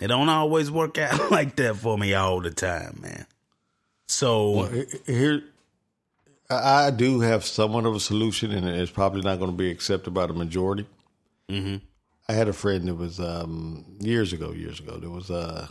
it 0.00 0.08
don't 0.08 0.28
always 0.28 0.70
work 0.70 0.98
out 0.98 1.30
like 1.30 1.56
that 1.56 1.76
for 1.76 1.96
me 1.96 2.14
all 2.14 2.40
the 2.40 2.50
time, 2.50 2.98
man. 3.02 3.26
So 4.08 4.50
well, 4.50 4.84
here, 5.06 5.42
I 6.48 6.90
do 6.90 7.20
have 7.20 7.44
somewhat 7.44 7.86
of 7.86 7.94
a 7.94 8.00
solution, 8.00 8.52
and 8.52 8.68
it's 8.68 8.90
probably 8.90 9.22
not 9.22 9.38
going 9.38 9.50
to 9.50 9.56
be 9.56 9.70
accepted 9.70 10.14
by 10.14 10.26
the 10.26 10.32
majority. 10.32 10.86
Mm-hmm. 11.48 11.76
I 12.28 12.32
had 12.32 12.48
a 12.48 12.52
friend 12.52 12.86
that 12.88 12.94
was 12.94 13.18
um, 13.20 13.84
years 14.00 14.32
ago, 14.32 14.52
years 14.52 14.80
ago. 14.80 14.98
That 14.98 15.10
was 15.10 15.30
uh, 15.30 15.68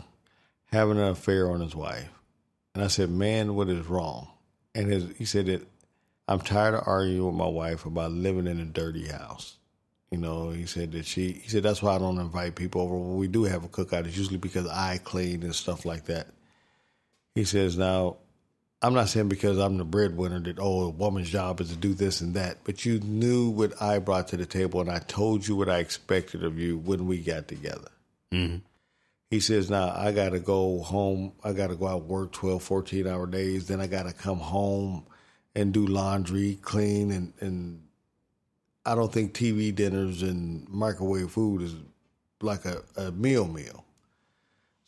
having 0.66 0.98
an 0.98 1.08
affair 1.08 1.50
on 1.50 1.60
his 1.60 1.74
wife, 1.74 2.10
and 2.74 2.84
I 2.84 2.88
said, 2.88 3.10
"Man, 3.10 3.54
what 3.54 3.68
is 3.68 3.86
wrong?" 3.86 4.28
And 4.74 4.90
his, 4.90 5.06
he 5.16 5.24
said 5.24 5.46
that 5.46 5.66
I'm 6.28 6.40
tired 6.40 6.74
of 6.74 6.82
arguing 6.86 7.26
with 7.26 7.34
my 7.34 7.46
wife 7.46 7.86
about 7.86 8.12
living 8.12 8.46
in 8.46 8.58
a 8.58 8.64
dirty 8.64 9.06
house. 9.06 9.56
You 10.10 10.18
know, 10.18 10.50
he 10.50 10.66
said 10.66 10.92
that 10.92 11.04
she, 11.04 11.32
he 11.32 11.48
said, 11.48 11.62
that's 11.62 11.82
why 11.82 11.94
I 11.94 11.98
don't 11.98 12.18
invite 12.18 12.54
people 12.54 12.80
over. 12.80 12.96
When 12.96 13.16
we 13.16 13.28
do 13.28 13.44
have 13.44 13.64
a 13.64 13.68
cookout, 13.68 14.06
it's 14.06 14.16
usually 14.16 14.36
because 14.36 14.66
I 14.66 14.98
clean 14.98 15.42
and 15.42 15.54
stuff 15.54 15.84
like 15.84 16.06
that. 16.06 16.28
He 17.34 17.44
says, 17.44 17.76
now, 17.76 18.16
I'm 18.82 18.94
not 18.94 19.08
saying 19.08 19.28
because 19.28 19.58
I'm 19.58 19.78
the 19.78 19.84
breadwinner 19.84 20.40
that, 20.40 20.58
oh, 20.58 20.82
a 20.82 20.90
woman's 20.90 21.30
job 21.30 21.60
is 21.60 21.70
to 21.70 21.76
do 21.76 21.94
this 21.94 22.20
and 22.20 22.34
that, 22.34 22.58
but 22.64 22.84
you 22.84 23.00
knew 23.00 23.50
what 23.50 23.80
I 23.80 23.98
brought 23.98 24.28
to 24.28 24.36
the 24.36 24.46
table 24.46 24.80
and 24.80 24.90
I 24.90 24.98
told 24.98 25.46
you 25.46 25.56
what 25.56 25.68
I 25.68 25.78
expected 25.78 26.44
of 26.44 26.58
you 26.58 26.76
when 26.78 27.06
we 27.06 27.18
got 27.18 27.48
together. 27.48 27.88
Mm-hmm. 28.32 28.58
He 29.30 29.40
says, 29.40 29.70
now 29.70 29.92
I 29.96 30.12
got 30.12 30.30
to 30.30 30.38
go 30.38 30.80
home. 30.80 31.32
I 31.42 31.52
got 31.52 31.68
to 31.68 31.74
go 31.74 31.88
out 31.88 32.04
work 32.04 32.32
12, 32.32 32.62
14 32.62 33.06
hour 33.06 33.26
days. 33.26 33.66
Then 33.66 33.80
I 33.80 33.86
got 33.86 34.04
to 34.04 34.12
come 34.12 34.38
home 34.38 35.04
and 35.56 35.72
do 35.72 35.86
laundry, 35.86 36.58
clean, 36.60 37.10
and, 37.10 37.32
and 37.40 37.82
I 38.84 38.94
don't 38.94 39.10
think 39.10 39.32
TV 39.32 39.74
dinners 39.74 40.22
and 40.22 40.68
microwave 40.68 41.30
food 41.30 41.62
is 41.62 41.74
like 42.42 42.66
a, 42.66 42.82
a 42.96 43.10
meal 43.10 43.48
meal. 43.48 43.84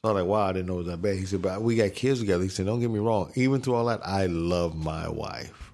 So 0.03 0.11
I'm 0.11 0.15
like, 0.15 0.27
wow, 0.27 0.43
I 0.43 0.53
didn't 0.53 0.67
know 0.67 0.75
it 0.75 0.85
was 0.85 0.87
that 0.89 1.03
bad. 1.03 1.17
He 1.17 1.25
said, 1.25 1.41
but 1.41 1.63
we 1.63 1.75
got 1.75 1.95
kids 1.95 2.21
together. 2.21 2.43
He 2.43 2.51
said, 2.51 2.67
don't 2.67 2.81
get 2.81 2.91
me 2.91 2.99
wrong. 2.99 3.33
Even 3.35 3.63
through 3.63 3.77
all 3.77 3.87
that, 3.87 4.07
I 4.07 4.27
love 4.27 4.77
my 4.77 5.09
wife. 5.09 5.73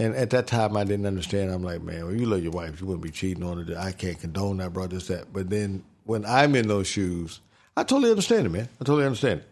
And 0.00 0.14
at 0.16 0.30
that 0.30 0.48
time, 0.48 0.76
I 0.76 0.82
didn't 0.82 1.06
understand. 1.06 1.50
I'm 1.52 1.62
like, 1.62 1.80
man, 1.80 2.06
when 2.06 2.18
you 2.18 2.26
love 2.26 2.42
your 2.42 2.52
wife, 2.52 2.80
you 2.80 2.86
wouldn't 2.88 3.04
be 3.04 3.10
cheating 3.10 3.44
on 3.44 3.64
her. 3.64 3.78
I 3.78 3.92
can't 3.92 4.20
condone 4.20 4.58
that, 4.58 4.72
bro, 4.72 4.88
this, 4.88 5.06
that. 5.06 5.32
But 5.32 5.48
then 5.48 5.84
when 6.04 6.26
I'm 6.26 6.56
in 6.56 6.66
those 6.66 6.88
shoes, 6.88 7.40
I 7.76 7.84
totally 7.84 8.10
understand 8.10 8.46
it, 8.46 8.50
man. 8.50 8.68
I 8.80 8.84
totally 8.84 9.06
understand 9.06 9.40
it. 9.40 9.48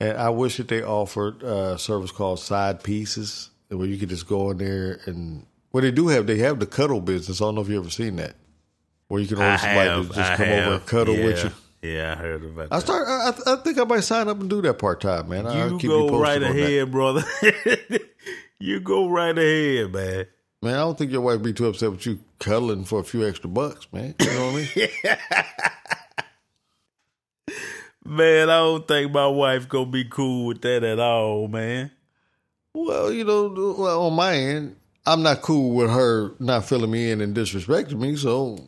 And 0.00 0.16
I 0.16 0.30
wish 0.30 0.58
that 0.58 0.68
they 0.68 0.82
offered 0.82 1.42
uh, 1.42 1.74
a 1.74 1.78
service 1.78 2.12
called 2.12 2.38
Side 2.38 2.82
Pieces, 2.82 3.50
where 3.68 3.86
you 3.86 3.98
could 3.98 4.08
just 4.08 4.28
go 4.28 4.50
in 4.50 4.58
there 4.58 5.00
and 5.06 5.46
well, 5.72 5.82
they 5.82 5.90
do 5.90 6.06
have 6.08 6.26
they 6.28 6.38
have 6.38 6.60
the 6.60 6.66
cuddle 6.66 7.00
business. 7.00 7.40
I 7.40 7.46
don't 7.46 7.56
know 7.56 7.60
if 7.60 7.68
you 7.68 7.78
ever 7.78 7.90
seen 7.90 8.16
that, 8.16 8.36
where 9.08 9.20
you 9.20 9.26
can 9.26 9.38
have, 9.38 9.60
to 9.60 10.14
just 10.14 10.18
I 10.18 10.36
come 10.36 10.46
have. 10.46 10.66
over 10.66 10.76
and 10.76 10.86
cuddle 10.86 11.16
yeah. 11.16 11.24
with 11.24 11.44
you. 11.44 11.50
Yeah, 11.84 12.12
I 12.12 12.14
heard 12.14 12.44
about 12.44 12.68
I 12.70 12.78
start. 12.78 13.06
I, 13.08 13.32
I, 13.52 13.56
think 13.56 13.78
I 13.78 13.84
might 13.84 14.00
sign 14.00 14.28
up 14.28 14.40
and 14.40 14.48
do 14.48 14.62
that 14.62 14.78
part 14.78 15.00
time, 15.00 15.28
man. 15.28 15.44
You 15.80 15.88
go 15.88 16.18
right 16.18 16.42
ahead, 16.42 16.90
brother. 16.90 17.24
you 18.58 18.80
go 18.80 19.08
right 19.08 19.36
ahead, 19.36 19.92
man. 19.92 20.26
Man, 20.62 20.74
I 20.74 20.78
don't 20.78 20.96
think 20.96 21.10
your 21.10 21.20
wife 21.20 21.42
be 21.42 21.52
too 21.52 21.66
upset 21.66 21.90
with 21.90 22.06
you 22.06 22.20
cuddling 22.38 22.84
for 22.84 23.00
a 23.00 23.04
few 23.04 23.28
extra 23.28 23.50
bucks, 23.50 23.86
man. 23.92 24.14
You 24.18 24.26
know 24.26 24.52
what 24.52 24.70
I 24.76 24.76
mean? 24.76 24.88
man, 28.16 28.48
I 28.48 28.56
don't 28.56 28.88
think 28.88 29.12
my 29.12 29.26
wife 29.26 29.68
gonna 29.68 29.90
be 29.90 30.04
cool 30.04 30.46
with 30.46 30.62
that 30.62 30.84
at 30.84 31.00
all, 31.00 31.48
man. 31.48 31.90
Well, 32.74 33.12
you 33.12 33.24
know, 33.24 33.76
well, 33.78 34.02
on 34.02 34.14
my 34.14 34.34
end, 34.34 34.74
I'm 35.06 35.22
not 35.22 35.42
cool 35.42 35.76
with 35.76 35.90
her 35.90 36.32
not 36.40 36.64
filling 36.64 36.90
me 36.90 37.10
in 37.10 37.20
and 37.20 37.36
disrespecting 37.36 38.00
me. 38.00 38.16
So 38.16 38.58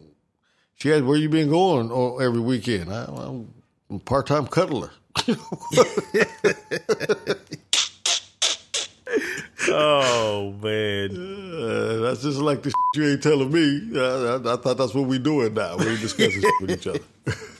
she 0.76 0.92
asked, 0.92 1.04
"Where 1.04 1.16
you 1.16 1.28
been 1.28 1.48
going 1.48 1.90
every 2.22 2.40
weekend?" 2.40 2.92
I, 2.92 3.04
am 3.04 3.52
a 3.90 3.98
part 3.98 4.28
time 4.28 4.46
cuddler. 4.46 4.92
oh 9.68 10.54
man, 10.62 11.10
uh, 11.56 11.96
that's 12.02 12.22
just 12.22 12.38
like 12.38 12.62
the 12.62 12.72
you 12.94 13.08
ain't 13.08 13.24
telling 13.24 13.50
me. 13.50 13.90
I, 13.98 14.04
I, 14.04 14.36
I, 14.36 14.56
thought 14.56 14.76
that's 14.76 14.94
what 14.94 15.08
we 15.08 15.18
doing 15.18 15.52
now. 15.54 15.78
We 15.78 15.96
discussing 15.96 16.42
with 16.60 16.70
each 16.70 16.86
other. 16.86 17.00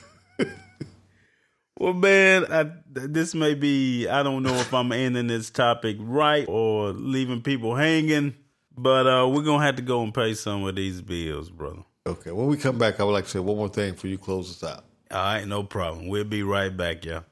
Well, 1.79 1.93
man, 1.93 2.45
I, 2.51 2.71
this 2.89 3.35
may 3.35 3.53
be, 3.53 4.07
I 4.07 4.23
don't 4.23 4.43
know 4.43 4.55
if 4.55 4.73
I'm 4.73 4.91
ending 4.91 5.27
this 5.27 5.49
topic 5.49 5.97
right 5.99 6.45
or 6.49 6.89
leaving 6.89 7.41
people 7.41 7.75
hanging. 7.75 8.35
But 8.79 9.07
uh, 9.07 9.27
we're 9.27 9.41
gonna 9.41 9.65
have 9.65 9.77
to 9.77 9.81
go 9.81 10.03
and 10.03 10.13
pay 10.13 10.35
some 10.35 10.63
of 10.65 10.75
these 10.75 11.01
bills, 11.01 11.49
brother. 11.49 11.81
Okay. 12.05 12.31
When 12.31 12.45
we 12.45 12.57
come 12.57 12.77
back, 12.77 12.99
I 12.99 13.03
would 13.03 13.11
like 13.11 13.23
to 13.23 13.29
say 13.31 13.39
one 13.39 13.57
more 13.57 13.69
thing 13.69 13.95
for 13.95 14.07
you 14.07 14.19
close 14.19 14.51
us 14.51 14.69
out. 14.69 14.85
All 15.09 15.17
right, 15.17 15.47
no 15.47 15.63
problem. 15.63 16.07
We'll 16.07 16.25
be 16.25 16.43
right 16.43 16.75
back, 16.75 17.03
y'all. 17.03 17.23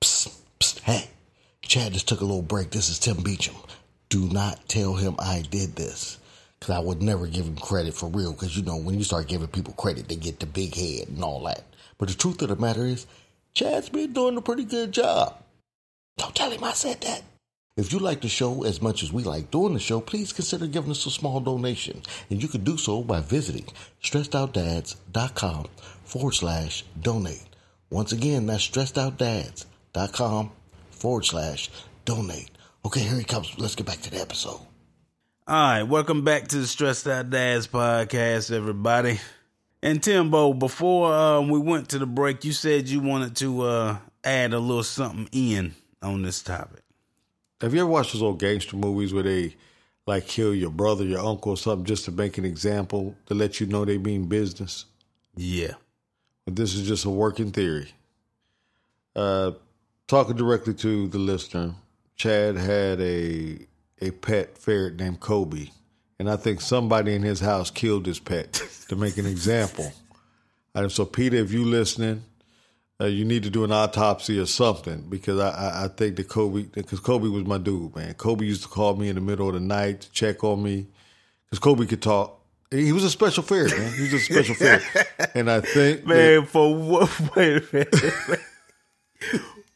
Psst, 0.00 0.36
psst, 0.58 0.80
hey, 0.80 1.08
Chad 1.62 1.92
just 1.92 2.08
took 2.08 2.20
a 2.20 2.24
little 2.24 2.42
break. 2.42 2.70
This 2.70 2.88
is 2.88 2.98
Tim 2.98 3.22
Beecham. 3.22 3.54
Do 4.08 4.28
not 4.28 4.68
tell 4.68 4.94
him 4.94 5.14
I 5.20 5.44
did 5.48 5.76
this. 5.76 6.18
Because 6.58 6.74
I 6.74 6.80
would 6.80 7.00
never 7.00 7.28
give 7.28 7.46
him 7.46 7.56
credit 7.56 7.94
for 7.94 8.08
real. 8.08 8.32
Because, 8.32 8.56
you 8.56 8.64
know, 8.64 8.76
when 8.76 8.98
you 8.98 9.04
start 9.04 9.28
giving 9.28 9.48
people 9.48 9.74
credit, 9.74 10.08
they 10.08 10.16
get 10.16 10.40
the 10.40 10.46
big 10.46 10.74
head 10.74 11.08
and 11.08 11.22
all 11.22 11.44
that. 11.44 11.62
But 11.96 12.08
the 12.08 12.14
truth 12.14 12.42
of 12.42 12.48
the 12.48 12.56
matter 12.56 12.84
is, 12.84 13.06
Chad's 13.54 13.88
been 13.88 14.12
doing 14.12 14.36
a 14.36 14.42
pretty 14.42 14.64
good 14.64 14.90
job. 14.90 15.36
Don't 16.18 16.34
tell 16.34 16.50
him 16.50 16.64
I 16.64 16.72
said 16.72 17.00
that. 17.02 17.22
If 17.76 17.92
you 17.92 18.00
like 18.00 18.20
the 18.20 18.28
show 18.28 18.64
as 18.64 18.82
much 18.82 19.04
as 19.04 19.12
we 19.12 19.22
like 19.22 19.52
doing 19.52 19.74
the 19.74 19.80
show, 19.80 20.00
please 20.00 20.32
consider 20.32 20.66
giving 20.66 20.90
us 20.90 21.06
a 21.06 21.10
small 21.10 21.38
donation. 21.40 22.02
And 22.30 22.42
you 22.42 22.48
can 22.48 22.64
do 22.64 22.76
so 22.76 23.02
by 23.02 23.20
visiting 23.20 23.66
stressedoutdads.com 24.02 25.66
forward 26.04 26.34
slash 26.34 26.84
donate. 27.00 27.44
Once 27.90 28.10
again, 28.10 28.46
that's 28.46 28.66
stressedoutdads.com 28.68 30.50
forward 30.90 31.24
slash 31.24 31.70
donate. 32.04 32.50
Okay, 32.84 33.00
here 33.00 33.18
he 33.18 33.24
comes. 33.24 33.56
Let's 33.56 33.76
get 33.76 33.86
back 33.86 34.00
to 34.02 34.10
the 34.10 34.20
episode. 34.20 34.60
All 35.46 35.54
right, 35.54 35.82
welcome 35.82 36.22
back 36.22 36.48
to 36.48 36.58
the 36.58 36.66
Stressed 36.66 37.06
Out 37.06 37.30
Dads 37.30 37.68
podcast, 37.68 38.50
everybody. 38.50 39.20
And 39.84 40.02
Timbo, 40.02 40.54
before 40.54 41.12
uh, 41.12 41.40
we 41.42 41.58
went 41.58 41.90
to 41.90 41.98
the 41.98 42.06
break, 42.06 42.42
you 42.42 42.54
said 42.54 42.88
you 42.88 43.00
wanted 43.00 43.36
to 43.36 43.60
uh, 43.64 43.98
add 44.24 44.54
a 44.54 44.58
little 44.58 44.82
something 44.82 45.28
in 45.30 45.74
on 46.00 46.22
this 46.22 46.42
topic. 46.42 46.80
Have 47.60 47.74
you 47.74 47.82
ever 47.82 47.90
watched 47.90 48.14
those 48.14 48.22
old 48.22 48.40
gangster 48.40 48.76
movies 48.76 49.12
where 49.12 49.22
they 49.24 49.56
like 50.06 50.26
kill 50.26 50.54
your 50.54 50.70
brother, 50.70 51.04
your 51.04 51.20
uncle, 51.20 51.52
or 51.52 51.58
something 51.58 51.84
just 51.84 52.06
to 52.06 52.12
make 52.12 52.38
an 52.38 52.46
example 52.46 53.14
to 53.26 53.34
let 53.34 53.60
you 53.60 53.66
know 53.66 53.84
they 53.84 53.98
mean 53.98 54.24
business? 54.24 54.86
Yeah. 55.36 55.74
But 56.46 56.56
this 56.56 56.74
is 56.74 56.88
just 56.88 57.04
a 57.04 57.10
working 57.10 57.50
theory. 57.50 57.92
Uh, 59.14 59.52
talking 60.08 60.36
directly 60.36 60.72
to 60.72 61.08
the 61.08 61.18
listener, 61.18 61.74
Chad 62.16 62.56
had 62.56 63.02
a 63.02 63.58
a 64.00 64.12
pet 64.12 64.56
ferret 64.56 64.96
named 64.96 65.20
Kobe, 65.20 65.68
and 66.24 66.32
I 66.32 66.36
think 66.36 66.62
somebody 66.62 67.14
in 67.14 67.22
his 67.22 67.40
house 67.40 67.70
killed 67.70 68.06
his 68.06 68.18
pet 68.18 68.54
to 68.88 68.96
make 68.96 69.18
an 69.18 69.26
example. 69.26 69.92
And 70.74 70.90
so, 70.90 71.04
Peter, 71.04 71.36
if 71.36 71.52
you 71.52 71.66
listening, 71.66 72.24
uh, 72.98 73.04
you 73.04 73.26
need 73.26 73.42
to 73.42 73.50
do 73.50 73.62
an 73.62 73.70
autopsy 73.70 74.38
or 74.38 74.46
something 74.46 75.04
because 75.10 75.38
I, 75.38 75.50
I, 75.50 75.84
I 75.84 75.88
think 75.88 76.16
that 76.16 76.28
Kobe, 76.28 76.62
because 76.62 76.98
Kobe 77.00 77.28
was 77.28 77.44
my 77.44 77.58
dude, 77.58 77.94
man. 77.94 78.14
Kobe 78.14 78.46
used 78.46 78.62
to 78.62 78.68
call 78.68 78.96
me 78.96 79.10
in 79.10 79.16
the 79.16 79.20
middle 79.20 79.48
of 79.48 79.52
the 79.52 79.60
night 79.60 80.00
to 80.00 80.12
check 80.12 80.42
on 80.42 80.62
me 80.62 80.86
because 81.44 81.58
Kobe 81.58 81.84
could 81.84 82.00
talk. 82.00 82.40
He 82.70 82.92
was 82.92 83.04
a 83.04 83.10
special 83.10 83.42
ferret, 83.42 83.76
man. 83.76 83.92
He 83.92 84.04
was 84.04 84.14
a 84.14 84.20
special 84.20 84.54
ferret, 84.54 84.82
and 85.34 85.50
I 85.50 85.60
think 85.60 86.06
man 86.06 86.40
that, 86.40 86.48
for 86.48 86.74
what? 86.74 87.20
Wait 87.36 87.62
a 87.62 87.64
minute. 87.70 88.40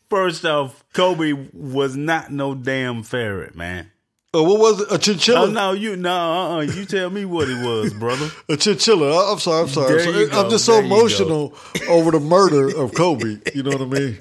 First 0.09 0.47
off, 0.47 0.83
Kobe 0.95 1.51
was 1.53 1.95
not 1.95 2.33
no 2.33 2.55
damn 2.55 3.03
ferret, 3.03 3.55
man. 3.55 3.91
Oh, 4.35 4.43
what 4.43 4.61
was 4.61 4.81
it? 4.83 4.93
A 4.93 4.99
chinchilla? 4.99 5.47
Oh, 5.47 5.51
no, 5.51 5.73
you 5.73 5.97
no, 5.97 6.11
uh, 6.13 6.57
uh 6.57 6.61
you 6.61 6.85
tell 6.85 7.09
me 7.09 7.25
what 7.25 7.49
it 7.49 7.65
was, 7.65 7.95
brother. 7.95 8.31
a 8.49 8.57
chinchilla. 8.59 9.11
Uh, 9.11 9.33
I'm 9.33 9.39
sorry, 9.39 9.63
I'm 9.63 9.69
sorry. 9.69 9.95
I'm, 9.95 10.13
sorry. 10.13 10.31
I'm 10.33 10.51
just 10.51 10.67
so 10.67 10.79
emotional 10.81 11.55
over 11.89 12.11
the 12.11 12.21
murder 12.21 12.77
of 12.77 12.95
Kobe. 12.95 13.39
You 13.55 13.63
know 13.63 13.71
what 13.71 13.81
I 13.81 13.85
mean? 13.87 14.19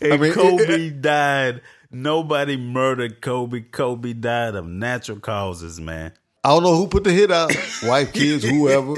And 0.00 0.12
I 0.12 0.16
mean, 0.16 0.32
Kobe 0.32 0.62
it, 0.62 0.70
it, 0.70 1.02
died. 1.02 1.60
Nobody 1.90 2.56
murdered 2.56 3.20
Kobe. 3.20 3.62
Kobe 3.62 4.12
died 4.12 4.54
of 4.54 4.66
natural 4.66 5.20
causes, 5.20 5.80
man. 5.80 6.12
I 6.44 6.50
don't 6.50 6.62
know 6.62 6.76
who 6.76 6.86
put 6.86 7.04
the 7.04 7.12
hit 7.12 7.32
out, 7.32 7.52
wife, 7.82 8.12
kids, 8.12 8.44
whoever. 8.44 8.94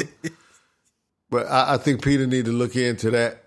But 1.31 1.47
I, 1.47 1.75
I 1.75 1.77
think 1.79 2.03
Peter 2.03 2.27
need 2.27 2.47
to 2.47 2.53
look 2.53 2.75
into 2.75 3.11
that 3.13 3.45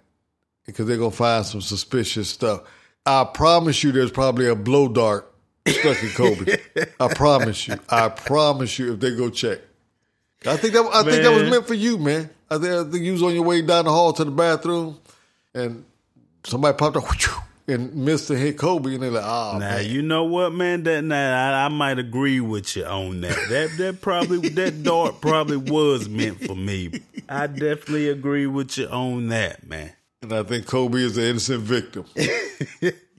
because 0.65 0.85
they're 0.87 0.97
gonna 0.97 1.11
find 1.11 1.45
some 1.45 1.61
suspicious 1.61 2.29
stuff. 2.29 2.61
I 3.05 3.23
promise 3.23 3.83
you, 3.83 3.91
there's 3.91 4.11
probably 4.11 4.47
a 4.47 4.55
blow 4.55 4.87
dart 4.87 5.30
stuck 5.67 6.03
in 6.03 6.09
Kobe. 6.09 6.57
I 6.99 7.13
promise 7.13 7.67
you. 7.67 7.75
I 7.89 8.09
promise 8.09 8.77
you. 8.79 8.93
If 8.93 8.99
they 8.99 9.15
go 9.15 9.29
check, 9.29 9.59
I 10.45 10.57
think 10.57 10.73
that 10.73 10.89
I 10.91 11.03
man. 11.03 11.11
think 11.11 11.23
that 11.23 11.31
was 11.33 11.49
meant 11.49 11.67
for 11.67 11.73
you, 11.75 11.97
man. 11.97 12.29
I 12.49 12.57
think, 12.57 12.73
I 12.73 12.83
think 12.89 13.03
you 13.03 13.13
was 13.13 13.23
on 13.23 13.33
your 13.33 13.43
way 13.43 13.61
down 13.61 13.85
the 13.85 13.91
hall 13.91 14.11
to 14.13 14.23
the 14.25 14.31
bathroom, 14.31 14.99
and 15.53 15.85
somebody 16.43 16.77
popped 16.77 16.97
up. 16.97 17.03
and 17.67 17.93
missed 17.95 18.29
Mister 18.29 18.35
hit 18.35 18.57
Kobe, 18.57 18.93
and 18.95 19.03
they're 19.03 19.11
like, 19.11 19.23
ah, 19.23 19.51
"Oh, 19.53 19.57
Now 19.59 19.69
man. 19.77 19.85
you 19.89 20.01
know 20.01 20.25
what, 20.25 20.51
man? 20.51 20.83
That 20.83 21.03
now 21.03 21.61
I, 21.61 21.65
I 21.65 21.67
might 21.69 21.99
agree 21.99 22.39
with 22.41 22.75
you 22.75 22.83
on 22.85 23.21
that. 23.21 23.37
That 23.49 23.69
that 23.77 24.01
probably 24.01 24.49
that 24.49 24.83
dart 24.83 25.21
probably 25.21 25.57
was 25.57 26.09
meant 26.09 26.43
for 26.43 26.55
me. 26.55 27.01
I 27.29 27.47
definitely 27.47 28.09
agree 28.09 28.47
with 28.47 28.77
you 28.77 28.87
on 28.87 29.29
that, 29.29 29.65
man. 29.65 29.93
And 30.23 30.33
I 30.33 30.43
think 30.43 30.65
Kobe 30.65 30.99
is 30.99 31.15
the 31.15 31.27
innocent 31.29 31.61
victim. 31.61 32.05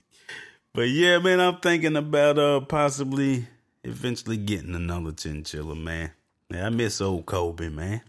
But 0.73 0.89
yeah, 0.89 1.19
man, 1.19 1.39
I'm 1.39 1.57
thinking 1.59 1.95
about 1.95 2.39
uh 2.39 2.61
possibly 2.61 3.45
eventually 3.83 4.37
getting 4.37 4.73
another 4.73 5.11
chinchilla, 5.11 5.75
man. 5.75 6.11
Yeah, 6.49 6.65
I 6.65 6.69
miss 6.69 6.99
old 6.99 7.27
Kobe, 7.27 7.69
man. 7.69 8.01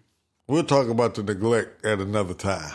we'll 0.49 0.65
talk 0.65 0.89
about 0.89 1.15
the 1.15 1.23
neglect 1.23 1.85
at 1.85 2.01
another 2.01 2.33
time. 2.33 2.73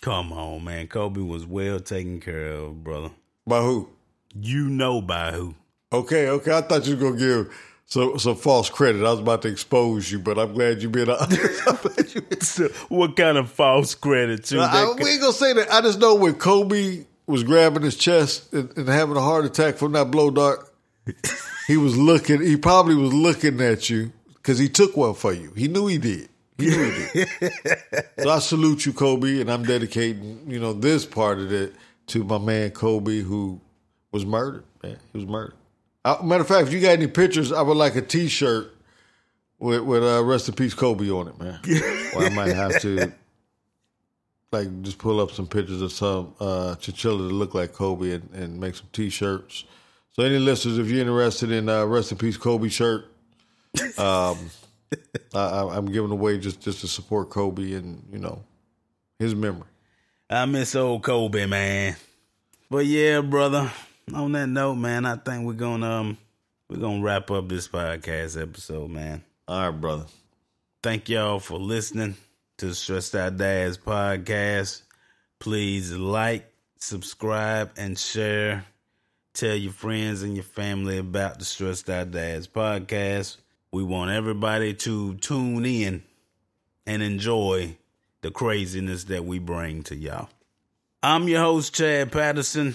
Come 0.00 0.32
on, 0.32 0.64
man. 0.64 0.88
Kobe 0.88 1.20
was 1.20 1.46
well 1.46 1.78
taken 1.78 2.20
care 2.20 2.48
of, 2.52 2.82
brother. 2.82 3.10
By 3.46 3.60
who? 3.62 3.88
You 4.34 4.68
know 4.68 5.00
by 5.00 5.30
who. 5.32 5.54
Okay, 5.92 6.28
okay. 6.28 6.56
I 6.56 6.60
thought 6.60 6.86
you 6.88 6.96
were 6.96 7.10
gonna 7.10 7.18
give 7.20 7.54
some 7.86 8.18
some 8.18 8.34
false 8.34 8.68
credit. 8.68 9.04
I 9.04 9.10
was 9.12 9.20
about 9.20 9.42
to 9.42 9.48
expose 9.48 10.10
you, 10.10 10.18
but 10.18 10.36
I'm 10.36 10.52
glad 10.52 10.82
you 10.82 10.90
been 10.90 11.10
honest. 11.10 11.62
I'm 11.68 11.76
glad 11.76 12.12
you 12.12 12.22
been- 12.22 12.70
what 12.88 13.16
kind 13.16 13.38
of 13.38 13.52
false 13.52 13.94
credit 13.94 14.52
I, 14.52 14.94
we 14.98 15.10
ain't 15.10 15.20
gonna 15.20 15.32
say 15.32 15.52
that. 15.52 15.72
I 15.72 15.80
just 15.80 16.00
know 16.00 16.16
when 16.16 16.34
Kobe 16.34 17.04
was 17.28 17.44
grabbing 17.44 17.82
his 17.82 17.96
chest 17.96 18.52
and, 18.52 18.76
and 18.76 18.88
having 18.88 19.16
a 19.16 19.20
heart 19.20 19.44
attack 19.44 19.76
from 19.76 19.92
that 19.92 20.10
blow 20.10 20.30
dart, 20.30 20.68
he 21.66 21.76
was 21.76 21.96
looking. 21.96 22.42
He 22.42 22.56
probably 22.56 22.94
was 22.94 23.12
looking 23.12 23.60
at 23.60 23.88
you 23.90 24.12
because 24.34 24.58
he 24.58 24.68
took 24.68 24.96
one 24.96 25.14
for 25.14 25.32
you. 25.32 25.52
He 25.54 25.68
knew 25.68 25.86
he 25.86 25.98
did. 25.98 26.28
He 26.56 26.66
knew 26.66 26.90
he 26.90 27.24
did. 27.24 27.28
so 28.18 28.30
I 28.30 28.38
salute 28.38 28.86
you, 28.86 28.92
Kobe, 28.92 29.40
and 29.40 29.50
I'm 29.50 29.62
dedicating 29.62 30.50
you 30.50 30.58
know 30.58 30.72
this 30.72 31.04
part 31.04 31.38
of 31.38 31.52
it 31.52 31.74
to 32.08 32.24
my 32.24 32.38
man 32.38 32.70
Kobe, 32.70 33.20
who 33.20 33.60
was 34.10 34.24
murdered. 34.24 34.64
Man, 34.82 34.96
he 35.12 35.18
was 35.18 35.26
murdered. 35.26 35.54
Uh, 36.04 36.16
matter 36.22 36.40
of 36.40 36.48
fact, 36.48 36.68
if 36.68 36.72
you 36.72 36.80
got 36.80 36.92
any 36.92 37.06
pictures, 37.06 37.52
I 37.52 37.60
would 37.60 37.76
like 37.76 37.94
a 37.94 38.02
T-shirt 38.02 38.74
with 39.58 39.82
with 39.82 40.02
uh, 40.02 40.24
"Rest 40.24 40.48
in 40.48 40.54
Peace, 40.54 40.72
Kobe" 40.72 41.10
on 41.10 41.28
it, 41.28 41.38
man. 41.38 41.60
Well, 42.14 42.24
I 42.24 42.30
might 42.30 42.56
have 42.56 42.80
to 42.80 43.12
like 44.52 44.82
just 44.82 44.98
pull 44.98 45.20
up 45.20 45.30
some 45.30 45.46
pictures 45.46 45.82
of 45.82 45.92
some 45.92 46.34
uh, 46.40 46.74
chinchilla 46.76 47.18
that 47.28 47.34
look 47.34 47.54
like 47.54 47.72
Kobe 47.72 48.12
and, 48.12 48.28
and 48.32 48.58
make 48.60 48.74
some 48.76 48.88
T-shirts. 48.92 49.64
So, 50.10 50.22
any 50.24 50.38
listeners, 50.38 50.78
if 50.78 50.88
you're 50.88 51.00
interested 51.00 51.52
in 51.52 51.68
uh, 51.68 51.84
"Rest 51.84 52.10
in 52.12 52.18
Peace, 52.18 52.36
Kobe" 52.36 52.68
shirt, 52.68 53.04
um, 53.98 54.36
I, 55.34 55.38
I- 55.38 55.76
I'm 55.76 55.86
giving 55.92 56.10
away 56.10 56.38
just 56.38 56.60
just 56.60 56.80
to 56.80 56.88
support 56.88 57.30
Kobe 57.30 57.72
and 57.74 58.02
you 58.12 58.18
know 58.18 58.42
his 59.18 59.34
memory. 59.34 59.68
I 60.30 60.44
miss 60.46 60.74
old 60.74 61.02
Kobe, 61.04 61.46
man. 61.46 61.96
But 62.70 62.86
yeah, 62.86 63.20
brother. 63.20 63.70
On 64.14 64.32
that 64.32 64.46
note, 64.48 64.76
man, 64.76 65.04
I 65.04 65.16
think 65.16 65.44
we're 65.44 65.52
gonna 65.52 65.88
um 65.90 66.18
we're 66.70 66.78
gonna 66.78 67.02
wrap 67.02 67.30
up 67.30 67.48
this 67.48 67.68
podcast 67.68 68.40
episode, 68.40 68.90
man. 68.90 69.22
All 69.46 69.70
right, 69.70 69.80
brother. 69.80 70.06
Thank 70.82 71.08
y'all 71.08 71.38
for 71.40 71.58
listening 71.58 72.16
to 72.58 72.74
Stressed 72.74 73.14
Out 73.14 73.36
Dads 73.36 73.78
podcast. 73.78 74.82
Please 75.38 75.92
like, 75.92 76.52
subscribe, 76.78 77.70
and 77.76 77.96
share. 77.96 78.64
Tell 79.32 79.54
your 79.54 79.72
friends 79.72 80.22
and 80.22 80.34
your 80.34 80.42
family 80.42 80.98
about 80.98 81.38
the 81.38 81.44
Stressed 81.44 81.88
Out 81.88 82.10
Dads 82.10 82.48
podcast. 82.48 83.36
We 83.70 83.84
want 83.84 84.10
everybody 84.10 84.74
to 84.74 85.14
tune 85.14 85.64
in 85.64 86.02
and 86.84 87.00
enjoy 87.00 87.76
the 88.22 88.32
craziness 88.32 89.04
that 89.04 89.24
we 89.24 89.38
bring 89.38 89.84
to 89.84 89.94
y'all. 89.94 90.28
I'm 91.00 91.28
your 91.28 91.40
host, 91.40 91.76
Chad 91.76 92.10
Patterson. 92.10 92.74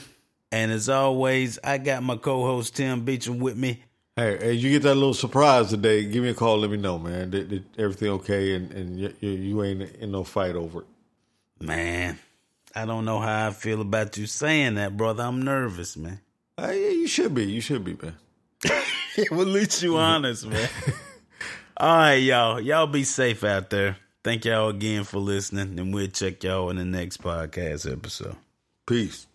And 0.50 0.72
as 0.72 0.88
always, 0.88 1.60
I 1.62 1.78
got 1.78 2.04
my 2.04 2.16
co 2.16 2.46
host, 2.46 2.78
Tim 2.78 3.04
Beecham, 3.04 3.40
with 3.40 3.58
me. 3.58 3.84
Hey, 4.16 4.38
hey, 4.40 4.54
you 4.54 4.70
get 4.70 4.84
that 4.84 4.94
little 4.94 5.16
surprise 5.16 5.72
today? 5.72 6.06
Give 6.06 6.22
me 6.22 6.30
a 6.30 6.34
call. 6.36 6.60
Let 6.60 6.70
me 6.70 6.78
know, 6.78 7.00
man. 7.00 7.32
Did, 7.32 7.50
did 7.50 7.66
everything 7.80 8.10
okay? 8.10 8.54
And 8.54 8.72
and 8.72 9.00
you, 9.00 9.14
you, 9.20 9.64
ain't 9.64 9.82
in 9.82 10.12
no 10.12 10.24
fight 10.24 10.56
over 10.56 10.82
it. 10.82 10.88
Man, 11.60 12.20
I 12.76 12.86
don't 12.86 13.06
know 13.06 13.20
how 13.20 13.48
I 13.48 13.52
feel 13.52 13.82
about 13.82 14.16
you 14.18 14.28
saying 14.28 14.76
that, 14.76 14.96
brother. 14.96 15.24
I'm 15.24 15.42
nervous, 15.42 15.98
man. 15.98 16.20
Uh, 16.60 16.68
yeah, 16.68 16.90
you 16.90 17.08
should 17.08 17.34
be. 17.34 17.46
You 17.46 17.60
should 17.60 17.84
be, 17.84 17.98
man. 18.00 18.16
well, 19.32 19.42
at 19.42 19.48
least 19.48 19.82
you 19.82 19.98
honest, 19.98 20.46
man. 20.46 20.70
All 21.78 21.98
right, 21.98 22.14
y'all. 22.14 22.62
Y'all 22.62 22.86
be 22.86 23.04
safe 23.04 23.44
out 23.44 23.72
there. 23.72 23.98
Thank 24.24 24.46
y'all 24.46 24.70
again 24.70 25.06
for 25.06 25.18
listening, 25.18 25.80
and 25.80 25.92
we'll 25.92 26.08
check 26.08 26.44
y'all 26.44 26.70
in 26.70 26.76
the 26.76 26.86
next 26.86 27.20
podcast 27.22 27.92
episode. 27.92 28.36
Peace. 28.86 29.26